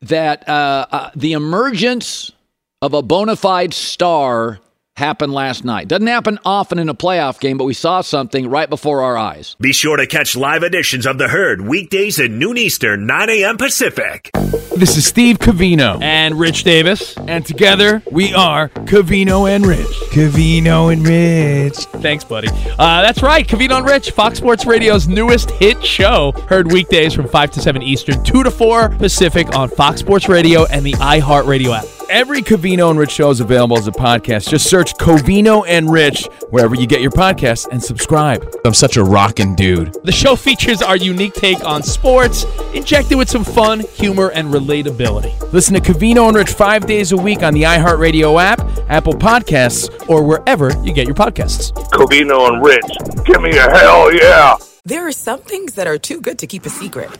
that 0.00 0.48
uh, 0.48 0.86
uh, 0.90 1.10
the 1.14 1.32
emergence 1.32 2.32
of 2.80 2.94
a 2.94 3.02
bona 3.02 3.36
fide 3.36 3.74
star 3.74 4.58
happened 4.98 5.32
last 5.32 5.64
night. 5.64 5.88
Doesn't 5.88 6.06
happen 6.06 6.38
often 6.44 6.78
in 6.78 6.88
a 6.88 6.94
playoff 6.94 7.40
game, 7.40 7.56
but 7.56 7.64
we 7.64 7.72
saw 7.74 8.00
something 8.02 8.48
right 8.50 8.68
before 8.68 9.02
our 9.02 9.16
eyes. 9.16 9.56
Be 9.60 9.72
sure 9.72 9.96
to 9.96 10.06
catch 10.06 10.36
live 10.36 10.62
editions 10.62 11.06
of 11.06 11.18
The 11.18 11.28
Herd 11.28 11.62
weekdays 11.62 12.20
at 12.20 12.30
noon 12.30 12.58
Eastern, 12.58 13.06
9 13.06 13.30
a.m. 13.30 13.56
Pacific. 13.56 14.30
This 14.76 14.96
is 14.96 15.06
Steve 15.06 15.38
Covino 15.38 16.00
and 16.02 16.38
Rich 16.38 16.64
Davis, 16.64 17.16
and 17.16 17.46
together 17.46 18.02
we 18.10 18.34
are 18.34 18.68
Covino 18.68 19.48
and 19.48 19.66
Rich. 19.66 19.86
Covino 20.10 20.92
and 20.92 21.06
Rich. 21.06 21.76
Thanks, 22.02 22.24
buddy. 22.24 22.48
Uh, 22.78 23.02
that's 23.02 23.22
right, 23.22 23.46
Covino 23.46 23.78
and 23.78 23.86
Rich, 23.86 24.10
Fox 24.10 24.38
Sports 24.38 24.66
Radio's 24.66 25.08
newest 25.08 25.50
hit 25.52 25.82
show. 25.84 26.32
Heard 26.48 26.70
weekdays 26.72 27.14
from 27.14 27.28
5 27.28 27.50
to 27.52 27.60
7 27.60 27.82
Eastern, 27.82 28.22
2 28.24 28.42
to 28.42 28.50
4 28.50 28.90
Pacific 28.90 29.54
on 29.56 29.68
Fox 29.68 30.00
Sports 30.00 30.28
Radio 30.28 30.66
and 30.66 30.84
the 30.84 30.92
iHeartRadio 30.92 31.78
app. 31.78 31.97
Every 32.10 32.40
Covino 32.40 32.88
and 32.88 32.98
Rich 32.98 33.10
show 33.10 33.28
is 33.28 33.40
available 33.40 33.76
as 33.76 33.86
a 33.86 33.92
podcast. 33.92 34.48
Just 34.48 34.70
search 34.70 34.94
Covino 34.94 35.62
and 35.68 35.92
Rich 35.92 36.26
wherever 36.48 36.74
you 36.74 36.86
get 36.86 37.02
your 37.02 37.10
podcasts 37.10 37.68
and 37.70 37.82
subscribe. 37.82 38.50
I'm 38.64 38.72
such 38.72 38.96
a 38.96 39.04
rockin' 39.04 39.54
dude. 39.54 39.94
The 40.04 40.12
show 40.12 40.34
features 40.34 40.80
our 40.80 40.96
unique 40.96 41.34
take 41.34 41.62
on 41.64 41.82
sports, 41.82 42.46
injected 42.72 43.18
with 43.18 43.28
some 43.28 43.44
fun, 43.44 43.80
humor, 43.80 44.30
and 44.30 44.48
relatability. 44.48 45.52
Listen 45.52 45.74
to 45.74 45.80
Covino 45.80 46.28
and 46.28 46.36
Rich 46.36 46.48
five 46.48 46.86
days 46.86 47.12
a 47.12 47.16
week 47.16 47.42
on 47.42 47.52
the 47.52 47.64
iHeartRadio 47.64 48.40
app, 48.40 48.60
Apple 48.88 49.12
Podcasts, 49.12 50.08
or 50.08 50.22
wherever 50.22 50.70
you 50.82 50.94
get 50.94 51.04
your 51.04 51.14
podcasts. 51.14 51.72
Covino 51.90 52.48
and 52.48 52.64
Rich, 52.64 53.26
give 53.26 53.42
me 53.42 53.50
a 53.50 53.68
hell 53.70 54.14
yeah. 54.14 54.56
There 54.86 55.06
are 55.06 55.12
some 55.12 55.40
things 55.40 55.74
that 55.74 55.86
are 55.86 55.98
too 55.98 56.22
good 56.22 56.38
to 56.38 56.46
keep 56.46 56.64
a 56.64 56.70
secret. 56.70 57.10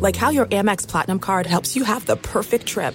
Like 0.00 0.16
how 0.16 0.30
your 0.30 0.46
Amex 0.46 0.88
Platinum 0.88 1.20
card 1.20 1.46
helps 1.46 1.76
you 1.76 1.84
have 1.84 2.06
the 2.06 2.16
perfect 2.16 2.66
trip. 2.66 2.94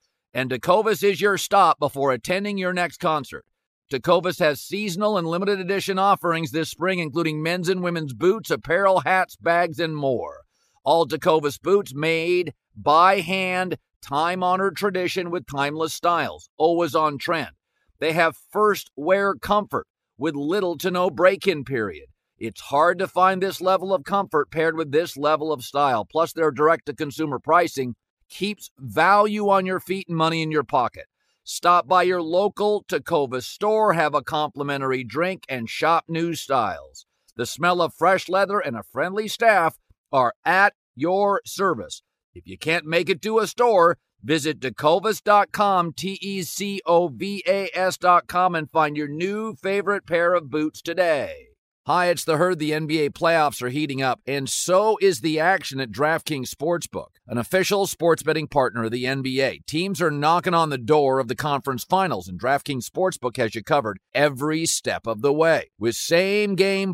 and 0.33 0.49
Tecovas 0.49 1.03
is 1.03 1.21
your 1.21 1.37
stop 1.37 1.79
before 1.79 2.11
attending 2.11 2.57
your 2.57 2.73
next 2.73 2.99
concert. 2.99 3.45
Tecovas 3.91 4.39
has 4.39 4.61
seasonal 4.61 5.17
and 5.17 5.27
limited 5.27 5.59
edition 5.59 5.99
offerings 5.99 6.51
this 6.51 6.69
spring, 6.69 6.99
including 6.99 7.43
men's 7.43 7.67
and 7.67 7.83
women's 7.83 8.13
boots, 8.13 8.49
apparel, 8.49 9.01
hats, 9.01 9.35
bags, 9.35 9.79
and 9.79 9.95
more. 9.95 10.41
All 10.85 11.05
Tecovas 11.05 11.61
boots 11.61 11.93
made 11.93 12.53
by 12.75 13.19
hand, 13.19 13.77
time 14.01 14.43
honored 14.43 14.77
tradition 14.77 15.29
with 15.29 15.45
timeless 15.45 15.93
styles, 15.93 16.49
always 16.57 16.95
on 16.95 17.17
trend. 17.17 17.51
They 17.99 18.13
have 18.13 18.37
first 18.51 18.89
wear 18.95 19.35
comfort 19.35 19.87
with 20.17 20.35
little 20.35 20.77
to 20.77 20.89
no 20.89 21.09
break 21.09 21.45
in 21.45 21.65
period. 21.65 22.05
It's 22.37 22.61
hard 22.61 22.97
to 22.99 23.07
find 23.07 23.43
this 23.43 23.61
level 23.61 23.93
of 23.93 24.05
comfort 24.05 24.49
paired 24.49 24.75
with 24.75 24.91
this 24.91 25.17
level 25.17 25.51
of 25.51 25.63
style. 25.63 26.05
Plus, 26.05 26.33
their 26.33 26.49
direct 26.49 26.87
to 26.87 26.95
consumer 26.95 27.37
pricing 27.37 27.95
keeps 28.31 28.71
value 28.79 29.49
on 29.49 29.67
your 29.67 29.79
feet 29.79 30.07
and 30.07 30.17
money 30.17 30.41
in 30.41 30.49
your 30.49 30.63
pocket. 30.63 31.05
Stop 31.43 31.87
by 31.87 32.03
your 32.03 32.21
local 32.21 32.83
Tecovas 32.87 33.43
store, 33.43 33.93
have 33.93 34.15
a 34.15 34.23
complimentary 34.23 35.03
drink, 35.03 35.43
and 35.49 35.69
shop 35.69 36.05
new 36.07 36.33
styles. 36.33 37.05
The 37.35 37.45
smell 37.45 37.81
of 37.81 37.93
fresh 37.93 38.29
leather 38.29 38.59
and 38.59 38.75
a 38.75 38.83
friendly 38.83 39.27
staff 39.27 39.77
are 40.11 40.33
at 40.45 40.73
your 40.95 41.41
service. 41.45 42.01
If 42.33 42.47
you 42.47 42.57
can't 42.57 42.85
make 42.85 43.09
it 43.09 43.21
to 43.23 43.39
a 43.39 43.47
store, 43.47 43.97
visit 44.23 44.59
tecovas.com, 44.59 45.93
T 45.93 46.17
E 46.21 46.43
C 46.43 46.81
O 46.85 47.09
V 47.09 47.43
A 47.47 47.69
S.com, 47.73 48.55
and 48.55 48.69
find 48.69 48.95
your 48.95 49.07
new 49.07 49.55
favorite 49.55 50.05
pair 50.05 50.33
of 50.33 50.49
boots 50.49 50.81
today. 50.81 51.50
Hi, 51.87 52.09
it's 52.09 52.25
the 52.25 52.37
herd. 52.37 52.59
The 52.59 52.69
NBA 52.69 53.09
playoffs 53.13 53.59
are 53.63 53.69
heating 53.69 54.03
up, 54.03 54.21
and 54.27 54.47
so 54.47 54.99
is 55.01 55.21
the 55.21 55.39
action 55.39 55.79
at 55.79 55.89
DraftKings 55.89 56.47
Sportsbook, 56.47 57.07
an 57.25 57.39
official 57.39 57.87
sports 57.87 58.21
betting 58.21 58.47
partner 58.47 58.83
of 58.83 58.91
the 58.91 59.05
NBA. 59.05 59.65
Teams 59.65 59.99
are 59.99 60.11
knocking 60.11 60.53
on 60.53 60.69
the 60.69 60.77
door 60.77 61.17
of 61.17 61.27
the 61.27 61.35
conference 61.35 61.83
finals, 61.83 62.27
and 62.27 62.39
DraftKings 62.39 62.87
Sportsbook 62.87 63.37
has 63.37 63.55
you 63.55 63.63
covered 63.63 63.97
every 64.13 64.67
step 64.67 65.07
of 65.07 65.23
the 65.23 65.33
way 65.33 65.71
with 65.79 65.95
same 65.95 66.53
game 66.53 66.93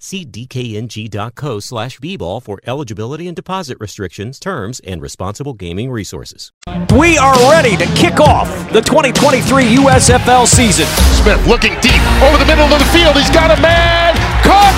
See 0.00 0.24
dkng.co 0.24 1.60
slash 1.60 1.98
bball 2.00 2.42
for 2.42 2.60
eligibility 2.66 3.26
and 3.26 3.36
deposit 3.36 3.78
restrictions, 3.80 4.38
terms, 4.38 4.80
and 4.80 5.02
responsible 5.02 5.54
gaming 5.54 5.90
resources. 5.90 6.52
We 6.96 7.18
are 7.18 7.34
ready 7.50 7.76
to 7.76 7.86
kick 7.94 8.20
off 8.20 8.48
the 8.72 8.80
2023 8.80 9.76
USFL 9.76 10.46
season. 10.46 10.86
Smith 11.20 11.44
looking 11.46 11.74
deep 11.80 12.02
over 12.22 12.38
the 12.38 12.46
middle 12.46 12.66
of 12.66 12.78
the 12.78 12.90
field. 12.92 13.16
He's 13.16 13.30
got 13.30 13.50
a 13.50 13.60
man 13.60 14.14
caught. 14.42 14.76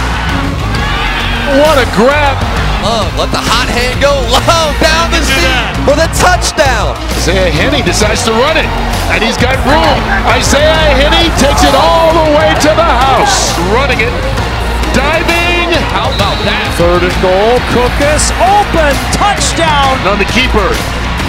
What 1.60 1.78
a 1.78 1.86
grab! 1.98 2.38
Love, 2.80 3.12
let 3.20 3.28
the 3.28 3.42
hot 3.44 3.68
hand 3.68 4.00
go 4.00 4.08
low 4.32 4.72
down 4.80 5.12
the 5.12 5.20
seat 5.20 5.84
for 5.84 5.92
the 6.00 6.08
touchdown. 6.16 6.96
Isaiah 7.20 7.52
Henny 7.52 7.84
decides 7.84 8.24
to 8.24 8.32
run 8.32 8.56
it, 8.56 8.64
and 9.12 9.20
he's 9.20 9.36
got 9.36 9.52
room. 9.68 10.00
Isaiah 10.32 10.96
Henny 10.96 11.28
takes 11.36 11.60
it 11.60 11.76
all 11.76 12.16
the 12.16 12.28
way 12.32 12.48
to 12.64 12.70
the 12.72 12.90
house, 13.04 13.52
running 13.68 14.00
it, 14.00 14.08
diving. 14.08 14.08
How 14.08 14.24
about 14.24 14.39
that? 16.46 16.72
Third 16.80 17.02
and 17.04 17.16
goal. 17.20 17.56
Cookus 17.74 18.32
open 18.40 18.94
touchdown. 19.12 19.96
On 20.08 20.16
the 20.16 20.28
keeper, 20.32 20.68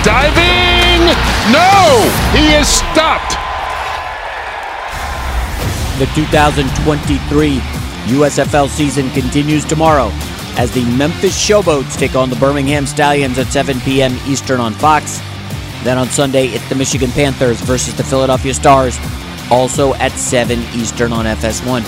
diving. 0.05 1.03
No, 1.51 2.05
he 2.32 2.53
is 2.55 2.68
stopped. 2.68 3.36
The 5.99 6.05
2023 6.16 7.59
USFL 8.18 8.70
season 8.70 9.09
continues 9.12 9.66
tomorrow 9.66 10.09
as 10.57 10.72
the 10.72 10.84
Memphis 10.95 11.38
Showboats 11.38 11.97
take 11.97 12.16
on 12.16 12.30
the 12.30 12.36
Birmingham 12.36 12.86
Stallions 12.86 13.38
at 13.38 13.47
7 13.47 13.80
p.m. 13.82 14.18
Eastern 14.26 14.59
on 14.59 14.74
Fox. 14.74 15.20
Then 15.84 15.97
on 15.97 16.07
Sunday, 16.07 16.47
it's 16.47 16.68
the 16.70 16.76
Michigan 16.76 17.12
Panthers 17.12 17.62
versus 17.62 17.95
the 17.95 18.03
Philadelphia 18.03 18.53
Stars, 18.53 18.97
also 19.49 19.93
at 19.95 20.12
7 20.12 20.59
Eastern 20.74 21.14
on 21.14 21.26
FS1. 21.26 21.84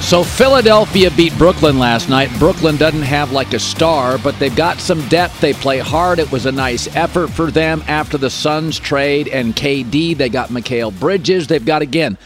So 0.00 0.24
Philadelphia 0.24 1.10
beat 1.10 1.36
Brooklyn 1.36 1.78
last 1.78 2.08
night. 2.08 2.30
Brooklyn 2.38 2.78
doesn't 2.78 3.02
have 3.02 3.30
like 3.30 3.52
a 3.52 3.58
star, 3.58 4.16
but 4.16 4.38
they've 4.38 4.56
got 4.56 4.78
some 4.78 5.06
depth. 5.08 5.38
They 5.40 5.52
play 5.52 5.80
hard. 5.80 6.18
It 6.18 6.32
was 6.32 6.46
a 6.46 6.52
nice 6.52 6.94
effort 6.96 7.28
for 7.28 7.50
them 7.50 7.82
after 7.86 8.16
the 8.16 8.30
Suns 8.30 8.78
trade 8.78 9.28
and 9.28 9.54
KD. 9.54 10.16
They 10.16 10.30
got 10.30 10.48
Mikal 10.48 10.98
Bridges. 10.98 11.46
They've 11.46 11.64
got 11.64 11.82
again 11.82 12.16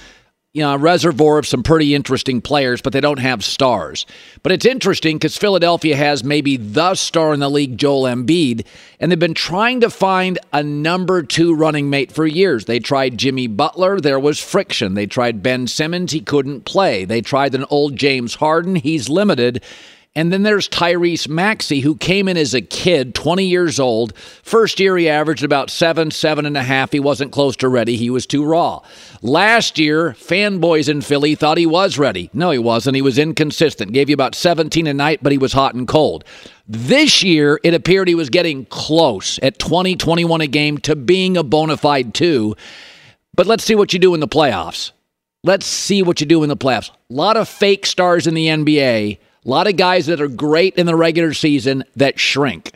you 0.54 0.62
know, 0.62 0.74
a 0.74 0.78
reservoir 0.78 1.38
of 1.38 1.46
some 1.46 1.62
pretty 1.62 1.94
interesting 1.94 2.42
players, 2.42 2.82
but 2.82 2.92
they 2.92 3.00
don't 3.00 3.18
have 3.18 3.42
stars. 3.42 4.04
But 4.42 4.52
it's 4.52 4.66
interesting 4.66 5.16
because 5.16 5.38
Philadelphia 5.38 5.96
has 5.96 6.22
maybe 6.22 6.58
the 6.58 6.94
star 6.94 7.32
in 7.32 7.40
the 7.40 7.48
league, 7.48 7.78
Joel 7.78 8.02
Embiid, 8.02 8.66
and 9.00 9.10
they've 9.10 9.18
been 9.18 9.32
trying 9.32 9.80
to 9.80 9.88
find 9.88 10.38
a 10.52 10.62
number 10.62 11.22
two 11.22 11.54
running 11.54 11.88
mate 11.88 12.12
for 12.12 12.26
years. 12.26 12.66
They 12.66 12.80
tried 12.80 13.16
Jimmy 13.16 13.46
Butler, 13.46 13.98
there 13.98 14.20
was 14.20 14.38
friction. 14.38 14.92
They 14.92 15.06
tried 15.06 15.42
Ben 15.42 15.66
Simmons, 15.68 16.12
he 16.12 16.20
couldn't 16.20 16.66
play. 16.66 17.06
They 17.06 17.22
tried 17.22 17.54
an 17.54 17.64
old 17.70 17.96
James 17.96 18.34
Harden, 18.34 18.76
he's 18.76 19.08
limited. 19.08 19.62
And 20.14 20.30
then 20.30 20.42
there's 20.42 20.68
Tyrese 20.68 21.26
Maxey, 21.26 21.80
who 21.80 21.96
came 21.96 22.28
in 22.28 22.36
as 22.36 22.52
a 22.52 22.60
kid, 22.60 23.14
20 23.14 23.46
years 23.46 23.80
old. 23.80 24.14
First 24.42 24.78
year, 24.78 24.94
he 24.98 25.08
averaged 25.08 25.42
about 25.42 25.70
seven, 25.70 26.10
seven 26.10 26.44
and 26.44 26.56
a 26.56 26.62
half. 26.62 26.92
He 26.92 27.00
wasn't 27.00 27.32
close 27.32 27.56
to 27.56 27.68
ready. 27.70 27.96
He 27.96 28.10
was 28.10 28.26
too 28.26 28.44
raw. 28.44 28.82
Last 29.22 29.78
year, 29.78 30.10
fanboys 30.10 30.90
in 30.90 31.00
Philly 31.00 31.34
thought 31.34 31.56
he 31.56 31.64
was 31.64 31.96
ready. 31.96 32.28
No, 32.34 32.50
he 32.50 32.58
wasn't. 32.58 32.96
He 32.96 33.00
was 33.00 33.18
inconsistent. 33.18 33.94
Gave 33.94 34.10
you 34.10 34.14
about 34.14 34.34
17 34.34 34.86
a 34.86 34.92
night, 34.92 35.20
but 35.22 35.32
he 35.32 35.38
was 35.38 35.54
hot 35.54 35.74
and 35.74 35.88
cold. 35.88 36.24
This 36.68 37.22
year, 37.22 37.58
it 37.64 37.72
appeared 37.72 38.06
he 38.06 38.14
was 38.14 38.28
getting 38.28 38.66
close 38.66 39.38
at 39.42 39.58
20, 39.58 39.96
21 39.96 40.42
a 40.42 40.46
game 40.46 40.76
to 40.78 40.94
being 40.94 41.38
a 41.38 41.42
bona 41.42 41.78
fide 41.78 42.12
two. 42.12 42.54
But 43.34 43.46
let's 43.46 43.64
see 43.64 43.74
what 43.74 43.94
you 43.94 43.98
do 43.98 44.12
in 44.12 44.20
the 44.20 44.28
playoffs. 44.28 44.92
Let's 45.42 45.64
see 45.64 46.02
what 46.02 46.20
you 46.20 46.26
do 46.26 46.42
in 46.42 46.50
the 46.50 46.56
playoffs. 46.56 46.90
A 46.90 46.94
lot 47.08 47.38
of 47.38 47.48
fake 47.48 47.86
stars 47.86 48.26
in 48.26 48.34
the 48.34 48.48
NBA. 48.48 49.18
A 49.44 49.48
lot 49.48 49.66
of 49.66 49.76
guys 49.76 50.06
that 50.06 50.20
are 50.20 50.28
great 50.28 50.76
in 50.76 50.86
the 50.86 50.94
regular 50.94 51.34
season 51.34 51.84
that 51.96 52.20
shrink. 52.20 52.72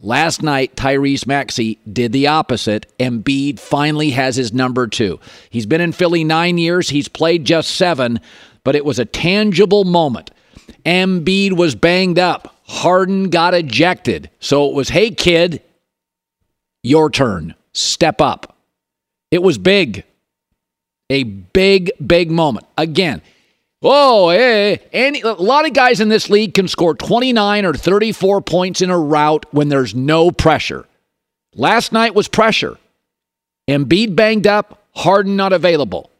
Last 0.00 0.42
night, 0.42 0.76
Tyrese 0.76 1.26
Maxey 1.26 1.78
did 1.90 2.12
the 2.12 2.26
opposite. 2.26 2.86
Embiid 3.00 3.58
finally 3.58 4.10
has 4.10 4.36
his 4.36 4.52
number 4.52 4.86
two. 4.86 5.18
He's 5.50 5.66
been 5.66 5.80
in 5.80 5.92
Philly 5.92 6.24
nine 6.24 6.58
years. 6.58 6.90
He's 6.90 7.08
played 7.08 7.44
just 7.44 7.70
seven, 7.70 8.20
but 8.64 8.76
it 8.76 8.84
was 8.84 8.98
a 8.98 9.04
tangible 9.04 9.84
moment. 9.84 10.30
Embiid 10.84 11.56
was 11.56 11.74
banged 11.74 12.18
up. 12.18 12.54
Harden 12.66 13.30
got 13.30 13.54
ejected. 13.54 14.30
So 14.40 14.68
it 14.68 14.74
was, 14.74 14.90
hey, 14.90 15.10
kid, 15.10 15.62
your 16.82 17.10
turn. 17.10 17.54
Step 17.72 18.20
up. 18.20 18.56
It 19.30 19.42
was 19.42 19.58
big. 19.58 20.04
A 21.10 21.24
big, 21.24 21.90
big 22.04 22.30
moment. 22.30 22.66
Again, 22.78 23.20
Oh, 23.86 24.30
hey, 24.30 24.80
any, 24.94 25.20
a 25.20 25.34
lot 25.34 25.66
of 25.66 25.74
guys 25.74 26.00
in 26.00 26.08
this 26.08 26.30
league 26.30 26.54
can 26.54 26.68
score 26.68 26.94
29 26.94 27.66
or 27.66 27.74
34 27.74 28.40
points 28.40 28.80
in 28.80 28.88
a 28.88 28.98
rout 28.98 29.44
when 29.50 29.68
there's 29.68 29.94
no 29.94 30.30
pressure. 30.30 30.86
Last 31.54 31.92
night 31.92 32.14
was 32.14 32.26
pressure. 32.26 32.78
Embiid 33.68 34.16
banged 34.16 34.46
up, 34.46 34.82
Harden 34.94 35.36
not 35.36 35.52
available. 35.52 36.10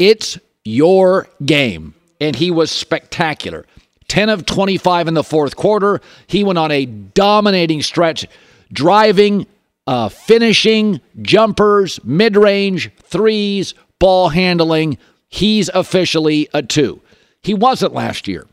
It's 0.00 0.36
your 0.64 1.28
game. 1.44 1.94
And 2.20 2.34
he 2.34 2.50
was 2.50 2.72
spectacular. 2.72 3.66
10 4.08 4.28
of 4.28 4.44
25 4.44 5.06
in 5.06 5.14
the 5.14 5.22
fourth 5.22 5.54
quarter. 5.54 6.00
He 6.26 6.42
went 6.42 6.58
on 6.58 6.72
a 6.72 6.86
dominating 6.86 7.82
stretch, 7.82 8.26
driving, 8.72 9.46
uh, 9.86 10.08
finishing, 10.08 11.00
jumpers, 11.22 12.02
mid 12.04 12.36
range, 12.36 12.90
threes, 13.04 13.74
ball 14.00 14.28
handling. 14.30 14.98
He's 15.30 15.70
officially 15.70 16.48
a 16.52 16.62
two. 16.62 17.00
He 17.42 17.54
wasn't 17.54 17.94
last 17.94 18.28
year. 18.28 18.46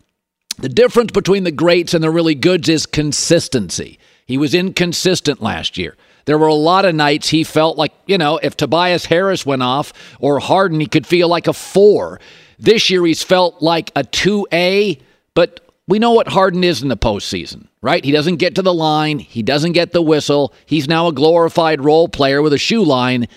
The 0.60 0.70
difference 0.70 1.12
between 1.12 1.44
the 1.44 1.52
greats 1.52 1.94
and 1.94 2.04
the 2.04 2.10
really 2.10 2.36
goods 2.36 2.70
is 2.70 2.86
consistency. 2.86 4.00
He 4.26 4.38
was 4.38 4.54
inconsistent 4.54 5.42
last 5.42 5.78
year. 5.78 5.96
There 6.26 6.38
were 6.38 6.48
a 6.48 6.54
lot 6.54 6.86
of 6.86 6.96
nights 6.96 7.30
he 7.30 7.44
felt 7.44 7.78
like, 7.78 7.94
you 8.06 8.18
know, 8.18 8.38
if 8.38 8.58
Tobias 8.58 9.06
Harris 9.06 9.46
went 9.46 9.64
off 9.64 9.94
or 10.20 10.40
Harden, 10.40 10.80
he 10.80 10.86
could 10.86 11.08
feel 11.08 11.28
like 11.28 11.48
a 11.48 11.54
four. 11.54 12.20
This 12.60 12.90
year 12.90 13.06
he's 13.06 13.24
felt 13.24 13.62
like 13.62 13.92
a 13.96 14.04
2A, 14.04 15.00
but 15.34 15.62
we 15.88 16.00
know 16.00 16.12
what 16.12 16.28
Harden 16.28 16.64
is 16.64 16.82
in 16.82 16.90
the 16.90 16.98
postseason, 16.98 17.68
right? 17.82 18.04
He 18.04 18.12
doesn't 18.12 18.38
get 18.38 18.56
to 18.56 18.62
the 18.62 18.74
line, 18.74 19.20
he 19.20 19.42
doesn't 19.42 19.72
get 19.72 19.94
the 19.94 20.02
whistle. 20.02 20.54
He's 20.66 20.88
now 20.88 21.08
a 21.08 21.14
glorified 21.14 21.82
role 21.82 22.10
player 22.10 22.42
with 22.42 22.52
a 22.52 22.58
shoe 22.58 22.84
line. 22.84 23.28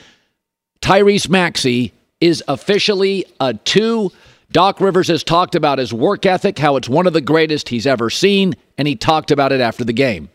Tyrese 0.81 1.29
Maxey 1.29 1.93
is 2.21 2.43
officially 2.49 3.25
a 3.41 3.55
two. 3.55 4.13
Doc 4.53 4.81
Rivers 4.81 5.09
has 5.09 5.23
talked 5.23 5.55
about 5.55 5.79
his 5.79 5.93
work 5.93 6.27
ethic, 6.27 6.59
how 6.59 6.77
it's 6.77 6.89
one 6.89 7.07
of 7.07 7.13
the 7.13 7.21
greatest 7.21 7.69
he's 7.69 7.87
ever 7.87 8.11
seen, 8.11 8.55
and 8.77 8.89
he 8.89 8.97
talked 8.97 9.31
about 9.31 9.53
it 9.53 9.61
after 9.61 9.85
the 9.85 9.93
game. 9.93 10.29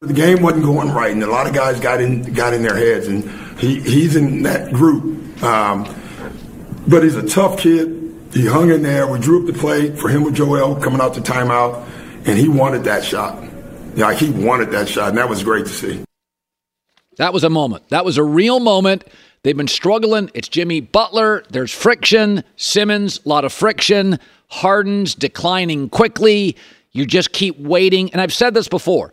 The 0.00 0.12
game 0.12 0.42
wasn't 0.42 0.64
going 0.64 0.90
right, 0.90 1.12
and 1.12 1.22
a 1.22 1.28
lot 1.28 1.46
of 1.46 1.54
guys 1.54 1.78
got 1.78 2.00
in 2.00 2.34
got 2.34 2.52
in 2.52 2.62
their 2.62 2.76
heads, 2.76 3.06
and 3.06 3.30
he, 3.60 3.80
he's 3.80 4.16
in 4.16 4.42
that 4.42 4.72
group. 4.72 5.42
Um, 5.44 5.84
but 6.88 7.04
he's 7.04 7.14
a 7.14 7.28
tough 7.28 7.58
kid, 7.58 8.12
He 8.32 8.46
hung 8.46 8.70
in 8.70 8.82
there. 8.82 9.06
We 9.06 9.20
drew 9.20 9.40
up 9.40 9.46
the 9.46 9.58
play 9.58 9.94
for 9.94 10.08
him 10.08 10.24
with 10.24 10.34
Joel 10.34 10.74
coming 10.76 11.00
out 11.00 11.14
the 11.14 11.20
timeout, 11.20 11.86
and 12.26 12.36
he 12.36 12.48
wanted 12.48 12.82
that 12.84 13.04
shot. 13.04 13.40
Yeah, 13.94 14.06
like 14.06 14.18
he 14.18 14.30
wanted 14.30 14.72
that 14.72 14.88
shot, 14.88 15.10
and 15.10 15.18
that 15.18 15.28
was 15.28 15.44
great 15.44 15.66
to 15.66 15.72
see. 15.72 16.02
That 17.18 17.32
was 17.32 17.44
a 17.44 17.50
moment. 17.50 17.88
That 17.90 18.04
was 18.04 18.18
a 18.18 18.24
real 18.24 18.58
moment. 18.58 19.04
They've 19.42 19.56
been 19.56 19.68
struggling. 19.68 20.30
It's 20.34 20.48
Jimmy 20.48 20.80
Butler. 20.80 21.42
There's 21.50 21.72
friction. 21.72 22.44
Simmons, 22.56 23.20
a 23.24 23.28
lot 23.28 23.44
of 23.44 23.52
friction. 23.52 24.20
Harden's 24.48 25.16
declining 25.16 25.88
quickly. 25.88 26.56
You 26.92 27.06
just 27.06 27.32
keep 27.32 27.58
waiting. 27.58 28.12
And 28.12 28.20
I've 28.20 28.32
said 28.32 28.54
this 28.54 28.68
before. 28.68 29.12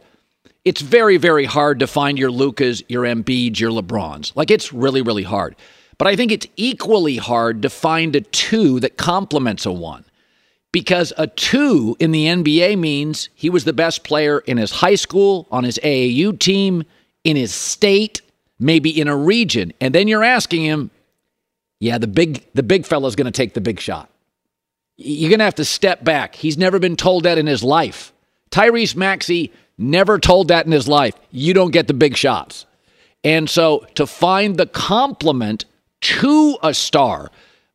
It's 0.66 0.82
very, 0.82 1.18
very 1.18 1.46
hard 1.46 1.80
to 1.80 1.88
find 1.88 2.20
your 2.20 2.30
Lukas, 2.30 2.84
your 2.88 3.04
Embiids, 3.06 3.60
your 3.60 3.72
LeBrons. 3.72 4.36
Like 4.36 4.52
it's 4.52 4.72
really, 4.72 5.02
really 5.02 5.24
hard. 5.24 5.56
But 5.98 6.08
I 6.08 6.16
think 6.16 6.32
it's 6.32 6.48
equally 6.58 7.18
hard 7.18 7.64
to 7.64 7.70
find 7.70 8.16
a 8.16 8.22
two 8.22 8.80
that 8.82 8.98
complements 8.98 9.66
a 9.66 9.72
one. 9.72 10.06
Because 10.72 11.12
a 11.18 11.26
two 11.26 11.98
in 12.00 12.12
the 12.12 12.28
NBA 12.28 12.78
means 12.78 13.30
he 13.34 13.50
was 13.50 13.64
the 13.64 13.74
best 13.74 14.04
player 14.04 14.40
in 14.40 14.58
his 14.58 14.70
high 14.70 14.96
school, 14.96 15.48
on 15.50 15.64
his 15.64 15.80
AAU 15.80 16.38
team, 16.38 16.84
in 17.24 17.36
his 17.36 17.52
state, 17.52 18.22
maybe 18.60 19.00
in 19.00 19.08
a 19.08 19.16
region. 19.16 19.74
And 19.80 19.96
then 19.96 20.08
you're 20.08 20.24
asking 20.24 20.64
him, 20.64 20.92
yeah, 21.80 21.98
the 21.98 22.08
big 22.08 22.44
the 22.54 22.64
big 22.64 22.86
fella's 22.86 23.16
going 23.16 23.26
to 23.26 23.32
take 23.32 23.54
the 23.54 23.62
big 23.62 23.80
shot. 23.80 24.10
You're 24.98 25.30
going 25.30 25.40
to 25.40 25.46
have 25.46 25.56
to 25.56 25.66
step 25.66 26.04
back. 26.04 26.36
He's 26.36 26.58
never 26.58 26.78
been 26.78 26.98
told 26.98 27.24
that 27.24 27.38
in 27.38 27.48
his 27.48 27.64
life. 27.64 28.12
Tyrese 28.52 28.96
Maxey 28.96 29.54
never 29.78 30.20
told 30.20 30.50
that 30.50 30.66
in 30.66 30.74
his 30.74 30.90
life. 30.90 31.16
You 31.32 31.54
don't 31.54 31.72
get 31.72 31.88
the 31.88 31.94
big 31.94 32.18
shots. 32.18 32.66
And 33.24 33.50
so 33.50 33.86
to 33.96 34.06
find 34.06 34.58
the 34.58 34.66
complement 34.66 35.66
to 36.02 36.58
a 36.62 36.74
star, 36.74 37.32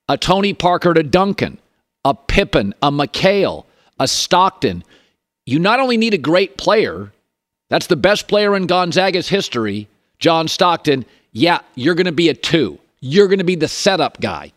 a 0.08 0.18
Tony 0.18 0.52
Parker 0.52 0.92
to 0.92 1.02
Duncan, 1.02 1.58
a 2.04 2.14
Pippen, 2.14 2.74
a 2.82 2.90
McHale, 2.90 3.64
a 3.98 4.06
Stockton, 4.06 4.84
you 5.46 5.58
not 5.58 5.80
only 5.80 5.96
need 5.96 6.14
a 6.14 6.18
great 6.18 6.56
player, 6.58 7.12
that's 7.70 7.86
the 7.86 7.96
best 7.96 8.28
player 8.28 8.54
in 8.56 8.66
Gonzaga's 8.66 9.28
history, 9.28 9.88
John 10.24 10.48
Stockton. 10.48 11.04
Yeah, 11.32 11.58
you're 11.74 11.94
going 11.94 12.06
to 12.06 12.12
be 12.12 12.30
a 12.30 12.34
two. 12.34 12.78
You're 13.00 13.28
going 13.28 13.40
to 13.40 13.44
be 13.44 13.56
the 13.56 13.68
setup 13.68 14.22
guy. 14.22 14.52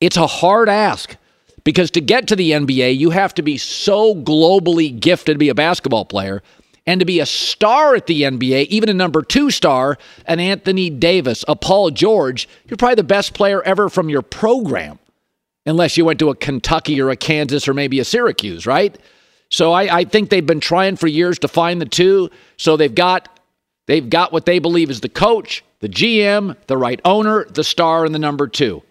It's 0.00 0.16
a 0.16 0.26
hard 0.26 0.70
ask 0.70 1.14
because 1.62 1.90
to 1.90 2.00
get 2.00 2.26
to 2.28 2.36
the 2.36 2.52
NBA, 2.52 2.96
you 2.96 3.10
have 3.10 3.34
to 3.34 3.42
be 3.42 3.58
so 3.58 4.14
globally 4.14 4.98
gifted 4.98 5.34
to 5.34 5.38
be 5.38 5.50
a 5.50 5.54
basketball 5.54 6.06
player 6.06 6.42
and 6.86 7.00
to 7.00 7.04
be 7.04 7.20
a 7.20 7.26
star 7.26 7.94
at 7.94 8.06
the 8.06 8.22
NBA, 8.22 8.68
even 8.68 8.88
a 8.88 8.94
number 8.94 9.20
two 9.20 9.50
star, 9.50 9.98
an 10.24 10.40
Anthony 10.40 10.88
Davis, 10.88 11.44
a 11.46 11.54
Paul 11.54 11.90
George. 11.90 12.48
You're 12.66 12.78
probably 12.78 12.94
the 12.94 13.04
best 13.04 13.34
player 13.34 13.62
ever 13.64 13.90
from 13.90 14.08
your 14.08 14.22
program, 14.22 14.98
unless 15.66 15.98
you 15.98 16.06
went 16.06 16.18
to 16.20 16.30
a 16.30 16.34
Kentucky 16.34 16.98
or 16.98 17.10
a 17.10 17.16
Kansas 17.16 17.68
or 17.68 17.74
maybe 17.74 18.00
a 18.00 18.06
Syracuse, 18.06 18.66
right? 18.66 18.98
So 19.50 19.72
I, 19.72 19.98
I 19.98 20.04
think 20.04 20.30
they've 20.30 20.46
been 20.46 20.60
trying 20.60 20.96
for 20.96 21.08
years 21.08 21.38
to 21.40 21.48
find 21.48 21.78
the 21.78 21.84
two. 21.84 22.30
So 22.56 22.78
they've 22.78 22.94
got 22.94 23.28
they've 23.86 24.08
got 24.08 24.32
what 24.32 24.46
they 24.46 24.58
believe 24.58 24.90
is 24.90 25.00
the 25.00 25.08
coach, 25.08 25.64
the 25.80 25.88
GM, 25.88 26.56
the 26.66 26.76
right 26.76 27.00
owner, 27.04 27.44
the 27.44 27.64
star, 27.64 28.04
and 28.04 28.14
the 28.14 28.18
number 28.18 28.46
two. 28.46 28.82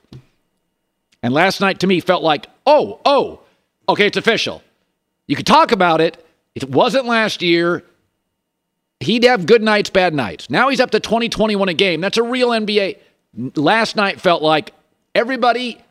And 1.24 1.34
last 1.34 1.62
night 1.62 1.80
to 1.82 1.88
me 1.88 2.00
felt 2.00 2.24
like, 2.24 2.48
oh, 2.66 3.00
oh, 3.06 3.42
okay, 3.88 4.08
it's 4.08 4.18
official. 4.18 4.64
You 5.28 5.36
could 5.36 5.48
talk 5.48 5.72
about 5.72 6.02
it. 6.02 6.26
It 6.56 6.70
wasn't 6.70 7.06
last 7.06 7.42
year. 7.42 7.84
He'd 9.00 9.24
have 9.24 9.46
good 9.46 9.64
nights, 9.64 9.89
bad 9.89 10.14
nights. 10.14 10.50
Now 10.50 10.70
he's 10.70 10.80
up 10.80 10.92
to 10.92 11.00
2021 11.00 11.70
a 11.70 11.74
game. 11.74 12.02
That's 12.02 12.18
a 12.18 12.24
real 12.24 12.50
NBA. 12.50 12.98
Last 13.56 13.96
night 13.96 14.20
felt 14.20 14.42
like 14.42 14.74
everybody, 15.16 15.82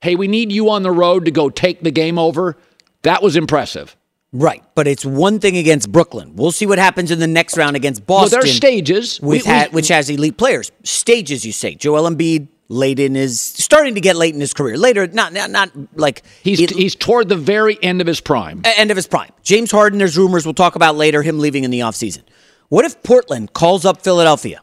hey, 0.00 0.14
we 0.14 0.28
need 0.28 0.50
you 0.50 0.70
on 0.70 0.82
the 0.82 0.90
road 0.90 1.26
to 1.26 1.30
go 1.30 1.50
take 1.50 1.82
the 1.82 1.90
game 1.90 2.18
over. 2.18 2.56
That 3.02 3.22
was 3.22 3.36
impressive. 3.36 3.95
Right, 4.38 4.62
but 4.74 4.86
it's 4.86 5.04
one 5.04 5.38
thing 5.38 5.56
against 5.56 5.90
Brooklyn. 5.90 6.36
We'll 6.36 6.52
see 6.52 6.66
what 6.66 6.78
happens 6.78 7.10
in 7.10 7.18
the 7.18 7.26
next 7.26 7.56
round 7.56 7.74
against 7.74 8.06
Boston. 8.06 8.36
Well, 8.36 8.42
there 8.42 8.50
are 8.50 8.54
stages, 8.54 9.18
which, 9.20 9.46
we, 9.46 9.52
we, 9.52 9.64
which 9.70 9.88
has 9.88 10.10
elite 10.10 10.36
players. 10.36 10.70
Stages, 10.82 11.46
you 11.46 11.52
say. 11.52 11.74
Joel 11.74 12.10
Embiid 12.10 12.48
late 12.68 12.98
in 12.98 13.14
his 13.14 13.40
starting 13.40 13.94
to 13.94 14.00
get 14.00 14.16
late 14.16 14.34
in 14.34 14.40
his 14.40 14.52
career. 14.52 14.76
Later, 14.76 15.06
not 15.06 15.32
not, 15.32 15.50
not 15.50 15.70
like 15.94 16.22
he's 16.42 16.60
it, 16.60 16.70
he's 16.70 16.94
toward 16.94 17.28
the 17.28 17.36
very 17.36 17.78
end 17.82 18.00
of 18.00 18.06
his 18.06 18.20
prime. 18.20 18.60
End 18.64 18.90
of 18.90 18.96
his 18.96 19.06
prime. 19.06 19.30
James 19.42 19.70
Harden. 19.70 19.98
There's 19.98 20.18
rumors 20.18 20.44
we'll 20.44 20.54
talk 20.54 20.74
about 20.76 20.96
later 20.96 21.22
him 21.22 21.38
leaving 21.38 21.64
in 21.64 21.70
the 21.70 21.80
offseason. 21.80 22.22
What 22.68 22.84
if 22.84 23.02
Portland 23.02 23.52
calls 23.52 23.84
up 23.84 24.02
Philadelphia? 24.02 24.60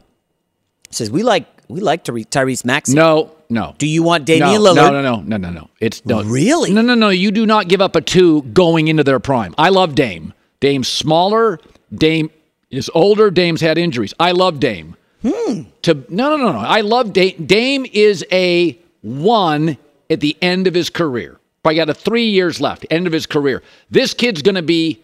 Says 0.90 1.10
we 1.10 1.22
like 1.22 1.46
we 1.68 1.80
like 1.80 2.04
Tyrese 2.04 2.64
Maxey. 2.64 2.94
No, 2.94 3.33
no. 3.48 3.74
Do 3.78 3.86
you 3.86 4.02
want 4.02 4.24
Damian 4.24 4.62
no, 4.62 4.72
Lillard? 4.72 4.76
No, 4.76 4.90
no, 4.90 5.02
no, 5.02 5.20
no, 5.22 5.36
no, 5.36 5.50
no. 5.50 5.70
It's 5.80 6.04
no. 6.04 6.22
Really? 6.22 6.72
No, 6.72 6.82
no, 6.82 6.94
no. 6.94 7.10
You 7.10 7.30
do 7.30 7.46
not 7.46 7.68
give 7.68 7.80
up 7.80 7.96
a 7.96 8.00
two 8.00 8.42
going 8.42 8.88
into 8.88 9.04
their 9.04 9.20
prime. 9.20 9.54
I 9.58 9.68
love 9.70 9.94
Dame. 9.94 10.32
Dame's 10.60 10.88
smaller. 10.88 11.58
Dame 11.94 12.30
is 12.70 12.90
older. 12.94 13.30
Dame's 13.30 13.60
had 13.60 13.78
injuries. 13.78 14.14
I 14.18 14.32
love 14.32 14.60
Dame. 14.60 14.96
Hmm. 15.22 15.62
To 15.82 15.94
no, 16.08 16.36
no, 16.36 16.36
no, 16.36 16.52
no. 16.52 16.58
I 16.58 16.80
love 16.82 17.12
Dame. 17.12 17.46
Dame 17.46 17.86
is 17.92 18.24
a 18.30 18.78
one 19.02 19.78
at 20.10 20.20
the 20.20 20.36
end 20.42 20.66
of 20.66 20.74
his 20.74 20.90
career. 20.90 21.38
Probably 21.62 21.76
got 21.76 21.88
a 21.88 21.94
three 21.94 22.28
years 22.28 22.60
left. 22.60 22.86
End 22.90 23.06
of 23.06 23.12
his 23.12 23.26
career. 23.26 23.62
This 23.90 24.12
kid's 24.14 24.42
going 24.42 24.54
to 24.56 24.62
be. 24.62 25.00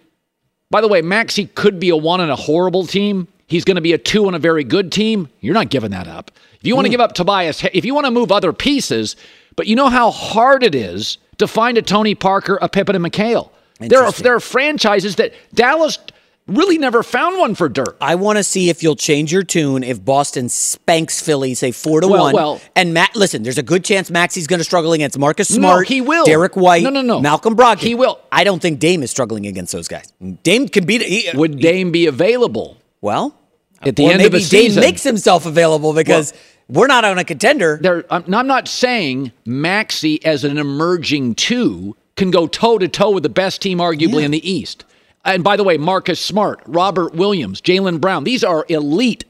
By 0.71 0.81
the 0.81 0.89
way, 0.89 1.03
Maxey 1.03 1.47
could 1.47 1.81
be 1.81 1.89
a 1.89 1.97
one 1.97 2.21
on 2.21 2.31
a 2.31 2.37
horrible 2.37 2.87
team. 2.87 3.29
He's 3.51 3.65
going 3.65 3.75
to 3.75 3.81
be 3.81 3.93
a 3.93 3.99
two 3.99 4.29
on 4.29 4.35
a 4.37 4.39
very 4.39 4.63
good 4.63 4.93
team. 4.93 5.29
You're 5.41 5.55
not 5.55 5.71
giving 5.71 5.91
that 5.91 6.07
up. 6.07 6.31
If 6.61 6.67
you 6.67 6.77
want 6.77 6.85
to 6.87 6.89
mm. 6.89 6.93
give 6.93 7.01
up 7.01 7.15
Tobias, 7.15 7.65
if 7.73 7.85
you 7.85 7.95
want 7.95 8.05
to 8.07 8.13
move 8.13 8.31
other 8.31 8.53
pieces, 8.53 9.17
but 9.57 9.67
you 9.67 9.75
know 9.75 9.89
how 9.89 10.13
hard 10.13 10.63
it 10.63 10.75
is 10.75 11.19
to 11.39 11.49
find 11.49 11.77
a 11.77 11.83
Tony 11.83 12.15
Parker, 12.15 12.61
a 12.63 12.69
Pippen, 12.69 12.95
and 12.95 13.05
McHale. 13.05 13.51
There 13.81 14.05
are 14.05 14.13
there 14.13 14.37
are 14.37 14.41
franchises 14.41 15.17
that 15.17 15.33
Dallas 15.53 15.99
really 16.47 16.79
never 16.79 17.03
found 17.03 17.39
one 17.39 17.57
for 17.57 17.69
Dirk. 17.69 17.97
I 18.01 18.15
want 18.15 18.37
to 18.39 18.45
see 18.45 18.69
if 18.69 18.83
you'll 18.83 18.95
change 18.95 19.33
your 19.33 19.43
tune 19.43 19.83
if 19.83 20.05
Boston 20.05 20.49
spanks 20.49 21.21
Philly, 21.21 21.55
say 21.55 21.73
four 21.73 22.03
to 22.03 22.09
well, 22.09 22.25
one. 22.25 22.35
Well, 22.35 22.61
and 22.77 22.95
Matt, 22.95 23.17
listen, 23.17 23.43
there's 23.43 23.59
a 23.59 23.63
good 23.65 23.85
chance 23.85 24.11
Maxey's 24.11 24.47
going 24.47 24.59
to 24.59 24.65
struggle 24.65 24.93
against 24.93 25.19
Marcus 25.19 25.49
Smart. 25.49 25.81
No, 25.81 25.95
he 25.95 26.01
will. 26.01 26.25
Derrick 26.25 26.57
White. 26.57 26.85
No, 26.85 26.91
no, 26.91 27.03
no. 27.03 27.21
Malcolm 27.21 27.57
Brogdon. 27.57 27.79
He 27.79 27.95
will. 27.95 28.21
I 28.31 28.45
don't 28.45 28.61
think 28.61 28.79
Dame 28.79 29.03
is 29.03 29.11
struggling 29.11 29.47
against 29.47 29.73
those 29.73 29.89
guys. 29.89 30.13
Dame 30.43 30.69
can 30.69 30.87
beat. 30.87 31.03
He, 31.03 31.31
Would 31.35 31.59
Dame 31.59 31.91
be 31.91 32.07
available? 32.07 32.77
Well, 33.01 33.35
at 33.83 33.97
the 33.97 34.05
or 34.05 34.11
end 34.11 34.19
maybe 34.19 34.37
of 34.37 34.43
a 34.43 34.45
season, 34.45 34.83
Dame 34.83 34.91
makes 34.91 35.03
himself 35.03 35.47
available 35.47 35.93
because. 35.93 36.33
Well, 36.33 36.41
we're 36.71 36.87
not 36.87 37.05
on 37.05 37.19
a 37.19 37.25
contender. 37.25 38.05
I'm, 38.11 38.33
I'm 38.33 38.47
not 38.47 38.69
saying 38.69 39.33
Maxey 39.45 40.25
as 40.25 40.45
an 40.45 40.57
emerging 40.57 41.35
two 41.35 41.97
can 42.15 42.31
go 42.31 42.47
toe 42.47 42.79
to 42.79 42.87
toe 42.87 43.11
with 43.11 43.25
the 43.25 43.29
best 43.29 43.61
team, 43.61 43.79
arguably 43.79 44.21
Yeah. 44.21 44.27
in 44.27 44.31
the 44.31 44.49
East. 44.49 44.85
And 45.25 45.43
by 45.43 45.57
the 45.57 45.65
way, 45.65 45.79
Marcus 45.79 46.21
Smart, 46.21 46.61
Robert 46.67 47.13
Williams, 47.15 47.61
Jaylen 47.61 48.01
Brown, 48.01 48.23
these 48.23 48.45
are 48.45 48.65
elite, 48.69 49.25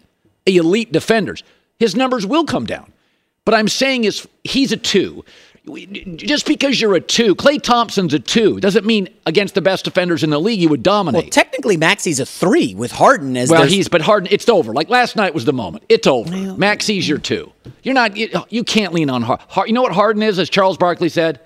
elite 0.45 0.93
defenders. 0.93 1.43
His 1.79 1.97
numbers 1.97 2.27
will 2.27 2.45
come 2.45 2.67
down. 2.67 2.93
But 3.47 3.55
I'm 3.55 3.69
saying 3.69 4.05
is 4.05 4.29
he's 4.45 4.71
a 4.71 4.77
two. 4.77 5.25
Just 6.17 6.47
because 6.47 6.81
you're 6.81 6.95
a 6.95 7.01
two, 7.01 7.35
Klay 7.35 7.61
Thompson's 7.61 8.15
a 8.15 8.19
two, 8.19 8.61
doesn't 8.61 8.85
mean 8.85 9.09
against 9.27 9.55
the 9.55 9.61
best 9.61 9.85
defenders 9.85 10.23
in 10.23 10.31
the 10.31 10.41
league 10.41 10.61
you 10.61 10.69
would 10.69 10.83
dominate. 10.83 11.25
Well, 11.25 11.31
technically, 11.31 11.77
Maxey's 11.77 12.21
a 12.21 12.27
three 12.27 12.75
with 12.75 12.93
Harden 12.93 13.37
as 13.37 13.51
Well, 13.51 13.67
he's 13.67 13.89
but 13.89 14.01
Harden. 14.01 14.29
It's 14.31 14.49
over. 14.49 14.73
Like 14.73 14.89
last 14.89 15.17
night 15.17 15.35
was 15.35 15.45
the 15.45 15.53
moment. 15.53 15.85
It's 15.89 16.07
over. 16.07 16.35
Maxey's 16.55 17.09
your 17.09 17.19
two. 17.19 17.53
You're 17.83 17.95
not. 17.95 18.17
You, 18.17 18.29
you 18.49 18.65
can't 18.65 18.93
lean 18.93 19.11
on 19.11 19.23
Harden. 19.23 19.69
You 19.69 19.73
know 19.75 19.83
what 19.83 19.93
Harden 19.93 20.23
is, 20.23 20.39
as 20.39 20.51
Charles 20.51 20.77
Barkley 20.77 21.09
said. 21.09 21.41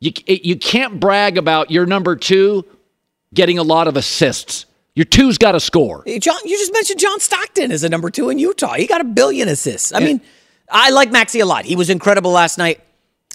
You 0.00 0.12
you 0.26 0.56
can't 0.56 0.98
brag 0.98 1.36
about 1.36 1.70
your 1.70 1.84
number 1.84 2.16
two 2.16 2.64
getting 3.34 3.58
a 3.58 3.62
lot 3.62 3.86
of 3.86 3.96
assists. 3.96 4.66
Your 4.94 5.04
two's 5.04 5.38
got 5.38 5.52
to 5.52 5.60
score. 5.60 6.02
Hey, 6.04 6.18
John, 6.18 6.36
you 6.44 6.58
just 6.58 6.72
mentioned 6.72 6.98
John 6.98 7.20
Stockton 7.20 7.70
as 7.70 7.84
a 7.84 7.88
number 7.88 8.10
two 8.10 8.28
in 8.28 8.38
Utah. 8.38 8.74
He 8.74 8.86
got 8.86 9.00
a 9.00 9.04
billion 9.04 9.48
assists. 9.48 9.92
I 9.92 10.00
mean, 10.00 10.20
I 10.70 10.90
like 10.90 11.12
Maxey 11.12 11.40
a 11.40 11.46
lot. 11.46 11.64
He 11.64 11.76
was 11.76 11.90
incredible 11.90 12.32
last 12.32 12.58
night. 12.58 12.80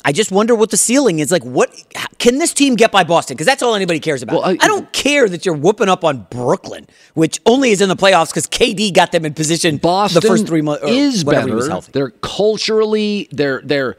I 0.04 0.12
just 0.12 0.32
wonder 0.32 0.54
what 0.54 0.70
the 0.70 0.78
ceiling 0.78 1.20
is. 1.20 1.32
Like, 1.32 1.44
what 1.44 1.72
can 2.20 2.38
this 2.38 2.54
team 2.54 2.76
get 2.76 2.92
by 2.92 3.04
Boston? 3.04 3.36
Because 3.36 3.48
that's 3.48 3.64
all 3.64 3.74
anybody 3.74 4.00
cares 4.00 4.22
about. 4.22 4.36
Well, 4.42 4.46
I- 4.46 4.58
I 4.62 4.68
don't 4.68 4.92
care 4.94 5.28
that 5.28 5.46
you're 5.46 5.56
whooping 5.56 5.90
up 5.90 6.04
on 6.04 6.28
Brooklyn, 6.30 6.86
which 7.16 7.40
only 7.46 7.72
is 7.72 7.82
in 7.82 7.90
the 7.90 7.96
playoffs 7.96 8.30
because 8.30 8.46
KD 8.46 8.92
got 8.94 9.12
them 9.12 9.26
in 9.26 9.34
position 9.34 9.78
Boston 9.78 10.22
the 10.22 10.28
first 10.28 10.46
three 10.46 10.62
months. 10.62 10.84
is 10.86 11.26
whenever 11.26 11.48
he 11.48 11.56
was 11.56 11.68
better. 11.70 11.92
They're 11.92 12.12
culturally. 12.22 13.28
They're 13.32 13.62
they're. 13.64 13.98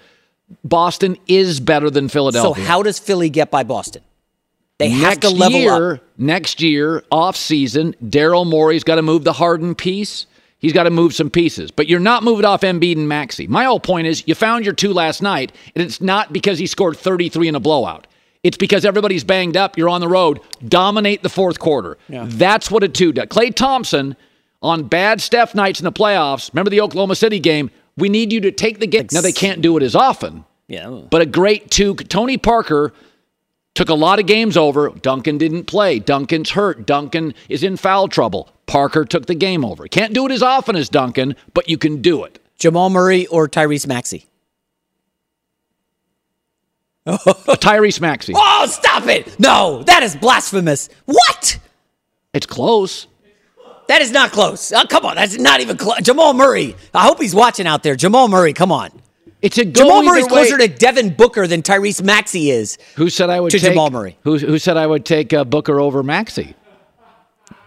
Boston 0.62 1.16
is 1.26 1.59
better 1.59 1.90
than 1.90 2.09
Philadelphia. 2.09 2.62
So 2.62 2.68
how 2.68 2.82
does 2.84 3.01
Philly 3.01 3.28
get 3.28 3.51
by 3.51 3.64
Boston? 3.64 4.03
They 4.78 4.90
have 4.90 5.03
next 5.22 5.28
to 5.28 5.30
level 5.30 5.59
year, 5.59 5.92
up. 5.94 6.01
Next 6.18 6.61
year, 6.62 7.03
off 7.11 7.34
season, 7.36 7.97
Daryl 8.05 8.47
Morey's 8.47 8.84
got 8.84 8.97
to 8.97 9.03
move 9.03 9.24
the 9.24 9.32
Harden 9.32 9.74
piece. 9.74 10.26
He's 10.67 10.73
got 10.73 10.83
to 10.83 10.91
move 10.91 11.14
some 11.14 11.31
pieces, 11.31 11.71
but 11.71 11.87
you're 11.87 12.01
not 12.01 12.25
moving 12.25 12.45
off 12.45 12.62
Embiid 12.62 12.97
and 12.97 13.09
Maxey. 13.09 13.47
My 13.47 13.67
whole 13.67 13.79
point 13.79 14.09
is, 14.09 14.25
you 14.27 14.35
found 14.35 14.64
your 14.64 14.75
two 14.75 14.93
last 14.93 15.23
night, 15.23 15.53
and 15.77 15.85
it's 15.85 16.01
not 16.01 16.33
because 16.33 16.59
he 16.59 16.67
scored 16.67 16.97
33 16.97 17.47
in 17.47 17.55
a 17.55 17.61
blowout. 17.61 18.09
It's 18.43 18.57
because 18.57 18.85
everybody's 18.85 19.23
banged 19.23 19.57
up. 19.57 19.79
You're 19.79 19.89
on 19.89 20.01
the 20.01 20.09
road. 20.09 20.41
Dominate 20.67 21.23
the 21.23 21.29
fourth 21.29 21.61
quarter. 21.61 21.99
That's 22.09 22.69
what 22.69 22.83
a 22.83 22.89
two 22.89 23.12
does. 23.12 23.27
Klay 23.27 23.55
Thompson 23.55 24.17
on 24.61 24.89
bad 24.89 25.21
Steph 25.21 25.55
nights 25.55 25.79
in 25.79 25.85
the 25.85 25.93
playoffs. 25.93 26.53
Remember 26.53 26.71
the 26.71 26.81
Oklahoma 26.81 27.14
City 27.14 27.39
game? 27.39 27.71
We 27.97 28.09
need 28.09 28.33
you 28.33 28.41
to 28.41 28.51
take 28.51 28.81
the 28.81 28.89
game. 28.89 29.07
Now 29.12 29.21
they 29.21 29.31
can't 29.31 29.62
do 29.62 29.77
it 29.77 29.85
as 29.85 29.95
often, 29.95 30.45
Yeah. 30.67 31.03
But 31.09 31.23
a 31.23 31.27
great 31.27 31.71
two. 31.71 31.95
Tony 31.95 32.39
Parker 32.39 32.93
took 33.77 33.89
a 33.89 33.95
lot 33.95 34.19
of 34.19 34.27
games 34.27 34.57
over. 34.57 34.89
Duncan 34.89 35.39
didn't 35.39 35.67
play. 35.67 36.01
Duncan's 36.01 36.51
hurt. 36.51 36.87
Duncan 36.87 37.35
is 37.49 37.62
in 37.62 37.77
foul 37.77 38.09
trouble. 38.09 38.49
Parker 38.67 39.05
took 39.05 39.27
the 39.27 39.35
game 39.35 39.64
over. 39.64 39.87
Can't 39.89 40.12
do 40.12 40.27
it 40.27 40.33
as 40.33 40.43
often 40.43 40.77
as 40.77 40.89
Duncan, 40.89 41.37
but 41.55 41.69
you 41.69 41.79
can 41.79 42.03
do 42.03 42.25
it. 42.25 42.39
Jamal 42.59 42.91
Murray 42.91 43.27
or 43.27 43.49
Tyrese 43.49 43.87
Maxey? 43.87 44.27
Tyrese 47.07 48.01
Maxey. 48.01 48.33
Oh, 48.59 48.67
stop 48.67 49.07
it! 49.07 49.39
No, 49.39 49.83
that 49.85 50.03
is 50.03 50.17
blasphemous. 50.17 50.89
What? 51.05 51.59
It's 52.33 52.47
close. 52.47 53.07
That 53.89 54.03
is 54.03 54.11
not 54.11 54.33
close. 54.33 54.73
Oh, 54.73 54.85
come 54.89 55.05
on, 55.05 55.14
that's 55.14 55.39
not 55.39 55.61
even 55.61 55.77
close. 55.77 55.99
Jamal 56.01 56.35
Murray. 56.35 56.75
I 56.93 57.05
hope 57.07 57.21
he's 57.21 57.35
watching 57.35 57.67
out 57.67 57.83
there. 57.85 57.95
Jamal 57.95 58.27
Murray, 58.29 58.53
come 58.53 58.73
on. 58.73 58.91
It's 59.43 59.59
a 59.59 59.64
Jamal 59.64 59.99
either 59.99 60.07
Murray's 60.07 60.25
way. 60.25 60.29
closer 60.31 60.59
to 60.59 60.67
Devin 60.67 61.14
Booker 61.14 61.47
than 61.47 61.62
Tyrese 61.62 62.03
Maxey 62.03 62.51
is. 62.51 62.79
Who 62.97 63.09
said 63.11 63.31
I 63.31 63.39
would 63.41 63.53
to 63.53 63.59
take 63.61 63.71
Jamal 63.71 63.91
Murray? 63.91 64.19
Who, 64.23 64.39
who 64.39 64.59
said 64.59 64.77
I 64.77 64.87
would 64.87 65.05
take 65.05 65.33
uh, 65.33 65.45
Booker 65.45 65.79
over 65.79 66.03
Maxey? 66.03 66.57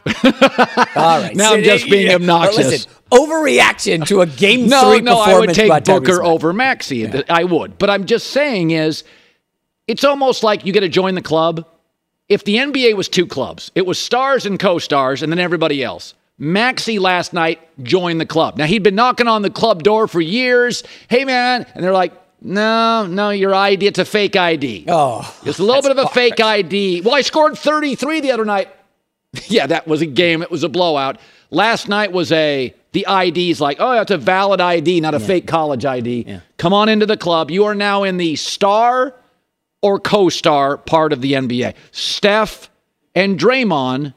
All 0.05 1.21
right. 1.21 1.35
Now 1.35 1.53
I'm 1.53 1.63
just 1.63 1.89
being 1.89 2.07
yeah, 2.07 2.15
obnoxious. 2.15 2.57
Listen, 2.57 2.91
overreaction 3.11 4.05
to 4.07 4.21
a 4.21 4.25
game 4.25 4.67
no, 4.67 4.91
three 4.91 5.01
no, 5.01 5.17
performance 5.17 5.59
I 5.59 5.67
would 5.67 5.85
take 5.85 5.85
Booker 5.85 6.23
over 6.23 6.53
Maxey. 6.53 7.07
I 7.29 7.43
would, 7.43 7.77
but 7.77 7.89
I'm 7.89 8.05
just 8.05 8.27
saying 8.27 8.71
is, 8.71 9.03
it's 9.87 10.03
almost 10.03 10.43
like 10.43 10.65
you 10.65 10.73
get 10.73 10.81
to 10.81 10.89
join 10.89 11.15
the 11.15 11.21
club. 11.21 11.65
If 12.27 12.43
the 12.43 12.57
NBA 12.57 12.95
was 12.95 13.09
two 13.09 13.25
clubs, 13.25 13.71
it 13.73 13.87
was 13.87 13.97
stars 13.97 14.45
and 14.45 14.59
co-stars, 14.59 15.23
and 15.23 15.31
then 15.31 15.39
everybody 15.39 15.83
else. 15.83 16.13
Maxey 16.37 16.99
last 16.99 17.33
night 17.33 17.59
joined 17.83 18.21
the 18.21 18.25
club. 18.25 18.57
Now 18.57 18.65
he'd 18.65 18.83
been 18.83 18.95
knocking 18.95 19.27
on 19.27 19.41
the 19.41 19.49
club 19.49 19.83
door 19.83 20.07
for 20.07 20.21
years. 20.21 20.83
Hey 21.09 21.25
man, 21.25 21.65
and 21.73 21.83
they're 21.83 21.91
like, 21.91 22.13
no, 22.41 23.05
no, 23.05 23.31
your 23.31 23.53
ID, 23.53 23.87
it's 23.87 23.99
a 23.99 24.05
fake 24.05 24.35
ID. 24.37 24.85
Oh, 24.87 25.35
it's 25.43 25.59
a 25.59 25.63
little 25.63 25.81
bit 25.81 25.91
of 25.91 25.97
a 25.97 26.07
fake 26.09 26.39
ID. 26.39 27.01
Well, 27.01 27.13
I 27.13 27.21
scored 27.21 27.57
33 27.57 28.21
the 28.21 28.31
other 28.31 28.45
night. 28.45 28.73
yeah, 29.47 29.67
that 29.67 29.87
was 29.87 30.01
a 30.01 30.05
game. 30.05 30.41
It 30.41 30.51
was 30.51 30.63
a 30.63 30.69
blowout. 30.69 31.19
Last 31.51 31.87
night 31.87 32.11
was 32.11 32.31
a 32.31 32.73
the 32.91 33.05
ID's 33.07 33.61
like, 33.61 33.77
oh, 33.79 33.93
that's 33.93 34.11
a 34.11 34.17
valid 34.17 34.59
ID, 34.59 35.01
not 35.01 35.13
a 35.13 35.19
fake 35.19 35.45
college 35.45 35.85
ID. 35.85 36.39
Come 36.57 36.73
on 36.73 36.89
into 36.89 37.05
the 37.05 37.17
club. 37.17 37.51
You 37.51 37.65
are 37.65 37.75
now 37.75 38.03
in 38.03 38.17
the 38.17 38.35
star 38.35 39.13
or 39.81 39.99
co-star 39.99 40.77
part 40.77 41.13
of 41.13 41.21
the 41.21 41.33
NBA. 41.33 41.75
Steph 41.91 42.69
and 43.13 43.39
Draymond, 43.39 44.13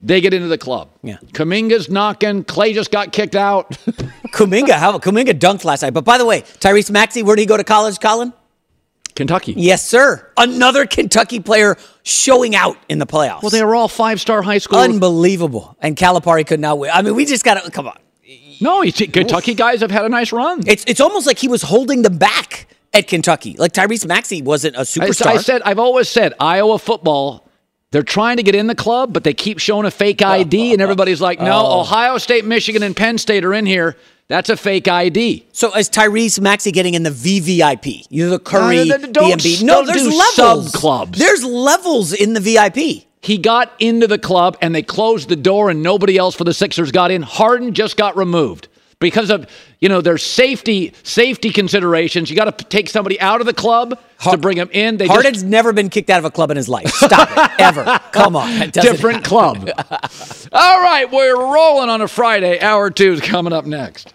they 0.00 0.20
get 0.20 0.34
into 0.34 0.48
the 0.48 0.58
club. 0.58 0.90
Yeah. 1.02 1.18
Kuminga's 1.32 1.88
knocking. 1.88 2.44
Klay 2.44 2.74
just 2.74 2.90
got 2.90 3.12
kicked 3.12 3.36
out. 3.36 3.70
Kuminga, 4.32 4.72
how 4.72 4.90
about 4.90 5.02
Kuminga 5.02 5.38
dunked 5.38 5.64
last 5.64 5.82
night. 5.82 5.94
But 5.94 6.04
by 6.04 6.18
the 6.18 6.26
way, 6.26 6.42
Tyrese 6.42 6.90
Maxey, 6.90 7.22
where 7.22 7.36
did 7.36 7.42
he 7.42 7.46
go 7.46 7.56
to 7.56 7.64
college, 7.64 8.00
Colin? 8.00 8.32
Kentucky. 9.18 9.52
Yes, 9.56 9.86
sir. 9.86 10.30
Another 10.36 10.86
Kentucky 10.86 11.40
player 11.40 11.76
showing 12.04 12.54
out 12.54 12.76
in 12.88 12.98
the 12.98 13.06
playoffs. 13.06 13.42
Well, 13.42 13.50
they 13.50 13.62
were 13.64 13.74
all 13.74 13.88
five-star 13.88 14.42
high 14.42 14.58
school. 14.58 14.78
Unbelievable. 14.78 15.76
And 15.82 15.96
Calipari 15.96 16.46
could 16.46 16.60
not 16.60 16.78
win. 16.78 16.90
I 16.94 17.02
mean, 17.02 17.14
we 17.16 17.24
just 17.26 17.44
got 17.44 17.62
to 17.62 17.70
come 17.70 17.88
on. 17.88 17.98
No, 18.60 18.82
Kentucky 18.82 19.54
guys 19.54 19.80
have 19.80 19.90
had 19.90 20.04
a 20.04 20.08
nice 20.08 20.32
run. 20.32 20.66
It's 20.66 20.84
it's 20.86 21.00
almost 21.00 21.26
like 21.26 21.38
he 21.38 21.48
was 21.48 21.62
holding 21.62 22.02
them 22.02 22.16
back 22.18 22.66
at 22.94 23.06
Kentucky. 23.08 23.54
Like 23.58 23.72
Tyrese 23.72 24.06
Maxey 24.06 24.42
wasn't 24.42 24.76
a 24.76 24.80
superstar. 24.80 25.26
I 25.26 25.36
said, 25.38 25.62
I've 25.64 25.78
always 25.78 26.08
said, 26.08 26.34
Iowa 26.40 26.78
football. 26.78 27.44
They're 27.90 28.02
trying 28.02 28.36
to 28.36 28.42
get 28.42 28.54
in 28.54 28.66
the 28.66 28.74
club, 28.74 29.12
but 29.14 29.24
they 29.24 29.32
keep 29.32 29.58
showing 29.58 29.86
a 29.86 29.90
fake 29.90 30.20
ID, 30.22 30.74
and 30.74 30.82
everybody's 30.82 31.22
like, 31.22 31.40
"No, 31.40 31.64
Oh. 31.66 31.80
Ohio 31.80 32.18
State, 32.18 32.44
Michigan, 32.44 32.82
and 32.82 32.94
Penn 32.94 33.16
State 33.16 33.44
are 33.46 33.54
in 33.54 33.64
here. 33.64 33.96
That's 34.28 34.50
a 34.50 34.56
fake 34.56 34.88
ID." 34.88 35.46
so 35.52 35.74
is 35.74 35.88
Tyrese 35.88 36.40
Maxey 36.40 36.70
getting 36.72 36.94
in 36.94 37.02
the 37.02 37.10
VVIP? 37.10 38.06
You 38.10 38.24
know, 38.26 38.30
the 38.30 38.38
Curry, 38.38 38.84
No, 38.84 38.96
no, 38.96 39.06
no, 39.06 39.12
don't- 39.12 39.42
the. 39.42 39.64
No, 39.64 39.84
there's 39.84 40.06
levels. 40.06 40.70
sub-clubs. 40.72 41.18
There's 41.18 41.44
levels 41.44 42.12
in 42.12 42.34
the 42.34 42.40
VIP. 42.40 43.06
He 43.20 43.36
got 43.36 43.72
into 43.80 44.06
the 44.06 44.18
club, 44.18 44.56
and 44.62 44.74
they 44.74 44.82
closed 44.82 45.28
the 45.28 45.36
door, 45.36 45.70
and 45.70 45.82
nobody 45.82 46.16
else 46.16 46.34
for 46.36 46.44
the 46.44 46.54
Sixers 46.54 46.92
got 46.92 47.10
in. 47.10 47.22
Harden 47.22 47.74
just 47.74 47.96
got 47.96 48.16
removed 48.16 48.68
because 49.00 49.30
of 49.30 49.46
you 49.80 49.88
know 49.88 50.00
there's 50.00 50.22
safety 50.22 50.92
safety 51.02 51.50
considerations. 51.50 52.30
You 52.30 52.36
got 52.36 52.56
to 52.58 52.64
take 52.66 52.88
somebody 52.88 53.20
out 53.20 53.40
of 53.40 53.46
the 53.46 53.52
club 53.54 53.98
to 54.22 54.36
bring 54.36 54.56
him 54.56 54.70
in. 54.72 54.98
They 54.98 55.06
just- 55.06 55.12
Harden's 55.14 55.42
never 55.42 55.72
been 55.72 55.88
kicked 55.88 56.10
out 56.10 56.18
of 56.20 56.24
a 56.26 56.30
club 56.30 56.50
in 56.52 56.56
his 56.56 56.68
life. 56.68 56.88
Stop 56.90 57.28
it. 57.32 57.50
Ever. 57.60 57.98
Come 58.12 58.36
on. 58.36 58.70
Different 58.70 59.26
happen. 59.26 59.64
club. 59.66 59.70
All 60.52 60.80
right, 60.80 61.10
we're 61.10 61.36
rolling 61.36 61.88
on 61.90 62.00
a 62.02 62.08
Friday. 62.08 62.60
Hour 62.60 62.90
two 62.90 63.12
is 63.14 63.20
coming 63.20 63.52
up 63.52 63.66
next. 63.66 64.14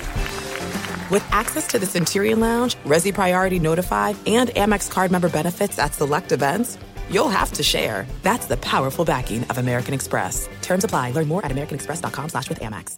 With 1.11 1.27
access 1.29 1.67
to 1.67 1.77
the 1.77 1.85
Centurion 1.85 2.39
Lounge, 2.39 2.75
Resy 2.85 3.13
Priority 3.13 3.59
Notified, 3.59 4.15
and 4.25 4.49
Amex 4.51 4.89
card 4.89 5.11
member 5.11 5.27
benefits 5.27 5.77
at 5.77 5.93
select 5.93 6.31
events, 6.31 6.77
you'll 7.09 7.27
have 7.27 7.51
to 7.51 7.63
share. 7.63 8.07
That's 8.23 8.45
the 8.45 8.55
powerful 8.55 9.03
backing 9.03 9.43
of 9.49 9.57
American 9.57 9.93
Express. 9.93 10.47
Terms 10.61 10.85
apply. 10.85 11.11
Learn 11.11 11.27
more 11.27 11.43
at 11.45 11.51
americanexpress.com 11.51 12.29
slash 12.29 12.47
with 12.47 12.61
Amex. 12.61 12.97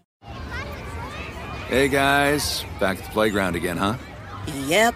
Hey 1.70 1.88
guys, 1.88 2.64
back 2.80 2.99
at 2.99 3.05
the 3.05 3.09
playground 3.09 3.55
again, 3.55 3.78
huh? 3.78 3.95
Yep. 4.68 4.93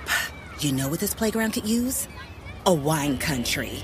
You 0.60 0.74
know 0.74 0.88
what 0.88 1.00
this 1.00 1.16
playground 1.16 1.54
could 1.54 1.68
use? 1.68 2.08
A 2.68 2.74
wine 2.74 3.18
country. 3.18 3.84